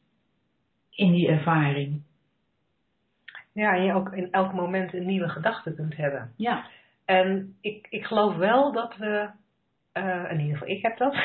in 0.89 1.11
die 1.11 1.27
ervaring. 1.27 2.01
Ja, 3.53 3.75
en 3.75 3.83
je 3.83 3.93
ook 3.93 4.13
in 4.13 4.31
elk 4.31 4.53
moment 4.53 4.93
een 4.93 5.05
nieuwe 5.05 5.29
gedachte 5.29 5.73
kunt 5.73 5.95
hebben. 5.95 6.33
Ja, 6.37 6.65
En 7.05 7.57
ik, 7.61 7.87
ik 7.89 8.05
geloof 8.05 8.35
wel 8.35 8.71
dat 8.71 8.97
we, 8.97 9.29
eh, 9.91 10.25
in 10.31 10.39
ieder 10.39 10.57
geval 10.57 10.75
ik 10.75 10.81
heb 10.81 10.97
dat, 10.97 11.15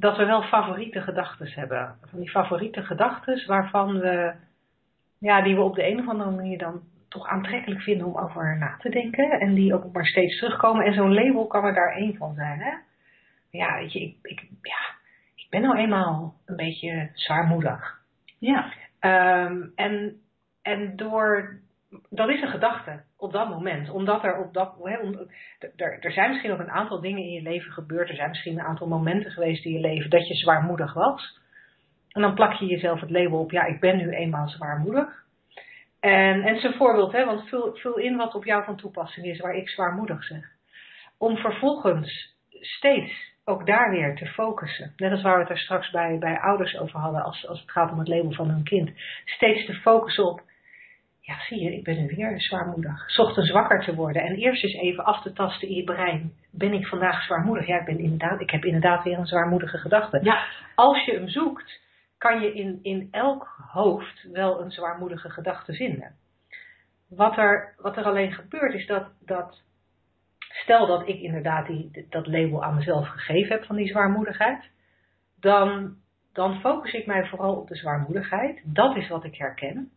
dat 0.00 0.16
we 0.16 0.24
wel 0.24 0.42
favoriete 0.42 1.00
gedachten 1.00 1.52
hebben. 1.52 1.96
Van 2.04 2.18
die 2.18 2.30
favoriete 2.30 2.82
gedachten 2.82 3.46
waarvan 3.46 3.98
we, 3.98 4.34
ja, 5.18 5.42
die 5.42 5.54
we 5.54 5.62
op 5.62 5.74
de 5.74 5.86
een 5.90 5.98
of 5.98 6.08
andere 6.08 6.30
manier 6.30 6.58
dan 6.58 6.80
toch 7.08 7.26
aantrekkelijk 7.26 7.80
vinden 7.80 8.06
om 8.06 8.18
over 8.18 8.58
na 8.58 8.76
te 8.78 8.88
denken. 8.88 9.30
En 9.30 9.54
die 9.54 9.74
ook 9.74 9.92
maar 9.92 10.06
steeds 10.06 10.38
terugkomen. 10.38 10.84
En 10.84 10.94
zo'n 10.94 11.14
label 11.14 11.46
kan 11.46 11.64
er 11.64 11.74
daar 11.74 11.92
één 11.96 12.16
van 12.16 12.34
zijn. 12.34 12.60
Hè? 12.60 12.72
Ja, 13.50 13.74
weet 13.78 13.92
je, 13.92 14.00
ik, 14.00 14.16
ik, 14.22 14.48
ja, 14.62 14.94
ik 15.34 15.46
ben 15.50 15.62
nou 15.62 15.76
eenmaal 15.78 16.34
een 16.46 16.56
beetje 16.56 17.10
zwaarmoedig. 17.14 18.00
ja, 18.38 18.72
Ehm, 19.00 19.62
en, 19.74 20.20
en 20.62 20.96
door, 20.96 21.60
dat 22.10 22.28
is 22.28 22.42
een 22.42 22.48
gedachte 22.48 23.02
op 23.16 23.32
dat 23.32 23.48
moment. 23.48 23.90
Omdat 23.90 24.24
er 24.24 24.36
op 24.44 24.54
dat, 24.54 24.76
om- 24.76 25.30
er, 25.76 25.98
er 26.00 26.12
zijn 26.12 26.30
misschien 26.30 26.52
ook 26.52 26.58
een 26.58 26.70
aantal 26.70 27.00
dingen 27.00 27.22
in 27.22 27.32
je 27.32 27.42
leven 27.42 27.72
gebeurd. 27.72 28.08
Er 28.08 28.14
zijn 28.14 28.28
misschien 28.28 28.58
een 28.58 28.64
aantal 28.64 28.86
momenten 28.86 29.30
geweest 29.30 29.64
in 29.64 29.72
je 29.72 29.80
leven 29.80 30.10
dat 30.10 30.28
je 30.28 30.34
zwaarmoedig 30.34 30.94
was. 30.94 31.38
En 32.10 32.22
dan 32.22 32.34
plak 32.34 32.52
je 32.52 32.66
jezelf 32.66 33.00
het 33.00 33.10
label 33.10 33.38
op, 33.38 33.50
ja, 33.50 33.64
ik 33.64 33.80
ben 33.80 33.96
nu 33.96 34.10
eenmaal 34.10 34.48
zwaarmoedig. 34.48 35.24
En, 36.00 36.42
en 36.42 36.60
zijn 36.60 36.74
voorbeeld, 36.74 37.12
hè, 37.12 37.24
want 37.24 37.48
vul, 37.48 37.76
vul 37.76 37.96
in 37.96 38.16
wat 38.16 38.34
op 38.34 38.44
jou 38.44 38.64
van 38.64 38.76
toepassing 38.76 39.26
is 39.26 39.40
waar 39.40 39.54
ik 39.54 39.68
zwaarmoedig 39.68 40.24
zeg. 40.24 40.44
Om 41.18 41.36
vervolgens 41.36 42.36
steeds 42.50 43.12
ook 43.44 43.66
daar 43.66 43.90
weer 43.90 44.16
te 44.16 44.26
focussen. 44.26 44.92
Net 44.96 45.10
als 45.10 45.22
waar 45.22 45.34
we 45.34 45.40
het 45.40 45.50
er 45.50 45.58
straks 45.58 45.90
bij, 45.90 46.18
bij 46.18 46.40
ouders 46.40 46.78
over 46.78 46.98
hadden, 46.98 47.22
als, 47.22 47.46
als 47.46 47.60
het 47.60 47.70
gaat 47.70 47.92
om 47.92 47.98
het 47.98 48.08
label 48.08 48.32
van 48.32 48.48
hun 48.48 48.62
kind. 48.64 48.90
Steeds 49.24 49.66
te 49.66 49.74
focussen 49.74 50.24
op, 50.26 50.42
ja 51.20 51.40
zie 51.40 51.62
je, 51.62 51.76
ik 51.76 51.84
ben 51.84 51.96
nu 52.00 52.06
weer 52.16 52.40
zwaarmoedig. 52.40 53.18
Ochtends 53.18 53.50
wakker 53.50 53.84
te 53.84 53.94
worden 53.94 54.22
en 54.22 54.34
eerst 54.34 54.64
eens 54.64 54.74
even 54.74 55.04
af 55.04 55.22
te 55.22 55.32
tasten 55.32 55.68
in 55.68 55.74
je 55.74 55.84
brein. 55.84 56.32
Ben 56.50 56.72
ik 56.72 56.86
vandaag 56.86 57.22
zwaarmoedig? 57.22 57.66
Ja, 57.66 57.78
ik, 57.78 57.84
ben 57.84 57.98
inderdaad, 57.98 58.40
ik 58.40 58.50
heb 58.50 58.64
inderdaad 58.64 59.04
weer 59.04 59.18
een 59.18 59.26
zwaarmoedige 59.26 59.78
gedachte. 59.78 60.20
ja, 60.22 60.46
Als 60.74 61.04
je 61.04 61.12
hem 61.12 61.28
zoekt, 61.28 61.80
kan 62.18 62.40
je 62.40 62.52
in, 62.52 62.78
in 62.82 63.08
elk 63.10 63.56
hoofd 63.72 64.26
wel 64.32 64.60
een 64.60 64.70
zwaarmoedige 64.70 65.30
gedachte 65.30 65.72
vinden. 65.72 66.14
Wat 67.08 67.36
er, 67.36 67.74
wat 67.76 67.96
er 67.96 68.04
alleen 68.04 68.32
gebeurt 68.32 68.74
is 68.74 68.86
dat, 68.86 69.10
dat 69.24 69.62
stel 70.38 70.86
dat 70.86 71.08
ik 71.08 71.20
inderdaad 71.20 71.66
die, 71.66 72.06
dat 72.08 72.26
label 72.26 72.64
aan 72.64 72.74
mezelf 72.74 73.08
gegeven 73.08 73.52
heb 73.52 73.64
van 73.64 73.76
die 73.76 73.88
zwaarmoedigheid, 73.88 74.70
dan, 75.40 75.96
dan 76.32 76.60
focus 76.60 76.92
ik 76.92 77.06
mij 77.06 77.26
vooral 77.26 77.54
op 77.54 77.68
de 77.68 77.76
zwaarmoedigheid. 77.76 78.60
Dat 78.64 78.96
is 78.96 79.08
wat 79.08 79.24
ik 79.24 79.36
herken. 79.36 79.90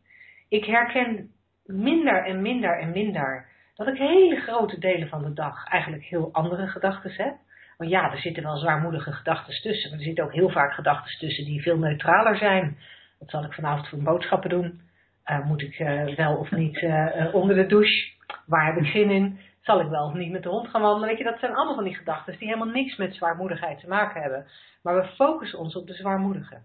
Ik 0.53 0.65
herken 0.65 1.31
minder 1.65 2.25
en 2.25 2.41
minder 2.41 2.79
en 2.79 2.91
minder 2.91 3.45
dat 3.75 3.87
ik 3.87 3.97
hele 3.97 4.35
grote 4.35 4.79
delen 4.79 5.07
van 5.07 5.23
de 5.23 5.33
dag 5.33 5.67
eigenlijk 5.67 6.03
heel 6.03 6.29
andere 6.31 6.67
gedachten 6.67 7.11
heb. 7.11 7.35
Want 7.77 7.89
ja, 7.89 8.11
er 8.11 8.17
zitten 8.17 8.43
wel 8.43 8.57
zwaarmoedige 8.57 9.11
gedachten 9.11 9.61
tussen, 9.61 9.89
maar 9.89 9.99
er 9.99 10.05
zitten 10.05 10.23
ook 10.23 10.33
heel 10.33 10.49
vaak 10.49 10.73
gedachten 10.73 11.19
tussen 11.19 11.45
die 11.45 11.61
veel 11.61 11.77
neutraler 11.77 12.37
zijn. 12.37 12.77
Wat 13.19 13.29
zal 13.29 13.43
ik 13.43 13.53
vanavond 13.53 13.87
voor 13.87 14.03
boodschappen 14.03 14.49
doen? 14.49 14.81
Eh, 15.23 15.45
moet 15.45 15.61
ik 15.61 15.79
eh, 15.79 16.15
wel 16.15 16.35
of 16.35 16.51
niet 16.51 16.77
eh, 16.77 17.35
onder 17.35 17.55
de 17.55 17.65
douche? 17.65 18.11
Waar 18.45 18.65
heb 18.65 18.83
ik 18.83 18.91
zin 18.91 19.09
in? 19.09 19.39
Zal 19.61 19.79
ik 19.79 19.87
wel 19.87 20.05
of 20.05 20.13
niet 20.13 20.31
met 20.31 20.43
de 20.43 20.49
hond 20.49 20.67
gaan 20.67 20.81
wandelen? 20.81 21.09
Weet 21.09 21.17
je, 21.17 21.23
dat 21.23 21.39
zijn 21.39 21.55
allemaal 21.55 21.75
van 21.75 21.83
die 21.83 21.95
gedachten 21.95 22.37
die 22.37 22.47
helemaal 22.47 22.73
niks 22.73 22.97
met 22.97 23.15
zwaarmoedigheid 23.15 23.79
te 23.79 23.87
maken 23.87 24.21
hebben. 24.21 24.45
Maar 24.83 24.95
we 24.95 25.07
focussen 25.07 25.59
ons 25.59 25.75
op 25.75 25.87
de 25.87 25.93
zwaarmoedige. 25.93 26.61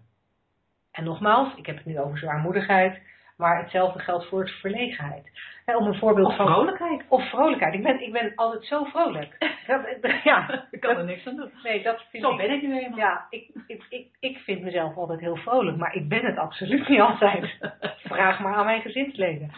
En 0.91 1.03
nogmaals, 1.03 1.55
ik 1.55 1.65
heb 1.65 1.75
het 1.75 1.85
nu 1.85 1.99
over 1.99 2.17
zwaarmoedigheid, 2.17 3.01
maar 3.39 3.61
hetzelfde 3.61 3.99
geldt 3.99 4.25
voor 4.27 4.39
het 4.39 4.49
verlegenheid. 4.51 5.29
Om 5.65 5.85
een 5.87 5.95
voorbeeld 5.99 6.27
of 6.27 6.35
van. 6.35 6.45
vrolijkheid. 6.47 7.03
Of 7.07 7.29
vrolijkheid. 7.29 7.73
Ik 7.73 7.83
ben, 7.83 8.01
ik 8.03 8.11
ben 8.11 8.31
altijd 8.35 8.65
zo 8.65 8.83
vrolijk. 8.83 9.53
Dat, 9.67 9.81
ja, 10.23 10.63
Ik 10.71 10.79
kan 10.79 10.97
er 10.97 11.03
niks 11.05 11.27
aan 11.27 11.35
doen. 11.35 11.51
nee, 11.63 11.83
dat 11.83 12.03
vind 12.09 12.23
Zo 12.23 12.31
ik. 12.31 12.37
ben 12.37 12.51
ik 12.51 12.61
nu 12.61 12.79
eenmaal. 12.79 12.99
Ja, 12.99 13.27
ik, 13.29 13.49
ik, 13.67 13.85
ik, 13.89 14.07
ik 14.19 14.37
vind 14.37 14.61
mezelf 14.61 14.95
altijd 14.97 15.19
heel 15.19 15.35
vrolijk, 15.35 15.77
maar 15.77 15.95
ik 15.95 16.09
ben 16.09 16.25
het 16.25 16.37
absoluut 16.37 16.87
niet 16.87 16.99
altijd. 16.99 17.57
Vraag 18.13 18.39
maar 18.39 18.53
aan 18.55 18.65
mijn 18.65 18.81
gezinsleden. 18.81 19.51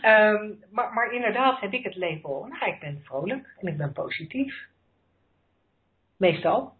Ehm, 0.00 0.50
maar, 0.70 0.92
maar 0.92 1.12
inderdaad 1.12 1.60
heb 1.60 1.72
ik 1.72 1.84
het 1.84 1.96
label. 1.96 2.46
Nou, 2.50 2.72
ik 2.72 2.80
ben 2.80 3.00
vrolijk 3.04 3.54
en 3.60 3.66
ik 3.66 3.76
ben 3.76 3.92
positief. 3.92 4.66
Meestal. 6.16 6.73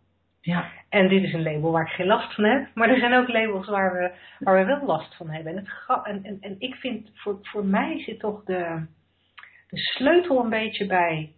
Ja, 0.44 0.70
En 0.88 1.08
dit 1.08 1.22
is 1.22 1.32
een 1.32 1.42
label 1.42 1.70
waar 1.70 1.86
ik 1.86 1.92
geen 1.92 2.06
last 2.06 2.34
van 2.34 2.44
heb. 2.44 2.68
Maar 2.74 2.88
er 2.88 2.98
zijn 2.98 3.14
ook 3.14 3.28
labels 3.28 3.68
waar 3.68 3.92
we, 3.92 4.12
waar 4.38 4.58
we 4.58 4.64
wel 4.64 4.86
last 4.86 5.16
van 5.16 5.30
hebben. 5.30 5.52
En, 5.52 5.58
het, 5.58 6.04
en, 6.04 6.24
en, 6.24 6.36
en 6.40 6.56
ik 6.58 6.74
vind, 6.74 7.10
voor, 7.14 7.38
voor 7.42 7.64
mij 7.64 8.02
zit 8.02 8.18
toch 8.18 8.44
de, 8.44 8.86
de 9.68 9.78
sleutel 9.78 10.44
een 10.44 10.50
beetje 10.50 10.86
bij, 10.86 11.32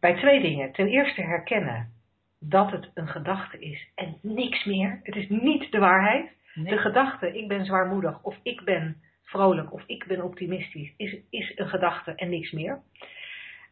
bij 0.00 0.16
twee 0.16 0.40
dingen. 0.40 0.72
Ten 0.72 0.86
eerste 0.86 1.22
herkennen 1.22 1.92
dat 2.40 2.70
het 2.70 2.90
een 2.94 3.08
gedachte 3.08 3.58
is 3.58 3.88
en 3.94 4.18
niks 4.22 4.64
meer. 4.64 5.00
Het 5.02 5.16
is 5.16 5.28
niet 5.28 5.70
de 5.72 5.78
waarheid. 5.78 6.30
nee. 6.54 6.64
De 6.64 6.78
gedachte, 6.78 7.38
ik 7.38 7.48
ben 7.48 7.64
zwaarmoedig 7.64 8.22
of 8.22 8.36
ik 8.42 8.64
ben 8.64 8.96
vrolijk 9.22 9.72
of 9.72 9.82
ik 9.86 10.06
ben 10.06 10.24
optimistisch, 10.24 10.92
is, 10.96 11.16
is 11.30 11.52
een 11.56 11.68
gedachte 11.68 12.14
en 12.14 12.28
niks 12.28 12.50
meer. 12.50 12.80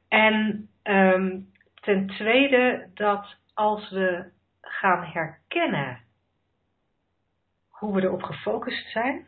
En 0.09 0.69
ehm, 0.83 1.39
ten 1.75 2.07
tweede 2.07 2.89
dat 2.95 3.37
als 3.55 3.91
we 3.91 4.35
gaan 4.87 5.05
herkennen 5.05 5.99
hoe 7.69 7.95
we 7.95 8.03
erop 8.03 8.23
gefocust 8.23 8.91
zijn 8.91 9.27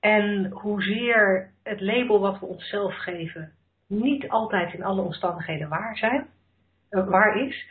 En 0.00 0.50
hoezeer 0.50 1.52
het 1.62 1.80
label 1.80 2.20
wat 2.20 2.38
we 2.40 2.46
onszelf 2.46 2.94
geven 2.94 3.52
niet 3.86 4.28
altijd 4.28 4.74
in 4.74 4.84
alle 4.84 5.00
omstandigheden 5.02 5.68
waar, 5.68 5.96
zijn, 5.96 6.26
eh, 6.88 7.06
waar 7.08 7.36
is, 7.46 7.66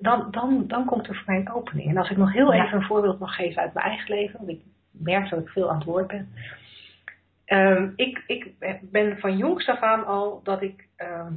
dan, 0.00 0.30
dan, 0.30 0.66
dan 0.66 0.84
komt 0.84 1.08
er 1.08 1.14
voor 1.14 1.24
mij 1.26 1.36
een 1.36 1.52
opening. 1.52 1.88
En 1.88 1.96
als 1.96 2.10
ik 2.10 2.16
nog 2.16 2.32
heel 2.32 2.54
Ja. 2.54 2.64
even 2.64 2.78
een 2.78 2.86
voorbeeld 2.86 3.18
mag 3.18 3.34
geven 3.34 3.62
uit 3.62 3.74
mijn 3.74 3.86
eigen 3.86 4.14
leven, 4.14 4.38
want 4.38 4.50
ik 4.50 4.60
merk 4.90 5.30
dat 5.30 5.40
ik 5.40 5.48
veel 5.48 5.70
aan 5.70 5.76
het 5.76 5.84
woord 5.84 6.06
ben. 6.06 6.32
Ehm, 7.44 7.90
ik, 7.96 8.22
ik 8.26 8.52
ben 8.90 9.18
van 9.18 9.36
jongs 9.36 9.68
af 9.68 9.80
aan 9.80 10.06
al 10.06 10.40
dat 10.42 10.62
ik 10.62 10.88
ehm, 10.96 11.32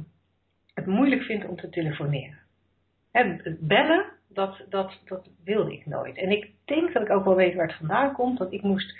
het 0.74 0.86
moeilijk 0.86 1.22
vind 1.22 1.44
om 1.44 1.56
te 1.56 1.68
telefoneren. 1.68 2.38
Hè, 3.12 3.22
het 3.42 3.60
bellen, 3.60 4.04
dat, 4.34 4.64
dat, 4.68 5.00
dat 5.04 5.28
wilde 5.44 5.72
ik 5.72 5.86
nooit. 5.86 6.16
En 6.16 6.30
ik 6.30 6.50
denk 6.64 6.92
dat 6.92 7.02
ik 7.02 7.10
ook 7.10 7.24
wel 7.24 7.36
weet 7.36 7.54
waar 7.54 7.66
het 7.66 7.76
vandaan 7.76 8.12
komt. 8.12 8.38
Want 8.38 8.52
ik 8.52 8.62
moest, 8.62 8.96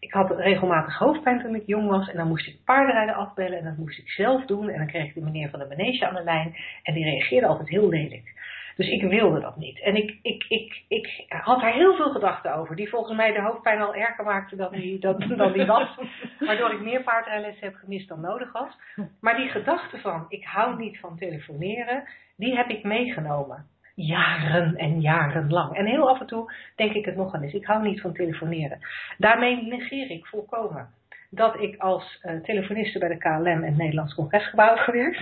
ik 0.00 0.12
had 0.12 0.30
regelmatig 0.30 0.98
hoofdpijn 0.98 1.40
toen 1.40 1.54
ik 1.54 1.66
jong 1.66 1.88
was. 1.88 2.08
En 2.08 2.16
dan 2.16 2.28
moest 2.28 2.46
ik 2.46 2.64
paardenrijden 2.64 3.14
afbellen. 3.14 3.58
En 3.58 3.64
dat 3.64 3.76
moest 3.76 3.98
ik 3.98 4.08
zelf 4.08 4.44
doen. 4.44 4.68
En 4.68 4.78
dan 4.78 4.86
kreeg 4.86 5.04
ik 5.04 5.14
de 5.14 5.20
meneer 5.20 5.50
van 5.50 5.58
de 5.58 5.66
manege 5.66 6.06
aan 6.06 6.14
de 6.14 6.24
lijn. 6.24 6.56
En 6.82 6.94
die 6.94 7.04
reageerde 7.04 7.46
altijd 7.46 7.68
heel 7.68 7.88
lelijk. 7.88 8.32
Dus 8.76 8.88
ik 8.88 9.02
wilde 9.02 9.40
dat 9.40 9.56
niet. 9.56 9.80
En 9.80 9.96
ik, 9.96 10.18
ik, 10.22 10.44
ik, 10.48 10.84
ik 10.88 11.24
had 11.28 11.60
daar 11.60 11.72
heel 11.72 11.96
veel 11.96 12.10
gedachten 12.10 12.54
over. 12.54 12.76
Die 12.76 12.88
volgens 12.88 13.16
mij 13.16 13.32
de 13.32 13.42
hoofdpijn 13.42 13.80
al 13.80 13.94
erger 13.94 14.24
maakte 14.24 14.56
dan 14.56 14.72
die, 14.72 14.98
dan, 14.98 15.34
dan 15.36 15.52
die 15.52 15.66
was. 15.66 15.98
Waardoor 16.46 16.72
ik 16.72 16.80
meer 16.80 17.02
paardrijles 17.02 17.60
heb 17.60 17.74
gemist 17.74 18.08
dan 18.08 18.20
nodig 18.20 18.52
was. 18.52 18.78
Maar 19.20 19.36
die 19.36 19.48
gedachte 19.48 19.98
van, 19.98 20.26
ik 20.28 20.44
hou 20.44 20.76
niet 20.76 20.98
van 20.98 21.16
telefoneren, 21.16 22.08
die 22.36 22.56
heb 22.56 22.68
ik 22.68 22.82
meegenomen. 22.82 23.66
Jaren 23.94 24.76
en 24.76 25.00
jaren 25.00 25.50
lang. 25.50 25.76
En 25.76 25.86
heel 25.86 26.08
af 26.08 26.20
en 26.20 26.26
toe 26.26 26.52
denk 26.76 26.92
ik 26.92 27.04
het 27.04 27.16
nog 27.16 27.34
eens. 27.34 27.52
Ik 27.52 27.66
hou 27.66 27.82
niet 27.82 28.00
van 28.00 28.12
telefoneren. 28.12 28.78
Daarmee 29.18 29.62
negeer 29.62 30.10
ik 30.10 30.26
volkomen 30.26 30.88
dat 31.30 31.60
ik 31.60 31.76
als 31.76 32.20
uh, 32.22 32.42
telefoniste 32.42 32.98
bij 32.98 33.08
de 33.08 33.18
KLM 33.18 33.46
en 33.46 33.62
het 33.62 33.76
Nederlands 33.76 34.14
Congresgebouw 34.14 34.68
heb 34.68 34.78
gewerkt. 34.88 35.20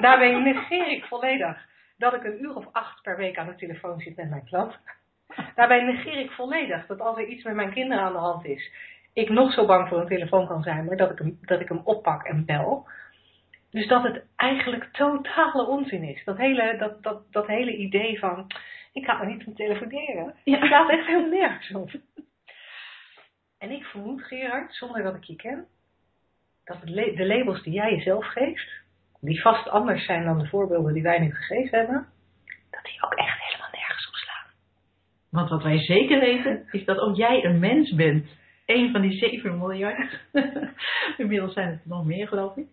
Daarmee 0.00 0.34
negeer 0.34 0.90
ik 0.90 1.04
volledig 1.04 1.68
dat 1.98 2.14
ik 2.14 2.24
een 2.24 2.42
uur 2.42 2.56
of 2.56 2.66
acht 2.72 3.02
per 3.02 3.16
week 3.16 3.38
aan 3.38 3.46
de 3.46 3.54
telefoon 3.54 4.00
zit 4.00 4.16
met 4.16 4.30
mijn 4.30 4.44
klant. 4.44 4.78
Daarbij 5.54 5.82
negeer 5.82 6.18
ik 6.18 6.30
volledig 6.30 6.86
dat 6.86 7.00
als 7.00 7.16
er 7.16 7.26
iets 7.26 7.44
met 7.44 7.54
mijn 7.54 7.72
kinderen 7.72 8.04
aan 8.04 8.12
de 8.12 8.18
hand 8.18 8.44
is, 8.44 8.70
ik 9.12 9.28
nog 9.28 9.52
zo 9.52 9.66
bang 9.66 9.88
voor 9.88 10.00
een 10.00 10.06
telefoon 10.06 10.46
kan 10.46 10.62
zijn, 10.62 10.84
maar 10.84 10.96
dat 10.96 11.10
ik 11.10 11.18
hem, 11.18 11.38
dat 11.40 11.60
ik 11.60 11.68
hem 11.68 11.80
oppak 11.84 12.24
en 12.24 12.44
bel. 12.44 12.86
Dus 13.70 13.86
dat 13.86 14.02
het 14.02 14.24
eigenlijk 14.36 14.84
totale 14.92 15.66
onzin 15.66 16.02
is. 16.02 16.24
Dat 16.24 16.36
hele, 16.36 16.76
dat, 16.78 17.02
dat, 17.02 17.32
dat 17.32 17.46
hele 17.46 17.76
idee 17.76 18.18
van, 18.18 18.46
ik 18.92 19.04
ga 19.04 19.16
maar 19.16 19.26
niet 19.26 19.44
van 19.44 19.54
telefoneren. 19.54 20.34
Ja. 20.44 20.58
Het 20.58 20.68
gaat 20.68 20.90
echt 20.90 21.06
helemaal 21.06 21.30
nergens 21.30 21.74
op. 21.74 21.90
En 23.58 23.70
ik 23.70 23.84
vermoed, 23.84 24.22
Gerard, 24.22 24.74
zonder 24.74 25.02
dat 25.02 25.14
ik 25.14 25.24
je 25.24 25.36
ken, 25.36 25.66
dat 26.64 26.80
de 26.82 27.26
labels 27.26 27.62
die 27.62 27.72
jij 27.72 27.90
jezelf 27.90 28.26
geeft, 28.26 28.70
die 29.20 29.40
vast 29.40 29.68
anders 29.68 30.04
zijn 30.04 30.24
dan 30.24 30.38
de 30.38 30.48
voorbeelden 30.48 30.92
die 30.92 31.02
wij 31.02 31.18
nu 31.18 31.34
gegeven 31.34 31.78
hebben, 31.78 32.06
dat 32.70 32.84
die 32.84 33.02
ook 33.02 33.14
echt 33.14 33.38
helemaal 33.46 33.70
nergens 33.72 34.08
op 34.08 34.14
slaan. 34.14 34.52
Want 35.30 35.50
wat 35.50 35.62
wij 35.62 35.78
zeker 35.78 36.20
weten, 36.20 36.68
is 36.70 36.84
dat 36.84 36.98
ook 36.98 37.16
jij 37.16 37.44
een 37.44 37.58
mens 37.58 37.94
bent. 37.94 38.26
Een 38.70 38.90
van 38.90 39.00
die 39.00 39.18
7 39.18 39.58
miljard. 39.58 40.20
Inmiddels 41.16 41.52
zijn 41.52 41.68
het 41.68 41.86
nog 41.86 42.04
meer, 42.04 42.28
geloof 42.28 42.56
ik. 42.56 42.66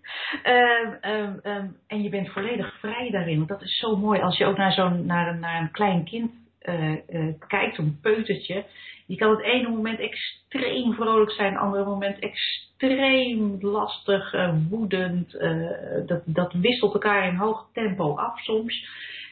Um, 0.44 1.12
um, 1.12 1.40
um, 1.44 1.78
en 1.88 2.04
je 2.04 2.10
bent 2.10 2.30
volledig 2.30 2.80
vrij 2.80 3.10
daarin. 3.12 3.38
Want 3.38 3.50
dat 3.50 3.62
is 3.62 3.78
zo 3.78 3.96
mooi. 3.96 4.22
Als 4.22 4.38
je 4.38 4.46
ook 4.46 4.58
naar, 4.58 4.72
zo'n, 4.72 5.06
naar, 5.06 5.28
een, 5.28 5.40
naar 5.40 5.62
een 5.62 5.72
klein 5.72 6.04
kind 6.04 6.32
uh, 6.62 6.92
uh, 7.10 7.34
kijkt, 7.48 7.76
zo'n 7.76 8.00
peutertje. 8.02 8.66
Je 9.08 9.16
kan 9.16 9.30
het 9.30 9.42
ene 9.42 9.70
moment 9.70 10.00
extreem 10.00 10.94
vrolijk 10.94 11.32
zijn, 11.32 11.54
het 11.54 11.62
andere 11.62 11.86
moment 11.86 12.20
extreem 12.20 13.58
lastig, 13.62 14.34
uh, 14.34 14.54
woedend. 14.70 15.32
dat, 16.06 16.22
dat 16.26 16.54
wisselt 16.54 16.94
elkaar 16.94 17.28
in 17.28 17.36
hoog 17.36 17.70
tempo 17.74 18.16
af 18.16 18.40
soms. 18.40 18.86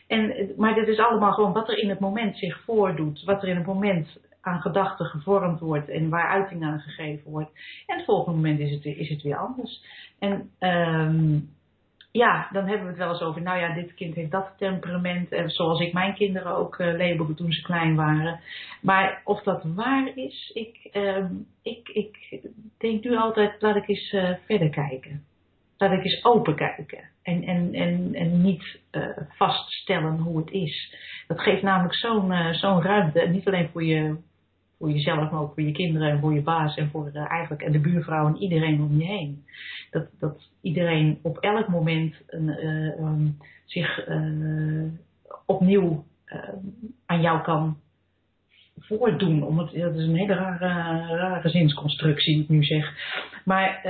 En, 0.08 0.54
maar 0.58 0.76
dit 0.76 0.88
is 0.88 0.98
allemaal 0.98 1.34
gewoon 1.34 1.54
wat 1.54 1.70
er 1.70 1.78
in 1.78 1.90
het 1.90 2.00
moment 2.00 2.38
zich 2.38 2.64
voordoet. 2.64 3.24
Wat 3.24 3.44
er 3.44 3.50
in 3.50 3.56
het 3.56 3.66
moment 3.66 4.20
aan 4.46 4.62
gedachten 4.62 5.06
gevormd 5.06 5.60
wordt 5.60 5.90
en 5.90 6.10
waar 6.10 6.30
uiting 6.30 6.64
aan 6.64 6.80
gegeven 6.80 7.32
wordt. 7.32 7.52
En 7.86 7.96
het 7.98 8.06
volgende 8.06 8.38
moment 8.38 8.60
is 8.60 8.72
het, 8.72 8.86
is 8.86 9.10
het 9.10 9.22
weer 9.22 9.38
anders. 9.38 9.84
En 10.20 10.50
um, 10.60 11.50
ja, 12.16 12.48
dan 12.52 12.68
hebben 12.68 12.84
we 12.84 12.90
het 12.90 12.98
wel 12.98 13.10
eens 13.10 13.22
over, 13.22 13.42
nou 13.42 13.60
ja, 13.60 13.74
dit 13.74 13.94
kind 13.94 14.16
heeft 14.16 14.32
dat 14.32 14.54
temperament. 14.58 15.32
En 15.32 15.50
zoals 15.50 15.80
ik 15.80 15.94
mijn 15.94 16.14
kinderen 16.14 16.56
ook 16.56 16.80
uh, 16.80 16.98
labelde 16.98 17.34
toen 17.34 17.52
ze 17.52 17.62
klein 17.62 17.96
waren. 17.96 18.40
Maar 18.82 19.22
of 19.24 19.44
dat 19.44 19.64
waar 19.64 20.12
is, 20.16 20.52
ik, 20.54 20.90
um, 20.94 21.48
ik, 21.64 21.90
ik 21.90 22.42
denk 22.78 23.04
nu 23.04 23.16
altijd, 23.16 23.62
laat 23.62 23.76
ik 23.76 23.88
eens 23.88 24.12
uh, 24.12 24.30
verder 24.46 24.70
kijken. 24.70 25.24
Laat 25.78 25.92
ik 25.92 26.04
eens 26.04 26.26
open 26.26 26.56
kijken. 26.56 27.04
En, 27.24 27.44
en, 27.44 27.74
en, 27.74 28.14
en 28.14 28.42
niet 28.42 28.80
vaststellen 29.30 30.18
hoe 30.18 30.38
het 30.38 30.52
is. 30.52 30.96
Dat 31.28 31.40
geeft 31.42 31.62
namelijk 31.62 31.96
zo'n 31.96 32.34
zo'n 32.52 32.82
ruimte. 32.82 33.20
Niet 33.20 33.48
alleen 33.48 33.70
voor, 33.70 33.84
je, 33.84 34.16
voor 34.78 34.92
jezelf, 34.92 35.32
maar 35.32 35.42
ook 35.42 35.54
voor 35.54 35.64
je 35.64 35.72
kinderen 35.72 36.10
en 36.10 36.20
voor 36.20 36.34
je 36.34 36.42
baas 36.42 36.76
en 36.76 36.90
voor 36.90 37.10
uh, 37.14 37.32
eigenlijk 37.32 37.62
en 37.62 37.72
de 37.72 37.80
buurvrouw 37.80 38.28
en 38.28 38.38
iedereen 38.38 38.82
om 38.82 38.98
je 39.00 39.06
heen. 39.06 39.46
Dat, 39.92 40.08
dat 40.20 40.50
iedereen 40.62 41.20
op 41.22 41.38
elk 41.38 41.68
moment 41.68 42.16
een, 42.28 42.50
um, 43.04 43.38
zich 43.66 44.08
opnieuw 45.46 46.06
aan 47.06 47.22
jou 47.22 47.42
kan 47.42 47.78
voordoen. 48.80 49.44
Om 49.44 49.60
het, 49.60 49.74
dat 49.74 49.96
is 49.96 50.08
een 50.08 50.16
hele 50.16 50.34
rare, 50.34 50.68
rare 51.16 51.50
zinsconstructie 51.50 52.42
ik 52.42 52.50
nu 52.50 52.64
zeg. 52.64 52.94
Maar 53.46 53.82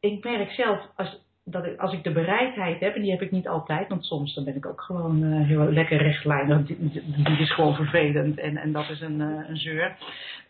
ik 0.00 0.24
merk 0.24 0.50
zelf, 0.50 0.88
als, 0.96 1.21
dat 1.44 1.66
ik, 1.66 1.80
als 1.80 1.92
ik 1.92 2.02
de 2.02 2.12
bereidheid 2.12 2.80
heb, 2.80 2.94
en 2.94 3.02
die 3.02 3.10
heb 3.10 3.22
ik 3.22 3.30
niet 3.30 3.48
altijd, 3.48 3.88
want 3.88 4.04
soms 4.04 4.34
dan 4.34 4.44
ben 4.44 4.56
ik 4.56 4.66
ook 4.66 4.80
gewoon 4.80 5.22
uh, 5.22 5.46
heel 5.46 5.72
lekker 5.72 6.02
rechtlijnig, 6.02 6.66
die, 6.66 7.02
die 7.24 7.38
is 7.38 7.54
gewoon 7.54 7.74
vervelend 7.74 8.38
en, 8.38 8.56
en 8.56 8.72
dat 8.72 8.90
is 8.90 9.00
een, 9.00 9.20
uh, 9.20 9.48
een 9.48 9.56
zeur. 9.56 9.96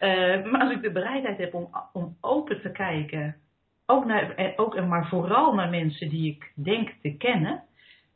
Uh, 0.01 0.45
maar 0.51 0.61
als 0.61 0.73
ik 0.73 0.83
de 0.83 0.93
bereidheid 0.93 1.39
heb 1.39 1.55
om, 1.55 1.69
om 1.93 2.17
open 2.21 2.61
te 2.61 2.71
kijken, 2.71 3.37
ook, 3.87 4.05
naar, 4.05 4.53
ook 4.57 4.87
maar 4.87 5.09
vooral 5.09 5.55
naar 5.55 5.71
mensen 5.71 6.09
die 6.09 6.31
ik 6.31 6.53
denk 6.55 6.91
te 7.03 7.17
kennen, 7.17 7.63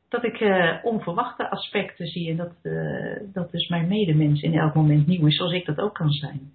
dat 0.09 0.25
ik 0.25 0.45
onverwachte 0.83 1.51
aspecten 1.51 2.07
zie 2.07 2.31
en 2.31 2.37
dat, 2.37 2.53
dat 3.33 3.51
dus 3.51 3.69
mijn 3.69 3.89
medemens 3.89 4.43
in 4.43 4.59
elk 4.59 4.75
moment 4.75 5.07
nieuw 5.07 5.27
is, 5.27 5.37
zoals 5.37 5.53
ik 5.53 5.67
dat 5.67 5.79
ook 5.79 5.95
kan 5.95 6.11
zijn. 6.11 6.53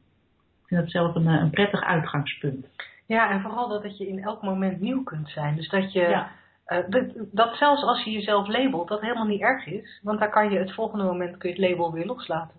Ik 0.61 0.67
vind 0.67 0.81
dat 0.81 0.91
zelf 0.91 1.15
een, 1.15 1.27
een 1.27 1.49
prettig 1.49 1.81
uitgangspunt. 1.81 2.67
Ja, 3.11 3.29
en 3.29 3.41
vooral 3.41 3.67
dat, 3.67 3.83
dat 3.83 3.97
je 3.97 4.07
in 4.07 4.23
elk 4.23 4.41
moment 4.41 4.79
nieuw 4.79 5.03
kunt 5.03 5.29
zijn. 5.29 5.55
Dus 5.55 5.69
dat 5.69 5.93
je, 5.93 5.99
ja. 5.99 6.29
uh, 6.67 7.03
dat, 7.31 7.55
zelfs 7.55 7.83
als 7.83 8.03
je 8.03 8.11
jezelf 8.11 8.47
labelt, 8.47 8.87
dat 8.87 9.01
helemaal 9.01 9.25
niet 9.25 9.41
erg 9.41 9.65
is. 9.65 9.99
Want 10.03 10.19
daar 10.19 10.29
kan 10.29 10.51
je 10.51 10.57
het 10.57 10.73
volgende 10.73 11.03
moment 11.03 11.37
kun 11.37 11.49
je 11.49 11.55
het 11.55 11.69
label 11.69 11.91
weer 11.91 12.05
loslaten. 12.05 12.55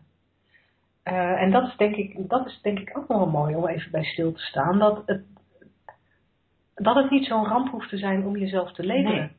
Uh, 1.04 1.42
en 1.42 1.50
dat 1.50 1.68
is, 1.68 1.76
denk 1.76 1.96
ik, 1.96 2.28
dat 2.28 2.46
is 2.46 2.60
denk 2.62 2.78
ik 2.78 2.98
ook 2.98 3.08
nog 3.08 3.18
wel 3.18 3.30
mooi 3.30 3.54
om 3.54 3.66
even 3.66 3.90
bij 3.90 4.04
stil 4.04 4.32
te 4.32 4.42
staan. 4.42 4.78
Dat 4.78 5.02
het, 5.06 5.24
dat 6.74 6.96
het 6.96 7.10
niet 7.10 7.26
zo'n 7.26 7.46
ramp 7.46 7.68
hoeft 7.68 7.88
te 7.88 7.98
zijn 7.98 8.24
om 8.24 8.36
jezelf 8.36 8.72
te 8.72 8.86
labelen. 8.86 9.16
Nee. 9.16 9.30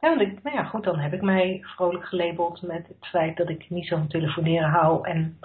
Ja, 0.00 0.08
want 0.08 0.20
ik, 0.20 0.42
nou 0.42 0.56
ja, 0.56 0.64
goed, 0.64 0.84
dan 0.84 0.98
heb 0.98 1.12
ik 1.12 1.22
mij 1.22 1.60
vrolijk 1.62 2.04
gelabeld 2.04 2.62
met 2.62 2.88
het 2.88 3.06
feit 3.06 3.36
dat 3.36 3.48
ik 3.48 3.70
niet 3.70 3.86
zo 3.86 3.96
van 3.96 4.08
telefoneren 4.08 4.68
hou. 4.68 5.08
En 5.08 5.38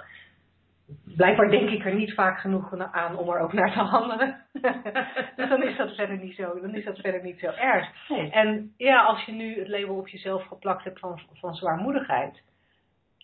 blijkbaar 1.16 1.50
denk 1.50 1.70
ik 1.70 1.84
er 1.84 1.94
niet 1.94 2.14
vaak 2.14 2.38
genoeg 2.40 2.78
aan 2.78 3.16
om 3.16 3.28
er 3.28 3.40
ook 3.40 3.52
naar 3.52 3.72
te 3.72 3.78
handelen. 3.78 4.36
dus 5.36 5.48
dan 5.48 5.62
is 5.62 5.76
dat 5.76 5.94
verder 5.94 6.18
niet 6.18 6.34
zo, 6.34 6.60
dan 6.60 6.74
is 6.74 6.84
dat 6.84 6.98
verder 6.98 7.22
niet 7.22 7.38
zo 7.38 7.46
erg. 7.46 8.08
Nee. 8.08 8.30
En 8.30 8.72
ja, 8.76 9.02
als 9.02 9.24
je 9.24 9.32
nu 9.32 9.58
het 9.58 9.68
label 9.68 9.96
op 9.96 10.08
jezelf 10.08 10.46
geplakt 10.46 10.84
hebt 10.84 10.98
van, 10.98 11.20
van 11.32 11.54
zwaarmoedigheid, 11.54 12.42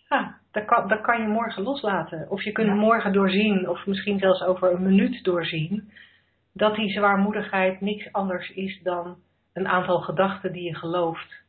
ja, 0.09 0.37
dat 0.51 0.65
kan, 0.65 0.87
dat 0.87 1.01
kan 1.01 1.21
je 1.21 1.27
morgen 1.27 1.63
loslaten. 1.63 2.29
Of 2.29 2.43
je 2.43 2.51
kunt 2.51 2.67
Ja. 2.67 2.73
morgen 2.73 3.13
doorzien, 3.13 3.69
of 3.69 3.85
misschien 3.85 4.19
zelfs 4.19 4.43
over 4.43 4.73
een 4.73 4.83
minuut 4.83 5.23
doorzien, 5.23 5.91
dat 6.53 6.75
die 6.75 6.89
zwaarmoedigheid 6.89 7.81
niks 7.81 8.11
anders 8.11 8.49
is 8.49 8.81
dan 8.83 9.17
een 9.53 9.67
aantal 9.67 10.01
gedachten 10.01 10.51
die 10.51 10.63
je 10.63 10.75
gelooft. 10.75 11.43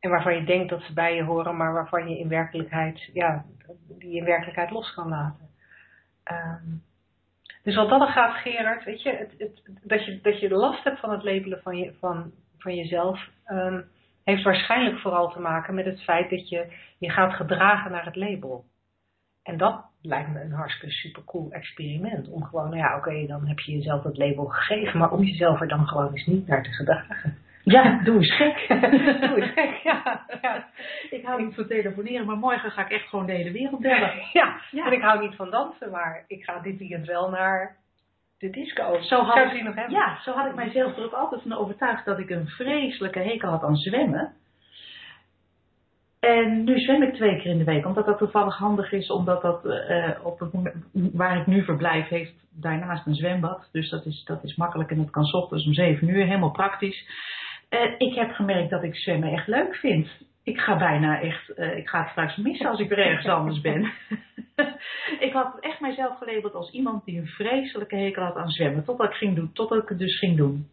En 0.00 0.10
waarvan 0.10 0.34
je 0.34 0.44
denkt 0.44 0.70
dat 0.70 0.82
ze 0.82 0.92
bij 0.92 1.14
je 1.14 1.22
horen, 1.22 1.56
maar 1.56 1.72
waarvan 1.72 2.08
je 2.08 2.18
in 2.18 2.28
werkelijkheid, 2.28 3.10
ja, 3.12 3.44
die 3.88 4.10
je 4.10 4.18
in 4.18 4.24
werkelijkheid 4.24 4.70
los 4.70 4.94
kan 4.94 5.08
laten. 5.08 5.48
Ehm, 6.24 6.76
dus 7.62 7.74
wat 7.74 7.88
dat 7.88 8.00
er 8.00 8.12
gaat, 8.12 8.36
Gerard, 8.36 8.84
weet 8.84 9.02
je, 9.02 9.10
het, 9.10 9.34
het, 9.38 9.62
dat 9.82 10.04
je, 10.04 10.20
dat 10.20 10.40
je 10.40 10.50
last 10.50 10.84
hebt 10.84 11.00
van 11.00 11.10
het 11.10 11.24
labelen 11.24 11.60
van, 11.62 11.76
je, 11.76 11.92
van, 11.98 12.32
van 12.58 12.74
jezelf, 12.74 13.28
ehm, 13.44 13.80
heeft 14.24 14.42
waarschijnlijk 14.42 14.98
vooral 14.98 15.32
te 15.32 15.40
maken 15.40 15.74
met 15.74 15.84
het 15.84 16.02
feit 16.02 16.30
dat 16.30 16.48
je 16.48 16.72
je 16.98 17.10
gaat 17.10 17.34
gedragen 17.34 17.90
naar 17.90 18.04
het 18.04 18.16
label. 18.16 18.64
En 19.42 19.56
dat 19.56 19.84
lijkt 20.02 20.32
me 20.32 20.40
een 20.40 20.52
hartstikke 20.52 20.94
supercool 20.94 21.50
experiment. 21.50 22.28
Om 22.28 22.44
gewoon, 22.44 22.68
nou 22.68 22.76
ja, 22.76 22.96
oké, 22.96 23.26
dan 23.26 23.46
heb 23.46 23.58
je 23.58 23.72
jezelf 23.72 24.02
dat 24.02 24.16
label 24.16 24.44
gegeven, 24.44 24.98
maar 24.98 25.10
om 25.10 25.22
jezelf 25.22 25.60
er 25.60 25.68
dan 25.68 25.86
gewoon 25.86 26.10
eens 26.10 26.26
niet 26.26 26.46
naar 26.46 26.62
te 26.62 26.72
gedragen. 26.72 27.36
Ja, 27.64 28.00
doe 28.04 28.16
eens 28.16 28.36
gek. 28.36 28.66
Doe 29.28 29.40
eens 29.40 29.52
gek, 29.52 29.74
ja. 29.82 30.24
ja. 30.42 30.66
ik 31.10 31.24
hou 31.24 31.44
niet 31.44 31.54
van 31.54 31.66
telefoneren, 31.66 32.26
maar 32.26 32.36
morgen 32.36 32.70
ga 32.70 32.82
ik 32.84 32.90
echt 32.90 33.08
gewoon 33.08 33.26
de 33.26 33.32
hele 33.32 33.50
wereld 33.52 33.80
bellen. 33.80 34.12
Ja, 34.32 34.60
Ja. 34.70 34.86
en 34.86 34.92
ik 34.92 35.02
hou 35.02 35.20
niet 35.20 35.34
van 35.36 35.50
dansen, 35.50 35.90
maar 35.90 36.24
ik 36.26 36.44
ga 36.44 36.58
dit 36.60 36.78
weekend 36.78 37.06
wel 37.06 37.30
naar 37.30 37.76
de 38.38 38.50
disco. 38.50 39.00
Zo 39.00 39.20
had, 39.22 39.34
Zou 39.34 39.56
ik, 39.56 39.62
nog 39.62 39.74
hebben? 39.74 39.94
ja, 39.96 40.18
zo 40.22 40.32
had 40.32 40.46
ik 40.46 40.54
mijzelf 40.54 40.96
er 40.96 41.04
ook 41.04 41.12
altijd 41.12 41.42
van 41.42 41.52
overtuigd 41.52 42.04
dat 42.04 42.18
ik 42.18 42.30
een 42.30 42.46
vreselijke 42.48 43.18
hekel 43.18 43.48
had 43.48 43.62
aan 43.62 43.76
zwemmen. 43.76 44.32
En 46.20 46.64
nu 46.64 46.78
zwem 46.78 47.02
ik 47.02 47.14
twee 47.14 47.36
keer 47.36 47.50
in 47.50 47.58
de 47.58 47.64
week, 47.64 47.86
omdat 47.86 48.06
dat 48.06 48.18
toevallig 48.18 48.56
handig 48.56 48.92
is, 48.92 49.10
omdat 49.10 49.42
dat 49.42 49.66
eh, 49.66 50.10
op 50.22 50.38
het 50.40 50.52
moment 50.52 50.74
waar 50.92 51.36
ik 51.40 51.46
nu 51.46 51.64
verblijf 51.64 52.08
heeft 52.08 52.34
daarnaast 52.50 53.06
een 53.06 53.14
zwembad. 53.14 53.68
Dus 53.72 53.90
dat 53.90 54.04
is, 54.06 54.24
dat 54.24 54.44
is 54.44 54.56
makkelijk 54.56 54.90
en 54.90 54.96
dat 54.96 55.10
kan 55.10 55.24
's 55.24 55.32
ochtends 55.32 55.66
om 55.66 55.72
7 55.72 56.08
uur, 56.08 56.24
helemaal 56.24 56.50
praktisch. 56.50 57.06
Eh, 57.80 57.92
ik 57.98 58.14
heb 58.14 58.30
gemerkt 58.30 58.70
dat 58.70 58.82
ik 58.82 58.96
zwemmen 58.96 59.32
echt 59.32 59.46
leuk 59.46 59.74
vind. 59.76 60.08
Ik 60.42 60.58
ga 60.60 60.76
bijna 60.76 61.20
echt, 61.20 61.48
eh, 61.48 61.76
ik 61.76 61.88
ga 61.88 62.00
het 62.00 62.10
straks 62.10 62.36
missen 62.36 62.68
als 62.68 62.80
ik 62.80 62.88
weer 62.88 62.98
ergens 62.98 63.26
anders 63.28 63.60
ben. 63.60 63.92
ik 65.26 65.32
had 65.32 65.56
echt 65.60 65.80
mijzelf 65.80 66.18
gelabeld 66.18 66.54
als 66.54 66.70
iemand 66.72 67.04
die 67.04 67.18
een 67.20 67.26
vreselijke 67.26 67.96
hekel 67.96 68.22
had 68.22 68.36
aan 68.36 68.48
zwemmen, 68.48 68.84
totdat 68.84 69.06
ik, 69.10 69.16
ging 69.16 69.34
doen, 69.36 69.52
totdat 69.52 69.82
ik 69.82 69.88
het 69.88 69.98
dus 69.98 70.18
ging 70.18 70.36
doen. 70.36 70.66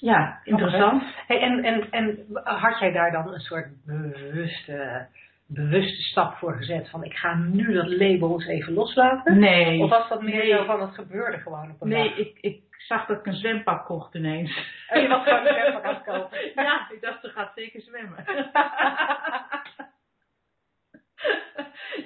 Ja, 0.00 0.40
interessant. 0.44 1.02
Hey, 1.26 1.40
en, 1.40 1.64
en, 1.64 1.90
en 1.90 2.18
had 2.44 2.78
jij 2.78 2.92
daar 2.92 3.12
dan 3.12 3.32
een 3.32 3.40
soort 3.40 3.66
bewuste, 3.86 5.06
bewuste 5.46 6.02
stap 6.02 6.34
voor 6.34 6.54
gezet 6.56 6.90
van 6.90 7.04
ik 7.04 7.14
ga 7.14 7.34
nu 7.34 7.72
dat 7.72 7.88
label 7.88 8.32
eens 8.32 8.46
even 8.46 8.72
loslaten? 8.72 9.38
Nee. 9.38 9.82
Of 9.82 9.90
was 9.90 10.08
dat 10.08 10.22
meer 10.22 10.44
Nee. 10.44 10.56
zo 10.56 10.64
van 10.64 10.80
het 10.80 10.94
gebeurde 10.94 11.38
gewoon 11.38 11.70
op 11.70 11.82
een 11.82 11.88
Nee, 11.88 12.08
dag? 12.08 12.18
ik, 12.18 12.38
ik 12.40 12.60
zag 12.86 13.06
dat 13.06 13.18
ik 13.18 13.26
een 13.26 13.34
zwempak 13.34 13.84
kocht 13.84 14.14
ineens. 14.14 14.58
En 14.88 15.02
je 15.02 15.08
was 15.08 15.22
gewoon 15.22 15.46
een 15.46 15.54
zwempak 15.54 15.84
aan 15.84 15.94
het 15.94 16.04
kopen. 16.04 16.38
Ja, 16.64 16.90
ik 16.92 17.00
dacht, 17.00 17.20
ze 17.20 17.28
gaat 17.28 17.52
zeker 17.54 17.80
zwemmen. 17.80 18.24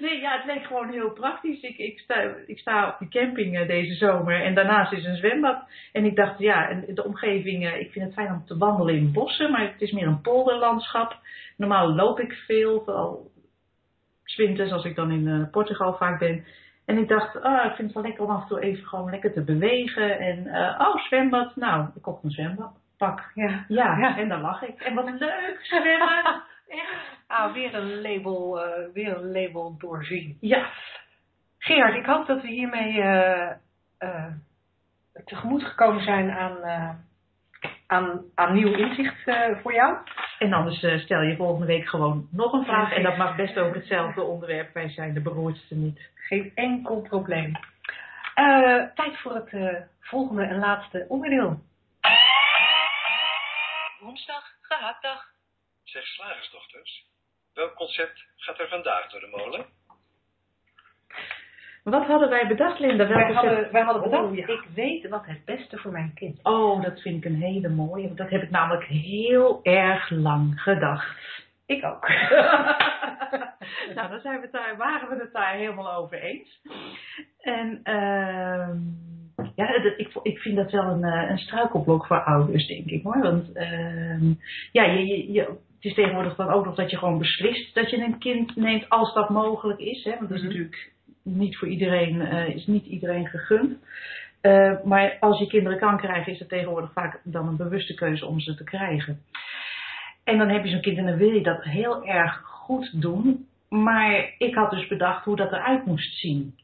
Nee, 0.01 0.21
ja, 0.21 0.37
het 0.37 0.45
leek 0.45 0.65
gewoon 0.65 0.91
heel 0.91 1.13
praktisch. 1.13 1.63
Ik, 1.63 1.79
ik, 1.79 1.99
sta, 1.99 2.35
ik 2.47 2.59
sta 2.59 2.89
op 2.89 2.99
die 2.99 3.09
camping 3.09 3.59
eh, 3.59 3.67
deze 3.67 3.95
zomer 3.95 4.43
en 4.43 4.55
daarnaast 4.55 4.93
is 4.93 5.05
een 5.05 5.17
zwembad. 5.17 5.69
En 5.93 6.05
ik 6.05 6.17
dacht, 6.17 6.39
ja, 6.39 6.69
en 6.69 6.95
de 6.95 7.05
omgeving, 7.05 7.67
eh, 7.67 7.81
ik 7.81 7.93
vind 7.93 8.05
het 8.05 8.15
fijn 8.15 8.33
om 8.33 8.45
te 8.47 8.57
wandelen 8.57 8.95
in 8.95 9.13
bossen, 9.13 9.51
maar 9.51 9.61
het 9.61 9.81
is 9.81 9.93
meer 9.93 10.07
een 10.07 10.21
polderlandschap. 10.21 11.17
Normaal 11.57 11.95
loop 11.95 12.21
ik 12.21 12.33
veel, 12.33 12.83
vooral 12.85 13.31
's 14.25 14.37
winters 14.37 14.73
als 14.73 14.85
ik 14.85 14.95
dan 14.95 15.11
in 15.11 15.29
eh, 15.29 15.51
Portugal 15.51 15.95
vaak 15.95 16.19
ben. 16.19 16.45
En 16.91 16.99
ik 16.99 17.09
dacht, 17.09 17.43
ah, 17.43 17.65
ik 17.65 17.73
vind 17.75 17.87
het 17.89 17.93
wel 17.93 18.03
lekker 18.03 18.25
om 18.25 18.31
af 18.31 18.43
en 18.43 18.49
toe 18.49 18.61
even 18.61 18.87
gewoon 18.87 19.11
lekker 19.11 19.33
te 19.33 19.45
bewegen. 19.45 20.19
En, 20.19 20.47
eh, 20.47 20.87
oh, 20.89 20.97
zwembad. 20.97 21.57
Nou, 21.57 21.89
ik 21.95 22.03
kocht 22.03 22.25
een 22.25 22.31
zwembadpak. 22.31 23.31
Ja. 23.35 23.65
Ja, 23.69 23.97
Ja. 23.99 24.17
en 24.17 24.29
daar 24.29 24.41
lag 24.41 24.63
ik. 24.63 24.81
En 24.81 24.95
wat 24.95 25.11
leuk, 25.11 25.59
zwemmen. 25.63 26.43
Echt. 26.69 27.19
Ah, 27.27 27.53
weer 27.53 27.75
een 27.75 28.01
label, 28.01 28.65
eh, 28.65 28.93
weer 28.93 29.17
een 29.17 29.33
label 29.33 29.75
doorzien. 29.79 30.37
Ja, 30.41 30.67
Gerard, 31.59 31.95
ik 31.95 32.07
hoop 32.07 32.27
dat 32.27 32.43
we 32.43 32.49
hiermee 32.49 33.01
eh, 33.03 34.27
tegemoet 35.25 35.63
gekomen 35.65 36.03
zijn 36.03 36.31
aan, 36.31 36.57
aan, 37.91 38.25
aan 38.35 38.55
nieuw 38.55 38.75
inzicht 38.75 39.27
eh, 39.27 39.59
voor 39.63 39.73
jou. 39.73 39.97
en 40.39 40.53
anders 40.53 40.83
eh, 40.83 40.99
stel 40.99 41.21
je 41.21 41.37
volgende 41.37 41.67
week 41.67 41.89
gewoon 41.89 42.29
nog 42.31 42.53
een 42.53 42.65
vraag. 42.65 42.93
En 42.93 43.03
dat 43.03 43.17
mag 43.17 43.37
best 43.37 43.59
over 43.59 43.77
hetzelfde 43.77 44.23
onderwerp. 44.23 44.75
Wij 44.75 44.89
zijn 44.89 45.15
de 45.15 45.21
beroerdste 45.21 45.75
niet. 45.75 46.01
Geen 46.15 46.53
enkel 46.55 47.01
probleem. 47.01 47.53
Eh, 48.35 48.85
tijd 48.95 49.19
voor 49.21 49.35
het 49.35 49.53
eh, 49.53 49.83
volgende 50.01 50.43
en 50.43 50.59
laatste 50.59 51.05
onderdeel. 51.09 51.61
Woensdag, 53.99 54.45
gehaktdag. 54.61 55.25
Zeg 55.85 56.05
slagersdochters, 56.05 57.05
welk 57.55 57.75
concept 57.75 58.25
gaat 58.37 58.59
er 58.59 58.69
vandaag 58.69 59.11
door 59.11 59.21
de 59.21 59.27
molen? 59.37 59.67
Wat 61.85 62.07
hadden 62.07 62.29
wij 62.29 62.47
bedacht, 62.49 62.79
Linda? 62.79 63.07
Welke 63.09 63.25
Wij 63.25 63.33
hadden, 63.35 63.73
wij 63.73 63.83
hadden 63.83 64.03
bedacht, 64.03 64.25
Oh, 64.25 64.35
ja. 64.37 64.47
ik 64.47 64.65
weet 64.75 65.09
wat 65.09 65.27
het 65.27 65.45
beste 65.45 65.79
voor 65.79 65.93
mijn 65.93 66.13
kind 66.15 66.39
Oh, 66.43 66.83
dat 66.83 67.01
vind 67.01 67.17
ik 67.17 67.25
een 67.25 67.43
hele 67.43 67.69
mooie. 67.69 68.15
Dat 68.15 68.31
heb 68.31 68.43
ik 68.43 68.51
namelijk 68.51 68.85
heel 68.85 69.61
erg 69.63 70.11
lang 70.11 70.61
gedacht. 70.61 71.19
Ik 71.67 71.85
ook. 71.85 72.09
nou, 73.95 74.09
dan 74.11 74.21
zijn 74.23 74.41
we 74.41 74.49
daar, 74.51 74.75
waren 74.77 75.09
we 75.09 75.17
het 75.23 75.33
daar 75.33 75.53
helemaal 75.55 75.93
over 75.95 76.23
eens. 76.23 76.61
En 77.41 77.81
ehm, 77.83 78.79
ja, 79.55 79.79
dat- 79.83 79.99
ik, 79.99 80.11
ik 80.23 80.39
vind 80.39 80.57
dat 80.57 80.71
wel 80.71 80.85
een, 80.85 81.05
eh, 81.05 81.31
een 81.31 81.39
struikelblok 81.39 82.07
voor 82.07 82.23
ouders, 82.25 82.67
denk 82.67 82.87
ik 82.87 83.03
hoor. 83.03 83.23
Want 83.23 83.53
ehm, 83.53 84.25
ja, 84.73 84.85
je, 84.85 85.07
je, 85.07 85.33
je- 85.33 85.41
het 85.77 85.89
is 85.91 85.95
tegenwoordig 85.95 86.35
dan 86.37 86.51
ook 86.51 86.65
nog 86.65 86.75
dat 86.75 86.91
je 86.91 86.97
gewoon 86.99 87.19
beslist 87.19 87.75
dat 87.75 87.91
je 87.91 87.97
een 88.05 88.19
kind 88.19 88.57
neemt 88.57 88.89
als 88.89 89.15
dat 89.15 89.29
mogelijk 89.31 89.81
is. 89.81 90.05
Hè? 90.05 90.11
Want 90.11 90.29
dat 90.29 90.39
is 90.39 90.45
Mhm. 90.45 90.47
natuurlijk 90.53 90.93
niet 91.37 91.57
voor 91.57 91.69
iedereen, 91.69 92.21
eh, 92.21 92.55
is 92.55 92.67
niet 92.67 92.87
iedereen 92.87 93.27
gegund. 93.27 93.79
Eh, 94.41 94.73
maar 94.85 95.17
als 95.21 95.39
je 95.39 95.47
kinderen 95.47 95.79
kan 95.79 95.97
krijgen, 95.97 96.33
is 96.33 96.39
het 96.39 96.49
tegenwoordig 96.49 96.93
vaak 96.93 97.21
dan 97.25 97.49
een 97.49 97.57
bewuste 97.57 97.95
keuze 97.95 98.27
om 98.27 98.41
ze 98.41 98.55
te 98.55 98.65
krijgen. 98.65 99.23
En 100.25 100.39
dan 100.39 100.49
heb 100.49 100.65
je 100.65 100.71
zo'n 100.71 100.81
kind 100.81 100.99
en 100.99 101.07
dan 101.07 101.17
wil 101.17 101.31
je 101.31 101.43
dat 101.43 101.65
heel 101.65 102.07
erg 102.07 102.41
goed 102.45 103.03
doen. 103.03 103.47
Maar 103.69 104.35
ik 104.39 104.55
had 104.55 104.71
dus 104.71 104.87
bedacht 104.87 105.25
hoe 105.25 105.37
dat 105.37 105.53
eruit 105.53 105.87
moest 105.87 106.19
zien. 106.19 106.55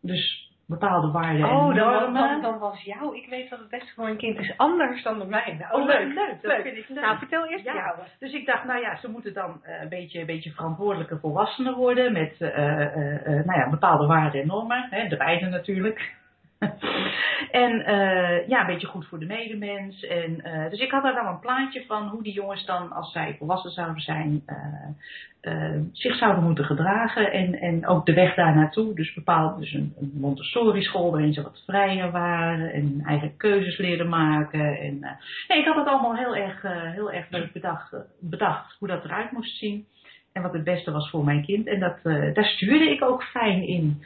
Dus 0.00 0.45
bepaalde 0.66 1.10
waarden 1.10 1.48
en 1.48 1.56
Oh, 1.56 1.74
dan, 1.74 1.92
normen. 1.92 2.12
dan, 2.12 2.40
dan 2.42 2.58
was 2.58 2.82
jou, 2.82 3.16
ik 3.16 3.26
weet 3.28 3.48
wat 3.50 3.58
het 3.58 3.68
beste 3.68 3.94
voor 3.94 4.04
mijn 4.04 4.16
kind 4.16 4.38
is, 4.38 4.54
anders 4.56 5.02
dan 5.02 5.18
bij 5.18 5.26
mij. 5.26 5.56
Nou, 5.58 5.80
Oh, 5.80 5.86
leuk, 5.86 6.14
leuk. 6.14 6.42
Dat 6.42 6.52
leuk. 6.52 6.62
vind 6.62 6.76
ik 6.76 6.88
leuk. 6.88 7.00
Nou, 7.04 7.18
vertel 7.18 7.46
eerst 7.46 7.64
Ja. 7.64 7.74
jou. 7.74 7.96
Dus 8.18 8.32
ik 8.32 8.46
dacht, 8.46 8.64
nou 8.64 8.80
ja, 8.80 8.96
ze 8.96 9.10
moeten 9.10 9.34
dan 9.34 9.60
eh, 9.62 9.80
een, 9.82 9.88
beetje, 9.88 10.20
een 10.20 10.26
beetje 10.26 10.50
verantwoordelijke 10.50 11.18
volwassenen 11.18 11.74
worden 11.74 12.12
met 12.12 12.40
eh, 12.40 12.48
eh, 12.56 13.14
eh, 13.26 13.44
nou 13.46 13.58
ja, 13.60 13.70
bepaalde 13.70 14.06
waarden 14.06 14.40
en 14.40 14.46
normen. 14.46 14.86
Hè, 14.90 15.08
de 15.08 15.16
beide 15.16 15.46
natuurlijk. 15.46 16.14
En 17.64 17.84
eh, 17.84 18.48
ja, 18.48 18.60
een 18.60 18.66
beetje 18.66 18.86
goed 18.86 19.06
voor 19.06 19.18
de 19.18 19.26
medemens. 19.26 20.06
En, 20.06 20.44
eh, 20.44 20.70
dus 20.70 20.80
ik 20.80 20.90
had 20.90 21.02
daar 21.02 21.14
dan 21.14 21.26
een 21.26 21.40
plaatje 21.40 21.84
van 21.86 22.08
hoe 22.08 22.22
die 22.22 22.32
jongens 22.32 22.64
dan, 22.64 22.92
als 22.92 23.12
zij 23.12 23.34
volwassen 23.38 23.70
zouden 23.70 24.02
zijn, 24.02 24.42
eh, 25.40 25.72
zich 25.92 26.16
zouden 26.16 26.44
moeten 26.44 26.64
gedragen. 26.64 27.32
En, 27.32 27.54
en 27.54 27.86
ook 27.86 28.06
de 28.06 28.14
weg 28.14 28.34
daar 28.34 28.54
naartoe. 28.54 28.94
Dus 28.94 29.14
bepaald 29.14 29.58
dus 29.58 29.72
een, 29.72 29.94
een 30.00 30.12
Montessori 30.14 30.82
school 30.82 31.10
waarin 31.10 31.32
ze 31.32 31.42
wat 31.42 31.62
vrijer 31.66 32.10
waren 32.10 32.72
en 32.72 33.02
eigen 33.04 33.36
keuzes 33.36 33.78
leerden 33.78 34.08
maken. 34.08 34.78
En, 34.78 35.00
nee, 35.48 35.58
ik 35.58 35.66
had 35.66 35.76
het 35.76 35.86
allemaal 35.86 36.16
heel 36.16 36.36
erg, 36.36 36.62
heel 36.94 37.12
erg 37.12 37.26
leuk 37.30 37.52
bedacht, 37.52 37.94
bedacht 38.20 38.76
hoe 38.78 38.88
dat 38.88 39.04
eruit 39.04 39.32
moest 39.32 39.58
zien. 39.58 39.86
En 40.32 40.42
wat 40.42 40.52
het 40.52 40.64
beste 40.64 40.90
was 40.90 41.10
voor 41.10 41.24
mijn 41.24 41.44
kind. 41.44 41.66
En 41.66 41.80
dat, 41.80 42.02
daar 42.34 42.44
stuurde 42.44 42.90
ik 42.90 43.02
ook 43.02 43.22
fijn 43.22 43.62
in. 43.62 44.02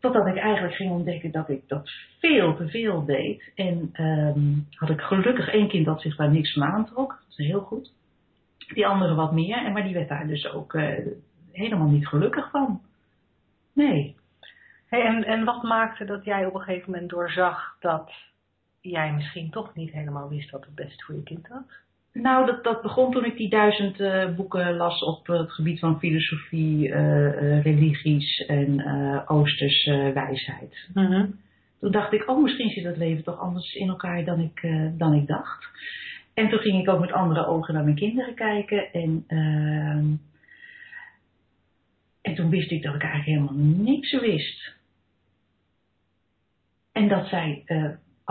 Totdat 0.00 0.26
ik 0.26 0.36
eigenlijk 0.36 0.74
ging 0.74 0.90
ontdekken 0.90 1.30
dat 1.30 1.48
ik 1.48 1.68
dat 1.68 1.90
veel 2.18 2.56
te 2.56 2.68
veel 2.68 3.04
deed. 3.04 3.52
En 3.54 3.90
ehm, 3.92 4.40
had 4.70 4.90
ik 4.90 5.00
gelukkig 5.00 5.48
één 5.48 5.68
kind 5.68 5.86
dat 5.86 6.00
zich 6.00 6.16
daar 6.16 6.30
niks 6.30 6.52
van 6.52 6.62
aantrok. 6.62 7.08
Dat 7.28 7.38
is 7.38 7.46
heel 7.46 7.60
goed. 7.60 7.92
Die 8.74 8.86
andere 8.86 9.14
wat 9.14 9.32
meer. 9.32 9.64
En 9.64 9.72
maar 9.72 9.82
die 9.82 9.94
werd 9.94 10.08
daar 10.08 10.26
dus 10.26 10.52
ook 10.52 10.74
eh, 10.74 11.06
helemaal 11.52 11.88
niet 11.88 12.06
gelukkig 12.06 12.50
van. 12.50 12.80
Nee. 13.72 14.16
Hey, 14.86 15.02
en, 15.04 15.24
en 15.24 15.44
wat 15.44 15.62
maakte 15.62 16.04
dat 16.04 16.24
jij 16.24 16.46
op 16.46 16.54
een 16.54 16.60
gegeven 16.60 16.90
moment 16.90 17.10
doorzag 17.10 17.76
dat 17.80 18.12
jij 18.80 19.12
misschien 19.12 19.50
toch 19.50 19.74
niet 19.74 19.92
helemaal 19.92 20.28
wist 20.28 20.50
wat 20.50 20.64
het 20.64 20.74
beste 20.74 21.04
voor 21.04 21.14
je 21.14 21.22
kind 21.22 21.48
was? 21.48 21.62
Nou, 22.12 22.46
dat, 22.46 22.64
dat 22.64 22.82
begon 22.82 23.12
toen 23.12 23.24
ik 23.24 23.36
die 23.36 23.48
duizend 23.48 24.00
eh, 24.00 24.34
boeken 24.34 24.76
las 24.76 25.02
op 25.02 25.26
het 25.26 25.52
gebied 25.52 25.78
van 25.78 25.98
filosofie, 25.98 26.92
eh, 26.92 27.26
eh, 27.26 27.64
religies 27.64 28.38
en 28.46 28.84
oosters 29.28 29.84
eh, 29.84 30.12
wijsheid. 30.12 30.88
Toen 31.80 31.92
dacht 31.92 32.12
ik, 32.12 32.28
oh, 32.28 32.42
misschien 32.42 32.70
zit 32.70 32.84
het 32.84 32.96
leven 32.96 33.24
toch 33.24 33.38
anders 33.38 33.74
in 33.74 33.88
elkaar 33.88 34.24
dan 34.24 34.40
ik, 34.40 34.68
dan 34.98 35.14
ik 35.14 35.26
dacht. 35.26 35.68
En 36.34 36.48
toen 36.48 36.58
ging 36.58 36.80
ik 36.80 36.88
ook 36.88 37.00
met 37.00 37.12
andere 37.12 37.46
ogen 37.46 37.74
naar 37.74 37.84
mijn 37.84 37.96
kinderen 37.96 38.34
kijken. 38.34 38.92
En, 38.92 39.24
ehm, 39.26 40.06
en 42.22 42.34
toen 42.34 42.50
wist 42.50 42.70
ik 42.70 42.82
dat 42.82 42.94
ik 42.94 43.02
eigenlijk 43.02 43.30
helemaal 43.30 43.66
niks 43.84 44.20
wist. 44.20 44.74
En 46.92 47.08
dat 47.08 47.26
zij 47.26 47.64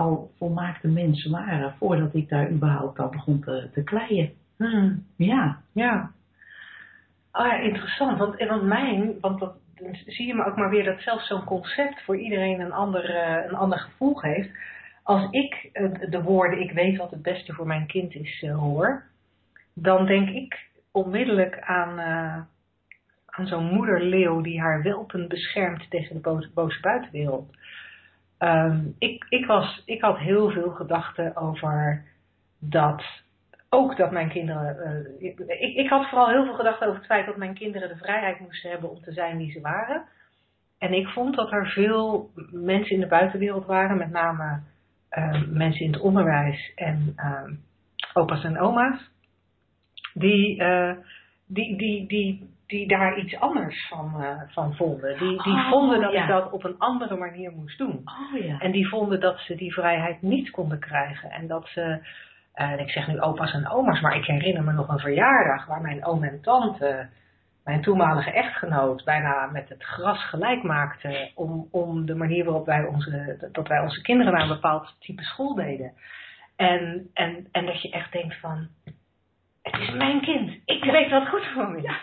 al 0.00 0.30
volmaakte 0.38 0.88
mensen 0.88 1.30
waren 1.30 1.74
voordat 1.78 2.14
ik 2.14 2.28
daar 2.28 2.50
überhaupt 2.50 2.98
al 2.98 3.08
begon 3.08 3.40
te, 3.40 3.68
te 3.72 3.82
kleien. 3.82 4.32
Hmm. 4.56 5.04
Ja, 5.16 5.62
Ja. 5.72 6.10
Ah, 7.30 7.46
ja, 7.46 7.54
interessant. 7.54 8.18
Want, 8.18 8.36
en 8.36 8.48
want 8.48 8.62
mijn, 8.62 9.20
want 9.20 9.40
dat, 9.40 9.54
dan 9.74 9.94
zie 10.06 10.26
je 10.26 10.34
maar 10.34 10.46
ook 10.46 10.56
maar 10.56 10.70
weer 10.70 10.84
dat 10.84 11.00
zelfs 11.00 11.26
zo'n 11.26 11.44
concept 11.44 12.02
voor 12.02 12.16
iedereen 12.16 12.60
een 12.60 12.72
ander, 12.72 13.14
eh, 13.14 13.44
een 13.48 13.56
ander 13.56 13.78
gevoel 13.78 14.14
geeft. 14.14 14.50
Als 15.02 15.30
ik 15.30 15.70
de 16.10 16.22
woorden 16.22 16.60
ik 16.60 16.72
weet 16.72 16.96
wat 16.96 17.10
het 17.10 17.22
beste 17.22 17.52
voor 17.52 17.66
mijn 17.66 17.86
kind 17.86 18.14
is 18.14 18.42
eh, 18.42 18.58
hoor, 18.58 19.02
dan 19.74 20.06
denk 20.06 20.28
ik 20.28 20.68
onmiddellijk 20.92 21.60
aan, 21.60 21.98
eh, 21.98 22.42
aan 23.26 23.46
zo'n 23.46 23.74
moederleeuw 23.74 24.40
die 24.40 24.60
haar 24.60 24.82
welpen 24.82 25.28
beschermt 25.28 25.90
tegen 25.90 26.14
de 26.14 26.20
boze, 26.20 26.50
boze 26.54 26.80
buitenwereld. 26.80 27.56
Ehm, 28.40 28.80
ik, 28.98 29.26
ik, 29.28 29.46
was, 29.46 29.82
ik 29.84 30.00
had 30.00 30.18
heel 30.18 30.50
veel 30.50 30.70
gedachten 30.70 31.36
over 31.36 32.04
dat 32.58 33.02
ook 33.68 33.96
dat 33.96 34.10
mijn 34.10 34.28
kinderen. 34.28 34.78
eh, 34.78 35.30
ik, 35.30 35.76
ik 35.76 35.88
had 35.88 36.08
vooral 36.08 36.28
heel 36.28 36.44
veel 36.44 36.54
gedacht 36.54 36.82
over 36.82 36.96
het 36.96 37.06
feit 37.06 37.26
dat 37.26 37.36
mijn 37.36 37.54
kinderen 37.54 37.88
de 37.88 37.96
vrijheid 37.96 38.40
moesten 38.40 38.70
hebben 38.70 38.90
om 38.90 39.00
te 39.00 39.12
zijn 39.12 39.36
wie 39.36 39.50
ze 39.50 39.60
waren. 39.60 40.04
en 40.78 40.92
ik 40.92 41.08
vond 41.08 41.34
dat 41.36 41.52
er 41.52 41.66
veel 41.66 42.30
mensen 42.50 42.94
in 42.94 43.00
de 43.00 43.06
buitenwereld 43.06 43.66
waren, 43.66 43.96
met 43.96 44.10
name 44.10 44.60
uh, 45.10 45.42
mensen 45.46 45.84
in 45.84 45.92
het 45.92 46.00
onderwijs 46.00 46.72
en 46.74 47.14
uh, 47.16 47.50
opa's 48.12 48.44
en 48.44 48.58
oma's, 48.58 49.10
die, 50.14 50.62
uh, 50.62 50.92
die, 51.46 51.76
die, 51.76 52.06
die, 52.06 52.50
die 52.70 52.88
daar 52.88 53.18
iets 53.18 53.40
anders 53.40 53.88
van, 53.88 54.14
uh, 54.20 54.40
van 54.46 54.74
vonden. 54.74 55.18
Die, 55.18 55.42
die 55.42 55.52
Oh, 55.52 55.68
vonden 55.68 56.00
dat 56.00 56.12
ja. 56.12 56.22
ik 56.22 56.28
dat 56.28 56.50
op 56.50 56.64
een 56.64 56.78
andere 56.78 57.16
manier 57.16 57.52
moest 57.52 57.78
doen. 57.78 58.02
Oh 58.04 58.44
ja. 58.44 58.58
En 58.58 58.70
die 58.70 58.88
vonden 58.88 59.20
dat 59.20 59.38
ze 59.38 59.54
die 59.54 59.72
vrijheid 59.72 60.22
niet 60.22 60.50
konden 60.50 60.78
krijgen. 60.78 61.30
En 61.30 61.46
dat 61.46 61.68
ze, 61.68 61.98
eh, 62.54 62.70
en 62.70 62.78
ik 62.78 62.90
zeg 62.90 63.06
nu 63.06 63.20
opa's 63.20 63.52
en 63.52 63.68
oma's, 63.68 64.00
maar 64.00 64.16
ik 64.16 64.24
herinner 64.24 64.64
me 64.64 64.72
nog 64.72 64.88
een 64.88 64.98
verjaardag 64.98 65.66
waar 65.66 65.80
mijn 65.80 66.04
oom 66.04 66.24
en 66.24 66.40
tante, 66.40 67.08
mijn 67.64 67.82
toenmalige 67.82 68.30
echtgenoot, 68.30 69.04
bijna 69.04 69.46
met 69.46 69.68
het 69.68 69.82
gras 69.82 70.28
gelijk 70.28 70.62
maakten 70.62 71.30
om, 71.34 71.68
om 71.70 72.06
de 72.06 72.14
manier 72.14 72.44
waarop 72.44 72.66
wij 72.66 72.84
onze, 72.84 73.48
dat 73.52 73.68
wij 73.68 73.80
onze 73.80 74.02
kinderen 74.02 74.32
naar 74.32 74.42
een 74.42 74.48
bepaald 74.48 74.96
type 74.98 75.22
school 75.22 75.54
deden. 75.54 75.92
En, 76.56 77.10
en, 77.14 77.48
en 77.52 77.66
dat 77.66 77.82
je 77.82 77.90
echt 77.90 78.12
denkt 78.12 78.40
van, 78.40 78.68
is 79.78 79.90
mijn 79.90 80.20
kind, 80.20 80.60
ik 80.64 80.84
weet 80.84 81.10
wat 81.10 81.28
goed 81.28 81.46
voor 81.46 81.70
me 81.70 81.96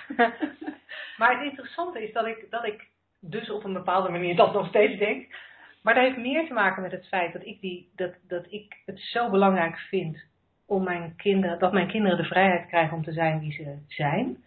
maar 1.17 1.37
het 1.37 1.43
interessante 1.43 2.03
is 2.03 2.13
dat 2.13 2.25
ik, 2.25 2.45
dat 2.49 2.65
ik 2.65 2.87
dus 3.19 3.49
op 3.49 3.63
een 3.63 3.73
bepaalde 3.73 4.09
manier 4.09 4.35
dat 4.35 4.53
nog 4.53 4.67
steeds 4.67 4.99
denk. 4.99 5.35
Maar 5.81 5.93
dat 5.93 6.03
heeft 6.03 6.17
meer 6.17 6.47
te 6.47 6.53
maken 6.53 6.81
met 6.81 6.91
het 6.91 7.07
feit 7.07 7.33
dat 7.33 7.45
ik, 7.45 7.61
die, 7.61 7.91
dat, 7.95 8.13
dat 8.27 8.45
ik 8.49 8.77
het 8.85 8.99
zo 8.99 9.29
belangrijk 9.29 9.77
vind 9.77 10.23
om 10.65 10.83
mijn 10.83 11.13
kinderen, 11.15 11.59
dat 11.59 11.73
mijn 11.73 11.87
kinderen 11.87 12.17
de 12.17 12.23
vrijheid 12.23 12.67
krijgen 12.67 12.97
om 12.97 13.03
te 13.03 13.11
zijn 13.11 13.39
wie 13.39 13.51
ze 13.51 13.77
zijn. 13.87 14.43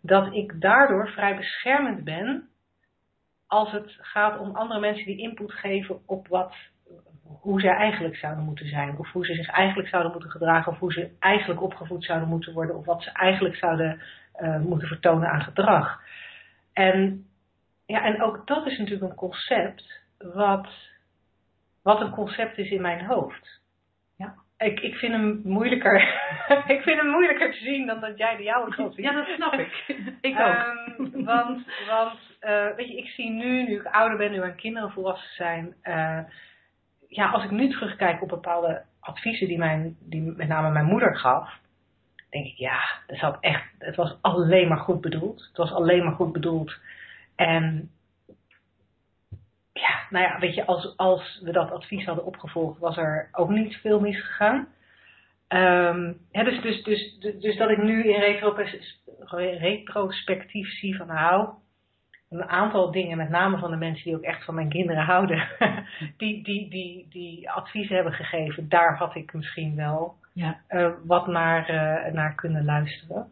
Dat 0.00 0.34
ik 0.34 0.60
daardoor 0.60 1.08
vrij 1.08 1.36
beschermend 1.36 2.04
ben 2.04 2.48
als 3.46 3.72
het 3.72 3.96
gaat 4.00 4.38
om 4.38 4.56
andere 4.56 4.80
mensen 4.80 5.06
die 5.06 5.18
input 5.18 5.52
geven 5.52 6.00
op 6.06 6.28
wat, 6.28 6.54
hoe 7.24 7.60
zij 7.60 7.74
eigenlijk 7.74 8.16
zouden 8.16 8.44
moeten 8.44 8.68
zijn. 8.68 8.98
Of 8.98 9.12
hoe 9.12 9.26
ze 9.26 9.34
zich 9.34 9.48
eigenlijk 9.48 9.88
zouden 9.88 10.12
moeten 10.12 10.30
gedragen. 10.30 10.72
Of 10.72 10.78
hoe 10.78 10.92
ze 10.92 11.10
eigenlijk 11.18 11.62
opgevoed 11.62 12.04
zouden 12.04 12.28
moeten 12.28 12.52
worden. 12.52 12.76
Of 12.76 12.84
wat 12.84 13.02
ze 13.02 13.10
eigenlijk 13.12 13.56
zouden 13.56 14.00
uh, 14.40 14.60
moeten 14.60 14.88
vertonen 14.88 15.28
aan 15.28 15.42
gedrag. 15.42 16.00
En, 16.72 17.26
ja, 17.86 18.04
en 18.04 18.22
ook 18.22 18.46
dat 18.46 18.66
is 18.66 18.78
natuurlijk 18.78 19.10
een 19.10 19.16
concept 19.16 20.00
wat, 20.18 20.68
wat 21.82 22.00
een 22.00 22.10
concept 22.10 22.58
is 22.58 22.70
in 22.70 22.80
mijn 22.80 23.04
hoofd. 23.04 23.60
Ja. 24.16 24.34
Ik, 24.58 24.80
ik 24.80 24.94
vind 24.94 25.12
hem 25.12 25.40
moeilijker. 25.44 26.00
ik 26.76 26.82
vind 26.82 27.00
hem 27.00 27.10
moeilijker 27.10 27.50
te 27.50 27.58
zien 27.58 27.86
dan 27.86 28.00
dat 28.00 28.18
jij 28.18 28.36
de 28.36 28.42
jouwe 28.42 28.74
kan 28.74 28.92
zien. 28.92 29.04
Ja, 29.04 29.12
dat 29.12 29.26
snap 29.26 29.52
ik. 29.52 29.84
ik 30.30 30.38
ook. 30.38 30.74
Um, 30.98 31.24
want 31.24 31.64
want 31.88 32.18
uh, 32.40 32.76
weet 32.76 32.88
je, 32.88 32.96
ik 32.96 33.06
zie 33.06 33.30
nu, 33.30 33.62
nu 33.62 33.74
ik 33.74 33.86
ouder 33.86 34.18
ben, 34.18 34.30
nu 34.30 34.38
mijn 34.38 34.56
kinderen 34.56 34.90
volwassen 34.90 35.34
zijn. 35.34 35.74
Uh, 35.82 36.18
ja, 37.14 37.30
als 37.30 37.44
ik 37.44 37.50
nu 37.50 37.68
terugkijk 37.68 38.22
op 38.22 38.28
bepaalde 38.28 38.82
adviezen 39.00 39.48
die, 39.48 39.58
mijn, 39.58 39.96
die 40.00 40.22
met 40.22 40.48
name 40.48 40.70
mijn 40.70 40.84
moeder 40.84 41.16
gaf. 41.16 41.58
Denk 42.30 42.46
ik, 42.46 42.56
ja, 42.56 42.80
dat 43.06 43.18
zat 43.18 43.36
echt, 43.40 43.64
het 43.78 43.96
was 43.96 44.18
alleen 44.20 44.68
maar 44.68 44.78
goed 44.78 45.00
bedoeld. 45.00 45.44
Het 45.48 45.56
was 45.56 45.72
alleen 45.72 46.04
maar 46.04 46.14
goed 46.14 46.32
bedoeld. 46.32 46.76
En 47.36 47.90
ja, 49.72 50.06
nou 50.10 50.24
ja, 50.24 50.38
weet 50.38 50.54
je, 50.54 50.64
als, 50.64 50.96
als 50.96 51.40
we 51.42 51.52
dat 51.52 51.70
advies 51.70 52.04
hadden 52.04 52.24
opgevolgd, 52.24 52.78
was 52.78 52.96
er 52.96 53.28
ook 53.32 53.48
niet 53.48 53.76
veel 53.76 54.00
misgegaan. 54.00 54.68
Um, 55.48 56.18
dus, 56.30 56.60
dus, 56.62 56.82
dus, 56.82 57.18
dus, 57.20 57.40
dus 57.40 57.56
dat 57.56 57.70
ik 57.70 57.82
nu 57.82 58.04
in 58.04 58.20
retrospectief 59.60 60.68
zie 60.68 60.96
van 60.96 61.06
nou, 61.06 61.48
een 62.30 62.48
aantal 62.48 62.90
dingen, 62.90 63.16
met 63.16 63.28
name 63.28 63.58
van 63.58 63.70
de 63.70 63.76
mensen 63.76 64.04
die 64.04 64.16
ook 64.16 64.22
echt 64.22 64.44
van 64.44 64.54
mijn 64.54 64.68
kinderen 64.68 65.04
houden, 65.04 65.48
die, 66.16 66.44
die, 66.44 66.70
die, 66.70 67.06
die 67.10 67.50
adviezen 67.50 67.94
hebben 67.94 68.12
gegeven, 68.12 68.68
daar 68.68 68.96
had 68.96 69.14
ik 69.14 69.32
misschien 69.32 69.76
wel 69.76 70.14
ja. 70.32 70.60
uh, 70.70 70.90
wat 71.04 71.26
naar, 71.26 71.70
uh, 71.70 72.12
naar 72.12 72.34
kunnen 72.34 72.64
luisteren. 72.64 73.28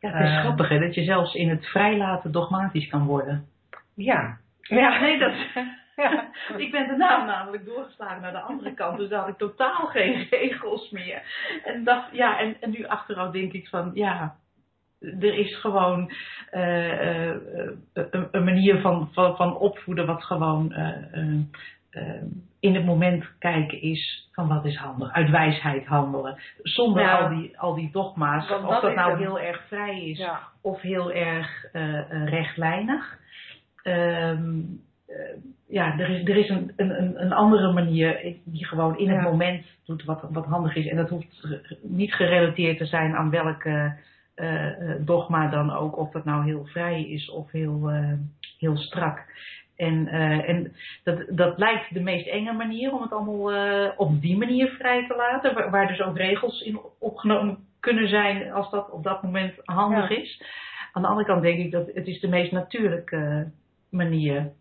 Ja, 0.00 0.10
het 0.10 0.24
is 0.24 0.34
Uh, 0.34 0.40
grappig 0.40 0.68
hè, 0.68 0.78
dat 0.78 0.94
je 0.94 1.04
zelfs 1.04 1.34
in 1.34 1.48
het 1.48 1.66
vrijlaten 1.66 2.32
dogmatisch 2.32 2.88
kan 2.88 3.06
worden. 3.06 3.46
Ja. 3.94 4.38
Ja, 4.60 5.00
nee, 5.00 5.18
dat... 5.18 5.32
Ja. 5.96 6.28
Ik 6.56 6.70
ben 6.70 6.86
daarna 6.86 7.24
namelijk 7.24 7.64
doorgeslagen 7.64 8.22
naar 8.22 8.32
de 8.32 8.40
andere 8.40 8.74
kant, 8.74 8.98
dus 8.98 9.08
daar 9.08 9.20
had 9.20 9.28
ik 9.28 9.36
totaal 9.36 9.86
geen 9.86 10.26
regels 10.30 10.90
meer. 10.90 11.22
En, 11.64 11.84
dacht, 11.84 12.08
ja, 12.12 12.38
en, 12.38 12.56
en 12.60 12.70
nu 12.70 12.86
achteraf 12.86 13.32
denk 13.32 13.52
ik 13.52 13.68
van, 13.68 13.90
ja, 13.94 14.36
er 15.20 15.34
is 15.38 15.56
gewoon 15.60 16.12
uh, 16.52 17.26
uh, 17.26 17.34
een, 17.92 18.28
een, 18.30 18.44
manier 18.44 18.80
van, 18.80 19.08
van, 19.12 19.36
van 19.36 19.56
opvoeden 19.56 20.06
wat 20.06 20.24
gewoon 20.24 20.72
uh, 20.76 21.42
in 22.60 22.74
het 22.74 22.84
moment 22.84 23.24
kijken 23.38 23.80
is 23.82 24.28
van 24.32 24.48
wat 24.48 24.64
is 24.64 24.76
handig, 24.76 25.12
uit 25.12 25.30
wijsheid 25.30 25.86
handelen. 25.86 26.36
Zonder 26.62 27.02
Ja. 27.02 27.18
al, 27.18 27.28
die, 27.28 27.58
al 27.58 27.74
die 27.74 27.90
dogma's, 27.92 28.50
of 28.50 28.80
dat 28.80 28.94
nou 28.94 29.10
het. 29.10 29.18
heel 29.20 29.40
erg 29.40 29.62
vrij 29.68 30.04
is 30.04 30.18
Ja. 30.18 30.40
of 30.62 30.80
heel 30.80 31.12
erg 31.12 31.64
eh, 31.72 31.98
eh, 31.98 32.28
rechtlijnig. 32.28 33.18
Ehm, 33.82 34.58
eh, 35.06 35.16
ja, 35.68 35.98
er 35.98 36.08
is, 36.10 36.28
er 36.28 36.36
is 36.36 36.48
een, 36.48 36.72
een, 36.76 37.22
een- 37.22 37.32
andere 37.32 37.72
manier 37.72 38.34
die 38.44 38.66
gewoon 38.66 38.98
in 38.98 39.10
het 39.10 39.22
moment 39.22 39.66
doet 39.86 40.04
wat, 40.04 40.24
wat 40.30 40.44
handig 40.46 40.74
is. 40.76 40.86
En 40.88 40.96
dat 40.96 41.08
hoeft 41.08 41.46
niet 41.82 42.14
gerelateerd 42.14 42.78
te 42.78 42.86
zijn 42.86 43.14
aan 43.16 43.30
welke 43.30 43.68
eh, 43.68 43.84
eh, 43.84 43.92
dogma 45.00 45.48
dan 45.48 45.72
ook. 45.72 45.96
Of 45.96 46.10
dat 46.10 46.24
nou 46.24 46.44
heel 46.44 46.64
vrij 46.64 47.02
is 47.02 47.30
of 47.30 47.50
heel, 47.50 47.90
eh, 47.90 48.12
heel 48.58 48.76
strak. 48.76 49.24
En, 49.76 50.08
eh, 50.08 50.48
en 50.48 50.72
dat, 51.04 51.24
dat 51.28 51.58
lijkt 51.58 51.94
de 51.94 52.00
meest 52.00 52.26
enge 52.26 52.52
manier 52.52 52.92
om 52.92 53.02
het 53.02 53.12
allemaal 53.12 53.52
eh, 53.52 53.90
op 53.96 54.20
die 54.20 54.36
manier 54.36 54.68
vrij 54.68 55.06
te 55.06 55.16
laten. 55.16 55.54
Waar, 55.54 55.70
waar 55.70 55.86
dus 55.86 56.00
ook 56.00 56.16
regels 56.16 56.60
in 56.60 56.80
opgenomen 56.98 57.58
kunnen 57.80 58.08
zijn 58.08 58.52
als 58.52 58.70
dat 58.70 58.90
op 58.90 59.02
dat 59.02 59.22
moment 59.22 59.54
handig 59.64 60.08
Ja. 60.08 60.16
is. 60.16 60.42
Aan 60.92 61.02
de 61.02 61.08
andere 61.08 61.26
kant 61.26 61.42
denk 61.42 61.58
ik 61.58 61.70
dat 61.70 61.90
het 61.94 62.06
is 62.06 62.20
de 62.20 62.28
meest 62.28 62.52
natuurlijke 62.52 63.50
manier. 63.90 64.52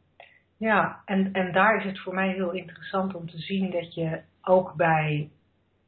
Ja, 0.58 1.02
en, 1.06 1.30
en 1.34 1.52
daar 1.52 1.78
is 1.78 1.84
het 1.84 2.00
voor 2.00 2.14
mij 2.14 2.30
heel 2.30 2.52
interessant 2.52 3.16
om 3.16 3.30
te 3.30 3.38
zien 3.38 3.72
dat 3.72 3.94
je 3.94 4.22
ook 4.44 4.74
bij, 4.76 5.30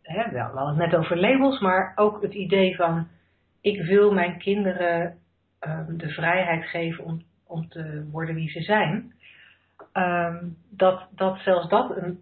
hè, 0.01 0.31
wel, 0.31 0.51
we 0.51 0.57
hadden 0.57 0.81
het 0.81 0.91
net 0.91 0.99
over 0.99 1.17
labels, 1.17 1.59
maar 1.59 1.91
ook 1.95 2.21
het 2.21 2.33
idee 2.33 2.75
van 2.75 3.07
ik 3.65 3.81
wil 3.81 4.11
mijn 4.11 4.37
kinderen 4.37 5.17
ehm, 5.59 5.97
de 5.97 6.09
vrijheid 6.09 6.65
geven 6.65 7.03
om, 7.03 7.21
om 7.47 7.69
te 7.69 8.07
worden 8.11 8.35
wie 8.35 8.49
ze 8.49 8.61
zijn. 8.61 9.13
Ehm, 9.91 10.47
dat, 10.69 11.07
dat 11.15 11.39
zelfs 11.39 11.69
dat 11.69 11.97
een, 11.97 12.19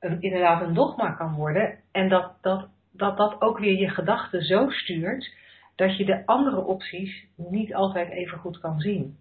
een, 0.00 0.20
inderdaad 0.20 0.62
een 0.62 0.74
dogma 0.74 1.10
kan 1.10 1.34
worden 1.34 1.78
en 1.92 2.08
dat 2.08 2.32
dat, 2.40 2.68
dat 2.92 3.16
dat 3.16 3.40
ook 3.40 3.58
weer 3.58 3.78
je 3.78 3.88
gedachten 3.88 4.42
zo 4.42 4.70
stuurt 4.70 5.34
dat 5.76 5.96
je 5.96 6.04
de 6.04 6.26
andere 6.26 6.64
opties 6.64 7.26
niet 7.36 7.74
altijd 7.74 8.10
even 8.10 8.38
goed 8.38 8.60
kan 8.60 8.80
zien. 8.80 9.18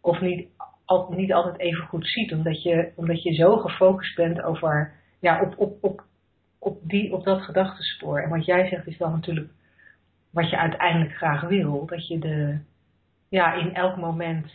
Of 0.00 0.20
niet, 0.20 0.48
al, 0.84 1.12
niet 1.12 1.32
altijd 1.32 1.58
even 1.58 1.86
goed 1.86 2.06
ziet, 2.06 2.32
omdat 2.32 2.62
je, 2.62 2.92
omdat 2.96 3.22
je 3.22 3.34
zo 3.34 3.56
gefocust 3.56 4.16
bent 4.16 4.42
over, 4.42 4.92
ja, 5.20 5.40
op, 5.40 5.58
op, 5.58 5.84
op, 5.84 6.04
op, 6.58 6.78
die, 6.82 7.12
op 7.12 7.24
dat 7.24 7.42
gedachtenspoor. 7.42 8.20
En 8.20 8.30
wat 8.30 8.44
jij 8.44 8.68
zegt 8.68 8.86
is 8.86 8.98
dan 8.98 9.12
natuurlijk 9.12 9.50
wat 10.30 10.50
je 10.50 10.58
uiteindelijk 10.58 11.14
graag 11.14 11.40
wil. 11.40 11.86
Dat 11.86 12.08
je 12.08 12.18
de, 12.18 12.58
ja, 13.28 13.52
in 13.52 13.74
elk 13.74 13.96
moment 13.96 14.52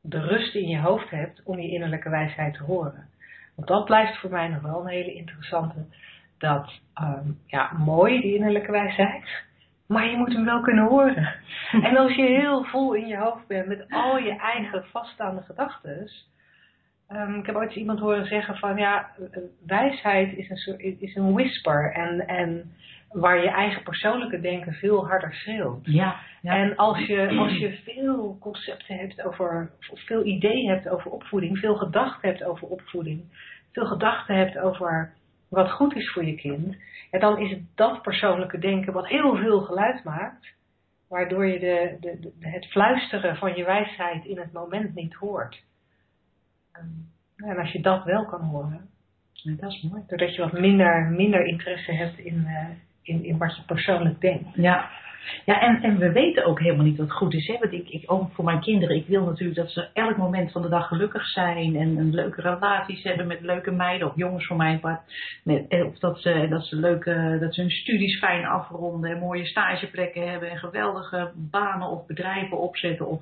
de 0.00 0.20
rust 0.20 0.54
in 0.54 0.68
je 0.68 0.78
hoofd 0.78 1.10
hebt 1.10 1.42
om 1.44 1.58
je 1.58 1.70
innerlijke 1.70 2.10
wijsheid 2.10 2.54
te 2.54 2.62
horen. 2.62 3.08
Want 3.54 3.68
dat 3.68 3.84
blijft 3.84 4.18
voor 4.18 4.30
mij 4.30 4.48
nog 4.48 4.62
wel 4.62 4.80
een 4.80 4.86
hele 4.86 5.14
interessante. 5.14 5.86
Dat, 6.38 6.80
ehm, 6.94 7.30
ja, 7.46 7.72
mooi, 7.72 8.20
die 8.20 8.34
innerlijke 8.34 8.70
wijsheid. 8.70 9.24
Maar 9.86 10.10
je 10.10 10.16
moet 10.16 10.32
hem 10.32 10.44
wel 10.44 10.60
kunnen 10.60 10.84
horen. 10.84 11.34
En 11.86 11.96
als 11.96 12.14
je 12.14 12.22
heel 12.22 12.64
vol 12.64 12.94
in 12.94 13.06
je 13.06 13.16
hoofd 13.16 13.46
bent 13.46 13.66
met 13.66 13.84
al 13.88 14.18
je 14.18 14.36
eigen 14.36 14.84
vaststaande 14.84 15.42
gedachten. 15.42 16.10
ehm, 17.08 17.34
ik 17.34 17.46
heb 17.46 17.54
ooit 17.54 17.74
iemand 17.74 17.98
horen 17.98 18.26
zeggen 18.26 18.56
van 18.56 18.76
ja, 18.76 19.10
eh, 19.30 19.42
wijsheid 19.66 20.36
is 20.36 20.50
een, 20.50 20.56
soort, 20.56 20.80
is 20.80 21.14
een 21.14 21.32
whisper. 21.32 21.92
En, 21.92 22.26
en 22.26 22.74
waar 23.12 23.42
je 23.42 23.48
eigen 23.50 23.82
persoonlijke 23.82 24.40
denken 24.40 24.72
veel 24.72 25.06
harder 25.06 25.34
schreeuwt. 25.34 25.78
Ja, 25.86 26.16
ja. 26.42 26.56
En 26.56 26.76
als 26.76 26.98
je, 27.06 27.28
als 27.28 27.56
je 27.58 27.72
veel 27.84 28.36
concepten 28.40 28.96
hebt 28.96 29.22
over, 29.24 29.70
of 29.90 30.00
veel 30.00 30.24
ideeën 30.24 30.68
hebt 30.70 30.88
over 30.88 31.10
opvoeding, 31.10 31.58
veel 31.58 31.76
gedachten 31.76 32.28
hebt 32.28 32.44
over 32.44 32.68
opvoeding, 32.68 33.24
veel 33.72 33.86
gedachten 33.86 34.36
hebt 34.36 34.58
over 34.58 35.12
wat 35.48 35.70
goed 35.70 35.94
is 35.96 36.10
voor 36.12 36.24
je 36.24 36.34
kind, 36.34 36.76
ja, 37.10 37.18
dan 37.18 37.38
is 37.38 37.50
het 37.50 37.60
dat 37.74 38.02
persoonlijke 38.02 38.58
denken 38.58 38.92
wat 38.92 39.08
heel 39.08 39.36
veel 39.36 39.60
geluid 39.60 40.04
maakt, 40.04 40.52
waardoor 41.08 41.46
je 41.46 41.58
de, 41.58 41.96
de, 42.00 42.18
de- 42.20 42.48
het 42.48 42.66
fluisteren 42.66 43.36
van 43.36 43.54
je 43.56 43.64
wijsheid 43.64 44.24
in 44.24 44.38
het 44.38 44.52
moment 44.52 44.94
niet 44.94 45.14
hoort. 45.14 45.62
En 47.36 47.58
als 47.58 47.72
je 47.72 47.80
dat 47.80 48.04
wel 48.04 48.24
kan 48.26 48.40
horen, 48.40 48.88
Ja, 49.32 49.54
dat 49.60 49.72
is 49.72 49.82
mooi. 49.82 50.02
doordat 50.06 50.34
je 50.34 50.42
wat 50.42 50.52
minder, 50.60 51.04
minder 51.10 51.44
interesse 51.46 51.92
hebt 51.92 52.18
in, 52.18 52.44
eh, 52.46 52.66
in, 53.02 53.24
in 53.24 53.38
wat 53.38 53.56
je 53.56 53.62
persoonlijk 53.62 54.20
denkt. 54.20 54.48
Ja, 54.54 54.90
Ja, 55.44 55.60
en, 55.60 55.82
en 55.82 55.98
we 55.98 56.12
weten 56.12 56.44
ook 56.44 56.60
helemaal 56.60 56.84
niet 56.84 56.98
wat 56.98 57.12
goed 57.12 57.34
is. 57.34 57.46
Hè? 57.46 57.58
Want 57.58 57.72
ik, 57.72 57.88
ik, 57.88 58.12
ook 58.12 58.32
voor 58.32 58.44
mijn 58.44 58.60
kinderen, 58.60 58.96
ik 58.96 59.06
wil 59.06 59.24
natuurlijk 59.24 59.58
dat 59.58 59.70
ze 59.70 59.88
elk 59.92 60.16
moment 60.16 60.52
van 60.52 60.62
de 60.62 60.68
dag 60.68 60.88
gelukkig 60.88 61.26
zijn. 61.26 61.76
En, 61.76 61.98
en 61.98 62.14
leuke 62.14 62.40
relaties 62.40 63.02
hebben 63.02 63.26
met 63.26 63.40
leuke 63.40 63.70
meiden 63.70 64.08
of 64.08 64.16
jongens 64.16 64.46
voor 64.46 64.56
mijn 64.56 64.80
part. 64.80 65.00
Met, 65.44 65.68
eh, 65.68 65.86
of 65.86 65.98
dat 65.98 66.20
ze, 66.20 66.46
dat, 66.48 66.64
ze 66.64 66.76
leuke, 66.76 67.36
dat 67.40 67.54
ze 67.54 67.60
hun 67.60 67.70
studies 67.70 68.18
fijn 68.18 68.46
afronden 68.46 69.10
en 69.10 69.18
mooie 69.18 69.46
stageplekken 69.46 70.30
hebben. 70.30 70.50
En 70.50 70.58
geweldige 70.58 71.30
banen 71.34 71.88
of 71.88 72.06
bedrijven 72.06 72.58
opzetten. 72.58 73.08
Of, 73.08 73.20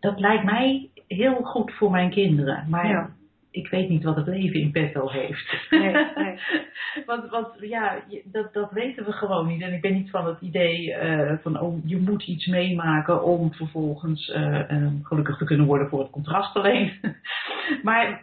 dat 0.00 0.20
lijkt 0.20 0.44
mij 0.44 0.88
heel 1.06 1.34
goed 1.34 1.72
voor 1.72 1.90
mijn 1.90 2.10
kinderen. 2.10 2.66
Maar 2.68 2.88
Ja. 2.88 3.10
Ik 3.50 3.68
weet 3.68 3.88
niet 3.88 4.02
wat 4.02 4.16
het 4.16 4.26
leven 4.26 4.60
in 4.60 4.70
petto 4.70 5.08
heeft. 5.08 5.66
Nee, 5.70 5.92
nee. 6.16 6.38
want, 7.06 7.30
want 7.30 7.48
ja, 7.60 8.02
dat, 8.24 8.52
dat 8.52 8.70
weten 8.72 9.04
we 9.04 9.12
gewoon 9.12 9.46
niet. 9.46 9.62
En 9.62 9.72
ik 9.72 9.80
ben 9.80 9.92
niet 9.92 10.10
van 10.10 10.26
het 10.26 10.40
idee 10.40 10.94
eh, 10.94 11.36
van 11.42 11.60
oh, 11.60 11.88
je 11.88 11.96
moet 11.96 12.26
iets 12.26 12.46
meemaken 12.46 13.24
om 13.24 13.52
vervolgens 13.52 14.30
eh, 14.30 14.70
eh, 14.70 14.92
gelukkig 15.02 15.38
te 15.38 15.44
kunnen 15.44 15.66
worden 15.66 15.88
voor 15.88 16.00
het 16.00 16.10
contrast 16.10 16.56
alleen. 16.56 16.92
maar 17.82 18.22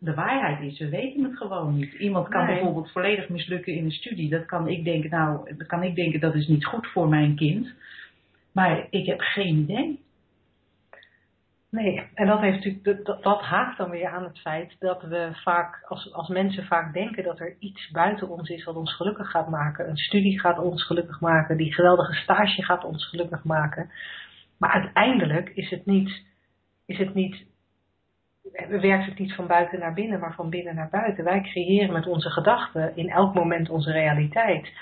de 0.00 0.14
waarheid 0.14 0.72
is, 0.72 0.78
we 0.78 0.88
weten 0.88 1.24
het 1.24 1.36
gewoon 1.36 1.76
niet. 1.76 1.92
Iemand 1.92 2.28
kan 2.28 2.44
Nee. 2.44 2.54
bijvoorbeeld 2.54 2.90
volledig 2.90 3.28
mislukken 3.28 3.74
in 3.74 3.84
een 3.84 3.90
studie. 3.90 4.28
Dat 4.28 4.46
kan 4.46 4.68
ik 4.68 4.84
denken, 4.84 5.10
nou, 5.10 5.54
dat 5.56 5.66
kan 5.66 5.82
ik 5.82 5.94
denken 5.94 6.20
dat 6.20 6.34
is 6.34 6.46
niet 6.46 6.64
goed 6.64 6.86
voor 6.86 7.08
mijn 7.08 7.36
kind. 7.36 7.72
Maar 8.52 8.86
ik 8.90 9.06
heb 9.06 9.20
geen 9.20 9.56
idee. 9.56 10.00
Nee, 11.70 12.06
en 12.14 12.26
dat, 12.26 12.40
heeft 12.40 12.64
natuurlijk, 12.64 13.22
dat- 13.22 13.42
haakt 13.42 13.76
dan 13.78 13.90
weer 13.90 14.08
aan 14.08 14.24
het 14.24 14.38
feit 14.38 14.76
dat 14.78 15.02
we 15.02 15.30
vaak, 15.32 15.82
als, 15.84 16.12
als 16.12 16.28
mensen 16.28 16.64
vaak 16.64 16.92
denken 16.92 17.24
dat 17.24 17.40
er 17.40 17.56
iets 17.58 17.90
buiten 17.90 18.28
ons 18.28 18.48
is 18.48 18.64
wat 18.64 18.76
ons 18.76 18.94
gelukkig 18.96 19.30
gaat 19.30 19.48
maken. 19.48 19.88
Een 19.88 19.96
studie 19.96 20.40
gaat 20.40 20.58
ons 20.58 20.86
gelukkig 20.86 21.20
maken, 21.20 21.56
die 21.56 21.74
geweldige 21.74 22.14
stage 22.14 22.62
gaat 22.62 22.84
ons 22.84 23.08
gelukkig 23.08 23.44
maken. 23.44 23.90
Maar 24.58 24.70
uiteindelijk 24.70 25.48
is 25.48 25.70
het 25.70 25.86
niet, 25.86 26.22
is 26.86 26.98
het 26.98 27.14
niet, 27.14 27.46
werkt 28.68 29.06
het 29.06 29.18
niet 29.18 29.34
van 29.34 29.46
buiten 29.46 29.78
naar 29.78 29.94
binnen, 29.94 30.20
maar 30.20 30.34
van 30.34 30.50
binnen 30.50 30.74
naar 30.74 30.90
buiten. 30.90 31.24
Wij 31.24 31.40
creëren 31.40 31.92
met 31.92 32.06
onze 32.06 32.30
gedachten 32.30 32.96
in 32.96 33.08
elk 33.10 33.34
moment 33.34 33.68
onze 33.70 33.92
realiteit. 33.92 34.72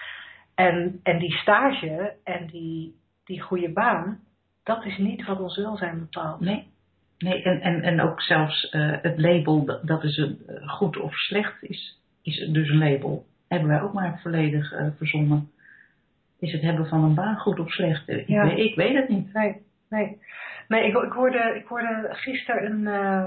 En, 0.55 1.01
en 1.03 1.19
die 1.19 1.33
stage 1.33 2.17
en 2.25 2.47
die, 2.47 2.95
die 3.25 3.41
goede 3.41 3.73
baan, 3.73 4.21
dat 4.63 4.85
is 4.85 4.99
niet 4.99 5.25
wat 5.27 5.41
ons 5.41 5.57
welzijn 5.57 5.99
bepaalt. 5.99 6.41
Nee. 6.41 6.75
Nee, 7.19 7.43
en, 7.43 7.61
en, 7.61 7.83
en 7.83 8.01
ook 8.01 8.23
zelfs 8.23 8.69
eh, 8.69 8.97
het 9.03 9.19
label 9.19 9.81
dat, 9.83 10.05
is 10.05 10.17
een, 10.17 10.39
eh, 10.47 10.69
goed 10.69 10.97
of 10.97 11.15
slecht 11.15 11.63
is, 11.63 12.01
is 12.23 12.49
dus 12.49 12.69
een 12.69 12.79
label. 12.79 13.27
Hebben 13.49 13.69
wij 13.69 13.81
ook 13.81 13.93
maar 13.93 14.21
volledig 14.23 14.73
eh, 14.73 14.87
verzonnen. 14.97 15.51
Is 16.39 16.53
het 16.53 16.63
hebben 16.63 16.87
van 16.87 17.05
een 17.05 17.15
baan 17.15 17.37
goed 17.37 17.59
of 17.59 17.71
slecht? 17.73 18.09
Ik, 18.09 18.27
Ja. 18.29 18.47
weet, 18.47 18.59
ik 18.59 18.75
weet 18.75 18.95
het 18.95 19.09
niet. 19.09 19.33
Nee, 19.33 19.63
nee. 19.89 20.19
Nee, 20.69 20.87
ik, 20.87 20.97
ik, 21.03 21.13
hoorde, 21.13 21.55
ik 21.57 21.67
hoorde 21.67 22.09
gisteren 22.11 22.71
een, 22.71 22.87
eh 22.87 23.25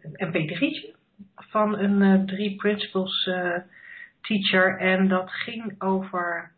een 0.00 0.26
mp3'tje 0.28 0.94
van 1.34 1.78
een 1.78 2.26
drie 2.26 2.56
principles 2.56 3.30
teacher. 4.20 4.78
En 4.78 5.08
dat 5.08 5.30
ging 5.30 5.74
over, 5.82 6.50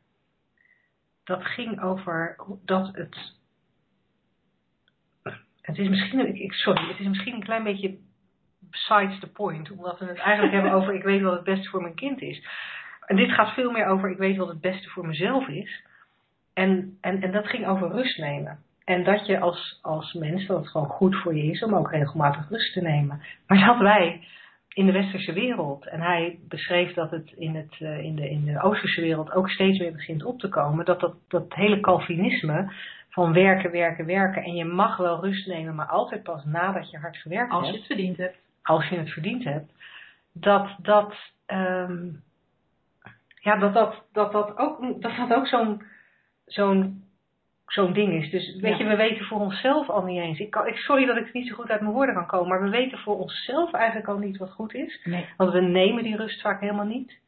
dat 1.24 1.44
ging 1.44 1.80
over 1.82 2.36
dat 2.64 2.90
het, 2.96 3.34
het 5.62 5.78
is 5.78 5.88
misschien, 5.88 6.42
ik, 6.42 6.52
sorry, 6.52 6.88
het 6.88 6.98
is 6.98 7.06
misschien 7.06 7.34
een 7.34 7.44
klein 7.44 7.62
beetje 7.62 7.96
besides 8.70 9.20
the 9.20 9.32
point. 9.32 9.70
Omdat 9.70 9.98
we 9.98 10.04
het 10.04 10.18
eigenlijk 10.18 10.52
hebben 10.52 10.72
over 10.72 10.94
ik 10.94 11.02
weet 11.02 11.22
wat 11.22 11.32
het 11.32 11.44
beste 11.44 11.68
voor 11.68 11.82
mijn 11.82 11.94
kind 11.94 12.20
is. 12.20 12.46
En 13.06 13.16
dit 13.16 13.32
gaat 13.32 13.54
veel 13.54 13.70
meer 13.70 13.86
over 13.86 14.10
ik 14.10 14.18
weet 14.18 14.36
wat 14.36 14.48
het 14.48 14.60
beste 14.60 14.88
voor 14.88 15.06
mezelf 15.06 15.48
is. 15.48 15.84
En, 16.54 16.98
en, 17.00 17.22
en 17.22 17.32
dat 17.32 17.46
ging 17.46 17.66
over 17.66 17.90
rust 17.90 18.18
nemen. 18.18 18.58
En 18.84 19.04
dat 19.04 19.26
je 19.26 19.38
als, 19.38 19.78
als 19.82 20.12
mens, 20.12 20.46
dat 20.46 20.58
het 20.58 20.68
gewoon 20.68 20.88
goed 20.88 21.16
voor 21.16 21.36
je 21.36 21.50
is 21.50 21.62
om 21.62 21.74
ook 21.74 21.90
regelmatig 21.90 22.48
rust 22.48 22.72
te 22.72 22.80
nemen. 22.80 23.22
Maar 23.46 23.66
dat 23.66 23.78
wij 23.78 24.26
in 24.68 24.86
de 24.86 24.92
westerse 24.92 25.32
wereld, 25.32 25.86
en 25.86 26.00
hij 26.00 26.38
beschreef 26.48 26.94
dat 26.94 27.10
het 27.10 27.32
in, 27.36 27.54
het, 27.54 27.76
eh, 27.78 27.98
in, 27.98 28.14
de, 28.14 28.30
in 28.30 28.44
de 28.44 28.62
oosterse 28.62 29.00
wereld 29.00 29.32
ook 29.32 29.50
steeds 29.50 29.78
meer 29.78 29.92
begint 29.92 30.24
op 30.24 30.38
te 30.38 30.48
komen, 30.48 30.84
dat 30.84 31.00
dat, 31.00 31.14
dat 31.28 31.54
hele 31.54 31.80
Calvinisme 31.80 32.72
van 33.12 33.32
werken, 33.32 33.70
werken, 33.70 34.06
werken, 34.06 34.42
en 34.42 34.54
je 34.54 34.64
mag 34.64 34.96
wel 34.96 35.20
rust 35.20 35.46
nemen, 35.46 35.74
maar 35.74 35.86
altijd 35.86 36.22
pas 36.22 36.44
nadat 36.44 36.90
je 36.90 36.98
hard 36.98 37.16
gewerkt 37.16 37.52
Als 37.52 37.60
je 37.66 37.66
hebt 37.72 37.78
het 37.78 37.86
verdiend 37.96 38.16
hebt. 38.16 38.36
als 38.62 38.88
je 38.88 38.96
het 38.98 39.10
verdiend 39.10 39.44
hebt, 39.44 39.72
dat 40.32 40.68
dat, 40.78 41.14
ehm, 41.46 42.06
ja, 43.40 43.56
dat, 43.56 43.74
dat, 43.74 44.02
dat, 44.12 44.32
dat 44.32 44.58
ook, 44.58 45.02
dat, 45.02 45.16
dat 45.16 45.32
ook 45.34 45.46
zo'n 45.46 45.82
zo'n 46.46 47.04
zo'n 47.66 47.92
ding 47.92 48.12
is. 48.22 48.30
Dus 48.30 48.56
weet 48.60 48.72
Ja. 48.72 48.84
je, 48.84 48.84
we 48.90 48.96
weten 48.96 49.24
voor 49.24 49.40
onszelf 49.40 49.88
al 49.90 50.04
niet 50.04 50.20
eens. 50.22 50.38
Ik 50.38 50.50
kan, 50.50 50.66
ik, 50.66 50.76
sorry 50.76 51.04
dat 51.06 51.16
ik 51.16 51.32
niet 51.32 51.48
zo 51.48 51.54
goed 51.54 51.70
uit 51.70 51.80
mijn 51.80 51.92
woorden 51.92 52.14
kan 52.14 52.26
komen, 52.26 52.48
maar 52.48 52.62
we 52.62 52.70
weten 52.70 52.98
voor 52.98 53.18
onszelf 53.18 53.72
eigenlijk 53.72 54.08
al 54.08 54.18
niet 54.18 54.36
wat 54.36 54.50
goed 54.52 54.74
is. 54.74 55.00
Nee. 55.04 55.26
Want 55.36 55.52
we 55.52 55.60
nemen 55.60 56.02
die 56.02 56.16
rust 56.16 56.40
vaak 56.40 56.60
helemaal 56.60 56.86
niet. 56.86 57.20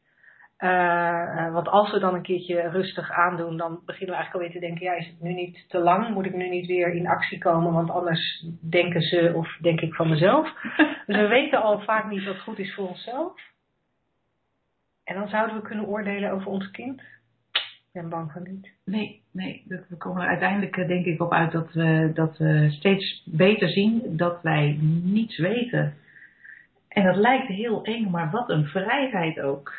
Eh, 0.57 1.47
eh, 1.47 1.53
want 1.53 1.69
als 1.69 1.91
we 1.93 1.99
dan 1.99 2.15
een 2.15 2.23
keertje 2.23 2.69
rustig 2.69 3.11
aandoen, 3.11 3.57
dan 3.57 3.81
beginnen 3.87 4.15
we 4.17 4.23
eigenlijk 4.23 4.35
alweer 4.35 4.51
te 4.61 4.67
denken, 4.67 4.85
ja, 4.87 4.93
is 4.93 5.07
het 5.07 5.21
nu 5.21 5.33
niet 5.33 5.65
te 5.69 5.79
lang? 5.79 6.09
Moet 6.09 6.27
ik 6.27 6.35
nu 6.35 6.49
niet 6.49 6.67
weer 6.67 6.95
in 6.95 7.07
actie 7.07 7.39
komen? 7.39 7.73
Want 7.73 7.91
anders 7.91 8.45
denken 8.71 9.03
ze 9.03 9.33
of 9.35 9.57
denk 9.61 9.81
ik 9.81 9.95
van 9.95 10.09
mezelf. 10.09 10.53
Dus 11.07 11.17
we 11.17 11.27
weten 11.27 11.63
al 11.63 11.81
vaak 11.81 12.11
niet 12.11 12.25
wat 12.25 12.41
goed 12.41 12.59
is 12.59 12.75
voor 12.75 12.89
onszelf. 12.89 13.33
En 15.05 15.15
dan 15.15 15.29
zouden 15.29 15.57
we 15.57 15.63
kunnen 15.63 15.87
oordelen 15.87 16.31
over 16.31 16.47
ons 16.47 16.71
kind. 16.71 17.01
Ik 17.61 18.01
ben 18.01 18.09
bang 18.09 18.33
van 18.33 18.43
niet. 18.43 18.73
Nee, 18.85 19.23
nee. 19.33 19.63
dat- 19.69 19.89
We 19.89 19.97
komen 19.97 20.23
er 20.23 20.29
uiteindelijk 20.29 20.77
eh, 20.77 20.87
denk 20.89 21.05
ik 21.07 21.21
op 21.23 21.33
uit 21.33 21.53
dat 21.53 21.73
we, 21.73 22.11
dat 22.15 22.39
we 22.39 22.67
steeds 22.71 23.23
beter 23.27 23.69
zien 23.69 24.17
dat 24.17 24.43
wij 24.43 24.79
niets 25.03 25.39
weten. 25.39 25.95
En 26.89 27.05
dat 27.05 27.17
lijkt 27.17 27.47
heel 27.47 27.85
eng, 27.85 28.11
maar 28.11 28.31
wat 28.31 28.51
een 28.51 28.65
vrijheid 28.67 29.41
ook. 29.41 29.73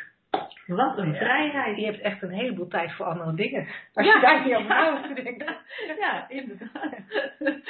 Wat 0.66 0.98
een 0.98 1.12
Ja. 1.12 1.18
vrijheid. 1.18 1.76
Je 1.76 1.84
hebt 1.84 2.00
echt 2.00 2.22
een 2.22 2.30
heleboel 2.30 2.68
tijd 2.68 2.92
voor 2.92 3.06
andere 3.06 3.34
dingen. 3.34 3.66
Als 3.94 4.06
Ja. 4.06 4.14
je 4.14 4.20
daar 4.20 4.44
niet 4.44 4.54
over 4.54 4.68
na 4.68 4.90
hoeft 4.96 5.16
te 5.16 5.22
denken. 5.22 5.56
Ja, 5.98 6.28
inderdaad. 6.28 6.90
Dan 7.38 7.60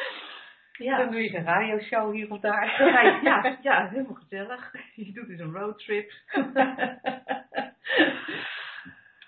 Ja. 0.87 1.05
doe 1.07 1.23
je 1.23 1.37
een 1.37 1.45
radioshow 1.45 2.13
hier 2.15 2.31
of 2.31 2.41
daar. 2.41 2.85
Ja, 2.93 3.21
ja, 3.23 3.57
ja, 3.63 3.89
helemaal 3.91 4.15
gezellig. 4.15 4.73
Je 4.95 5.13
doet 5.13 5.27
dus 5.27 5.39
een 5.41 5.53
roadtrip. 5.53 6.13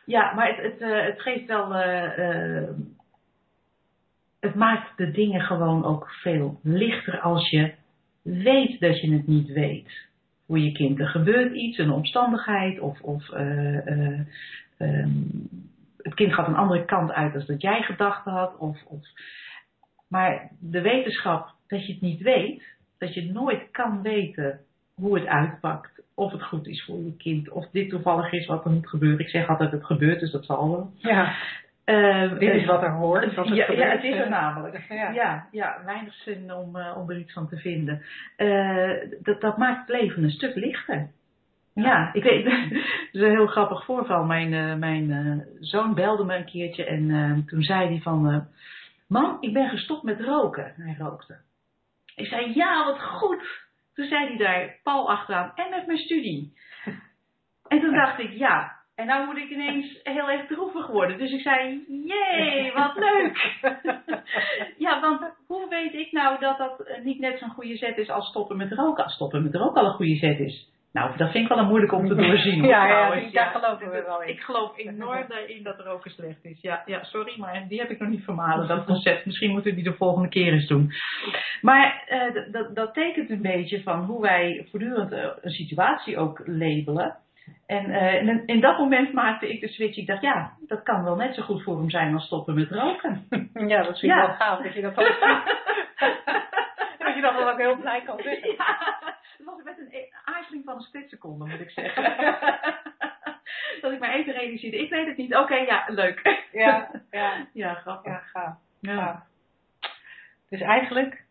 ja, 0.05 0.35
maar 0.35 0.47
het, 0.49 0.57
het, 0.63 0.81
eh, 0.81 1.05
het 1.05 1.21
geeft 1.21 1.47
wel. 1.47 1.75
eh, 1.75 2.59
eh, 2.63 2.69
het 4.41 4.55
maakt 4.55 4.97
de 4.97 5.11
dingen 5.11 5.41
gewoon 5.41 5.85
ook 5.85 6.11
veel 6.11 6.61
lichter 6.63 7.21
als 7.21 7.51
je 7.51 7.73
weet 8.23 8.81
dat 8.81 9.01
je 9.01 9.13
het 9.13 9.27
niet 9.27 9.49
weet. 9.49 10.08
Voor 10.49 10.59
je 10.59 10.73
kind. 10.73 10.99
Er 10.99 11.09
gebeurt 11.09 11.55
iets, 11.55 11.79
een 11.79 11.91
omstandigheid, 11.91 12.81
of, 12.81 13.01
of 13.01 13.31
eh, 13.31 13.87
eh, 13.87 14.21
ehm, 14.77 15.11
het 15.97 16.15
kind 16.15 16.35
gaat 16.35 16.49
een 16.49 16.57
andere 16.57 16.85
kant 16.85 17.13
uit 17.13 17.33
dan 17.33 17.43
dat 17.47 17.63
jij 17.63 17.83
gedacht 17.83 18.25
had. 18.25 18.57
Of, 18.59 18.83
of, 18.85 19.01
maar 20.09 20.51
de 20.59 20.81
wetenschap 20.81 21.55
dat 21.67 21.87
je 21.87 21.93
het 21.93 22.01
niet 22.03 22.23
weet, 22.23 22.63
dat 22.99 23.15
je 23.15 23.33
nooit 23.33 23.71
kan 23.71 24.03
weten 24.03 24.61
hoe 24.95 25.19
het 25.19 25.27
uitpakt. 25.27 26.03
Of 26.15 26.33
het 26.33 26.43
goed 26.43 26.67
is 26.67 26.85
voor 26.85 26.99
je 26.99 27.17
kind. 27.17 27.51
Of 27.51 27.69
dit 27.71 27.89
toevallig 27.91 28.33
is 28.33 28.47
wat 28.47 28.65
er 28.65 28.71
moet 28.71 28.89
gebeuren. 28.89 29.19
Ik 29.19 29.29
zeg 29.29 29.49
altijd 29.49 29.73
het 29.73 29.85
gebeurt, 29.85 30.21
dus 30.21 30.31
dat 30.31 30.45
zal 30.45 30.71
wel. 30.71 30.93
Ja, 30.97 31.35
Eh, 31.89 32.39
dit 32.39 32.55
is 32.55 32.65
wat 32.67 32.83
er 32.83 32.91
hoort. 32.91 33.35
Wat 33.35 33.49
ja, 33.49 33.67
het 33.67 34.05
is 34.05 34.17
er 34.17 34.29
namelijk. 34.29 34.85
Ja. 34.89 35.11
Ja, 35.11 35.49
ja, 35.51 35.83
weinig 35.85 36.15
zin 36.15 36.53
om, 36.55 36.77
eh, 36.77 36.97
om 36.97 37.11
er 37.11 37.19
iets 37.19 37.33
van 37.33 37.49
te 37.49 37.57
vinden. 37.57 38.03
Eh, 38.37 38.91
dat, 39.23 39.41
dat 39.41 39.57
maakt 39.57 39.87
het 39.89 40.01
leven 40.01 40.23
een 40.23 40.31
stuk 40.31 40.55
lichter. 40.55 41.11
Ja, 41.75 42.11
ik 42.13 42.23
weet, 42.23 42.45
het 42.53 42.73
is 43.13 43.21
een 43.21 43.31
heel 43.31 43.47
grappig 43.47 43.85
voorval. 43.85 44.25
Mijn, 44.25 44.53
eh, 44.55 44.75
mijn 44.75 45.11
eh, 45.11 45.47
zoon 45.61 45.95
belde 45.95 46.25
me 46.25 46.37
een 46.37 46.45
keertje 46.45 46.85
en 46.85 47.11
eh, 47.11 47.47
toen 47.47 47.63
zei 47.63 47.89
hij 47.89 48.01
van... 48.01 48.31
eh, 48.31 48.39
Mam, 49.07 49.37
ik 49.41 49.53
ben 49.53 49.69
gestopt 49.69 50.03
met 50.03 50.21
roken. 50.21 50.73
Hij 50.77 50.97
rookte. 50.99 51.37
Ik 52.17 52.27
zei, 52.27 52.55
ja, 52.55 52.85
wat 52.85 53.03
goed. 53.03 53.67
Toen 53.95 54.07
zei 54.07 54.27
hij 54.27 54.37
daar, 54.37 54.77
Paul 54.83 55.11
achteraan, 55.11 55.53
en 55.55 55.71
met 55.71 55.87
mijn 55.87 55.99
studie. 55.99 56.57
En 57.69 57.81
toen 57.81 57.95
dacht 57.95 58.19
ik, 58.19 58.31
ja, 58.33 58.78
en 58.99 59.07
nou 59.07 59.27
moet 59.27 59.37
ik 59.37 59.51
ineens 59.51 60.01
heel 60.03 60.31
erg 60.31 60.47
droevig 60.47 60.87
worden. 60.87 61.19
Dus 61.19 61.33
ik 61.33 61.41
zei, 61.41 61.85
jee, 62.05 62.73
wat 62.75 62.95
leuk. 62.97 63.59
ja, 64.87 65.01
want 65.01 65.21
hoe 65.47 65.69
weet 65.69 65.95
ik 65.95 66.13
nou 66.13 66.41
dat 66.41 66.59
dat 66.59 66.89
niet 67.05 67.19
net 67.21 67.39
zo'n 67.39 67.51
goede 67.51 67.77
zet 67.77 67.99
is 67.99 68.11
als 68.11 68.29
stoppen 68.29 68.57
met 68.57 68.73
roken? 68.73 69.05
Als 69.05 69.13
stoppen 69.15 69.43
met 69.43 69.55
roken 69.55 69.81
al 69.81 69.87
een 69.87 69.95
goede 69.95 70.17
zet 70.17 70.39
is. 70.39 70.77
Nou, 70.93 71.17
dat 71.17 71.31
vind 71.31 71.43
ik 71.45 71.49
wel 71.49 71.59
een 71.59 71.69
moeilijk 71.69 71.93
om 71.93 72.09
te 72.09 72.15
doorzien. 72.23 72.65
Ja, 72.65 72.87
ja, 72.87 73.15
die- 73.21 73.31
daar 73.33 73.51
geloven 73.61 73.91
we 73.91 74.03
wel 74.03 74.23
in. 74.23 74.29
Ik 74.29 74.41
geloof 74.41 74.79
enorm 74.79 75.25
daarin 75.29 75.63
dat 75.63 75.81
roken 75.81 76.11
slecht 76.11 76.45
is. 76.45 76.61
Ja, 76.61 76.83
ja, 76.87 77.05
sorry, 77.05 77.35
maar 77.39 77.65
die 77.69 77.79
heb 77.81 77.91
ik 77.91 77.99
nog 77.99 78.09
niet 78.09 78.25
vermalen, 78.25 78.69
dat 78.69 78.85
concept. 78.85 79.27
Misschien 79.27 79.51
moeten 79.51 79.71
we 79.71 79.77
die 79.83 79.91
de 79.91 79.97
volgende 79.97 80.29
keer 80.29 80.53
eens 80.53 80.67
doen. 80.67 80.93
Maar 81.61 82.03
eh, 82.07 82.53
dat- 82.53 82.75
dat 82.75 82.95
tekent 82.95 83.31
een 83.31 83.43
beetje 83.43 83.83
van 83.83 84.05
hoe 84.05 84.21
wij 84.23 84.67
voortdurend 84.71 85.13
eh, 85.13 85.29
een 85.41 85.51
situatie 85.51 86.19
ook 86.19 86.43
labelen. 86.47 87.17
En 87.67 87.91
uh, 87.91 88.45
in, 88.47 88.61
dat 88.61 88.79
moment 88.79 89.13
maakte 89.13 89.49
ik 89.53 89.61
de 89.61 89.69
switch. 89.69 89.97
Ik 89.97 90.07
dacht, 90.07 90.23
ja, 90.23 90.53
dat 90.61 90.83
kan 90.83 91.05
wel 91.05 91.17
net 91.17 91.35
zo 91.35 91.43
goed 91.43 91.63
voor 91.63 91.79
hem 91.79 91.91
zijn 91.91 92.15
als 92.15 92.25
stoppen 92.25 92.55
met 92.55 92.71
roken. 92.71 93.27
Ja, 93.69 93.83
dat 93.83 93.99
vind 93.99 94.13
ik 94.13 94.19
wel 94.19 94.35
gaaf 94.35 94.63
dat 94.63 94.75
je 94.75 94.81
dat 94.81 94.99
ook 94.99 95.07
Dat 96.99 97.15
je 97.15 97.21
dat 97.21 97.35
dan 97.35 97.49
ook 97.49 97.59
heel 97.59 97.77
blij 97.77 98.03
kan 98.03 98.19
zeggen. 98.23 98.51
Ja, 98.51 98.79
dat 99.39 99.47
was 99.47 99.63
met 99.65 99.79
een 99.79 100.15
aarzeling 100.25 100.65
van 100.65 100.75
een 100.75 100.81
splitseconde, 100.81 101.45
moet 101.45 101.61
ik 101.61 101.71
zeggen. 101.71 102.03
dat 103.81 103.93
ik 103.93 104.01
me 104.01 104.09
even 104.09 104.33
realiseerde. 104.33 104.79
Ik 104.79 104.91
weet 104.91 105.07
het 105.07 105.17
niet. 105.17 105.35
Oké, 105.35 105.43
okay, 105.43 105.67
ja, 105.67 105.85
leuk. 105.87 106.47
Ja, 106.53 106.91
ja. 107.11 107.47
Ja, 107.53 107.75
grappig. 107.75 108.13
Ja, 108.13 108.19
gaaf. 108.19 108.55
Ja. 108.81 108.97
gaaf. 108.97 109.21
Dus 110.49 110.61
eigenlijk, 110.61 111.25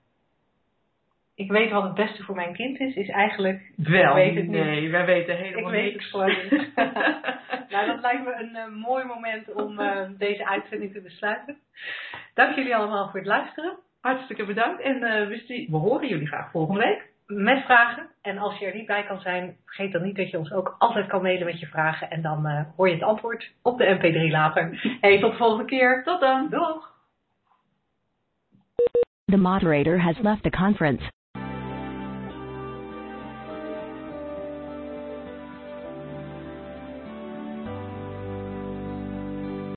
ik 1.37 1.51
weet 1.51 1.71
wat 1.71 1.83
het 1.83 1.93
beste 1.93 2.23
voor 2.23 2.35
mijn 2.35 2.53
kind 2.53 2.79
is, 2.79 2.95
is 2.95 3.09
eigenlijk... 3.09 3.71
Wel, 3.75 4.17
ik 4.17 4.33
weet 4.33 4.35
het 4.35 4.47
nee, 4.47 4.81
niet. 4.81 4.91
wij 4.91 5.05
weten 5.05 5.33
Ik 5.33 5.45
helemaal 5.45 5.71
weet 5.71 5.83
het 5.83 5.93
niks. 5.93 6.09
gewoon 6.09 6.27
niet. 6.29 6.75
nou, 7.71 7.85
dat 7.85 8.01
lijkt 8.01 8.23
me 8.23 8.33
een 8.39 8.55
eh, 8.55 8.67
mooi 8.67 9.05
moment 9.05 9.53
om 9.53 9.79
eh, 9.79 10.09
deze 10.17 10.47
uitzending 10.47 10.93
te 10.93 11.01
besluiten. 11.01 11.57
Dank 12.33 12.55
jullie 12.55 12.75
allemaal 12.75 13.09
voor 13.09 13.19
het 13.19 13.27
luisteren. 13.27 13.77
Hartstikke 14.01 14.45
bedankt. 14.45 14.81
En 14.81 15.03
eh, 15.03 15.27
we, 15.27 15.65
we 15.69 15.77
horen 15.77 16.07
jullie 16.07 16.27
graag 16.27 16.51
volgende 16.51 16.79
week. 16.81 17.09
Met 17.27 17.63
vragen. 17.63 18.07
En 18.21 18.37
als 18.37 18.57
je 18.57 18.65
er 18.65 18.75
niet 18.75 18.85
bij 18.85 19.03
kan 19.03 19.19
zijn, 19.19 19.57
vergeet 19.65 19.91
dan 19.91 20.01
niet 20.03 20.15
dat 20.15 20.29
je 20.29 20.37
ons 20.37 20.51
ook 20.51 20.75
altijd 20.79 21.07
kan 21.07 21.21
mailen 21.21 21.45
met 21.45 21.59
je 21.59 21.65
vragen. 21.65 22.09
En 22.09 22.21
dan 22.21 22.45
eh, 22.45 22.61
hoor 22.75 22.87
je 22.87 22.93
het 22.93 23.03
antwoord 23.03 23.51
op 23.61 23.77
de 23.77 23.97
mp3 23.97 24.31
later. 24.31 24.97
Hey, 25.01 25.19
tot 25.19 25.31
de 25.31 25.37
volgende 25.37 25.65
keer. 25.65 26.03
Tot 26.03 26.19
dan. 26.19 26.49
Doeg! 26.49 26.95
The 29.25 29.37
moderator 29.37 29.99
has 30.01 30.19
left 30.19 30.43
the 30.43 30.49
conference. 30.49 31.15